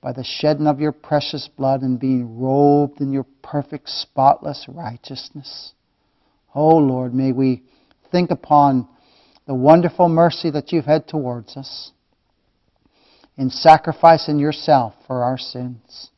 by 0.00 0.12
the 0.12 0.24
shedding 0.24 0.66
of 0.66 0.80
your 0.80 0.92
precious 0.92 1.48
blood 1.56 1.82
and 1.82 2.00
being 2.00 2.38
robed 2.38 3.00
in 3.00 3.12
your 3.12 3.26
perfect, 3.42 3.88
spotless 3.88 4.66
righteousness. 4.68 5.72
Oh 6.54 6.76
Lord, 6.76 7.14
may 7.14 7.32
we 7.32 7.62
think 8.10 8.30
upon 8.30 8.88
the 9.50 9.54
wonderful 9.56 10.08
mercy 10.08 10.48
that 10.48 10.70
you've 10.70 10.84
had 10.84 11.08
towards 11.08 11.56
us 11.56 11.90
in 13.36 13.50
sacrificing 13.50 14.38
yourself 14.38 14.94
for 15.08 15.24
our 15.24 15.36
sins. 15.36 16.10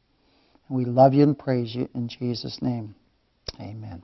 we 0.68 0.84
love 0.84 1.14
you 1.14 1.22
and 1.22 1.38
praise 1.38 1.74
you 1.74 1.88
in 1.94 2.08
Jesus' 2.08 2.58
name. 2.60 2.94
Amen. 3.58 4.02